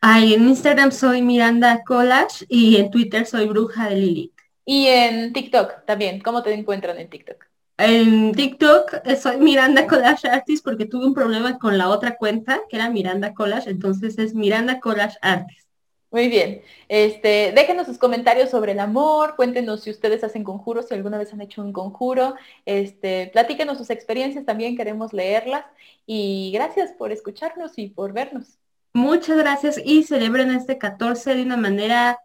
Ay, 0.06 0.34
en 0.34 0.50
Instagram 0.50 0.92
soy 0.92 1.22
Miranda 1.22 1.82
Collage 1.86 2.46
y 2.50 2.76
en 2.76 2.92
Twitter 2.92 3.26
soy 3.26 3.48
Bruja 3.48 3.88
de 3.88 3.96
Lilith. 3.96 4.34
Y 4.66 4.88
en 4.88 5.32
TikTok 5.32 5.86
también. 5.86 6.20
¿Cómo 6.20 6.44
te 6.44 6.54
encuentran 6.54 6.98
en 6.98 7.10
TikTok? 7.10 7.46
En 7.78 8.34
TikTok 8.34 8.96
eh, 9.06 9.16
soy 9.16 9.38
Miranda 9.38 9.88
Collage 9.88 10.28
Artist 10.28 10.62
porque 10.62 10.88
tuve 10.88 11.06
un 11.06 11.14
problema 11.14 11.58
con 11.58 11.78
la 11.78 11.88
otra 11.88 12.18
cuenta 12.18 12.60
que 12.70 12.76
era 12.76 12.90
Miranda 12.90 13.34
Collage, 13.34 13.70
entonces 13.70 14.20
es 14.20 14.36
Miranda 14.36 14.82
Collage 14.82 15.18
Artist. 15.22 15.70
Muy 16.12 16.28
bien. 16.28 16.64
Este, 16.90 17.54
déjenos 17.56 17.88
sus 17.88 17.98
comentarios 17.98 18.50
sobre 18.50 18.74
el 18.74 18.82
amor, 18.82 19.38
cuéntenos 19.38 19.84
si 19.84 19.90
ustedes 19.90 20.22
hacen 20.26 20.44
conjuros, 20.44 20.90
si 20.90 20.96
alguna 20.96 21.18
vez 21.18 21.32
han 21.32 21.40
hecho 21.40 21.62
un 21.62 21.72
conjuro, 21.72 22.36
este, 22.66 23.30
platíquenos 23.32 23.78
sus 23.78 23.90
experiencias, 23.90 24.46
también 24.46 24.76
queremos 24.76 25.14
leerlas. 25.14 25.64
Y 26.06 26.52
gracias 26.54 26.92
por 26.92 27.14
escucharnos 27.14 27.78
y 27.78 27.88
por 27.88 28.12
vernos. 28.12 28.60
Muchas 28.94 29.38
gracias 29.38 29.82
y 29.84 30.04
celebren 30.04 30.52
este 30.52 30.78
14 30.78 31.36
de 31.36 31.42
una 31.42 31.58
manera 31.58 32.20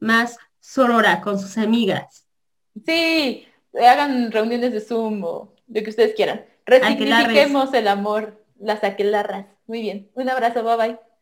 más 0.00 0.38
sorora 0.58 1.20
con 1.20 1.38
sus 1.38 1.58
amigas. 1.58 2.26
Sí, 2.86 3.46
hagan 3.74 4.32
reuniones 4.32 4.72
de 4.72 4.80
Zoom 4.80 5.22
o 5.22 5.54
lo 5.68 5.82
que 5.82 5.90
ustedes 5.90 6.14
quieran. 6.14 6.44
Resignifiquemos 6.64 7.74
el 7.74 7.88
amor, 7.88 8.42
las 8.58 8.82
aquelarras. 8.82 9.46
Muy 9.66 9.82
bien. 9.82 10.10
Un 10.14 10.28
abrazo, 10.30 10.64
bye 10.64 10.76
bye. 10.76 11.13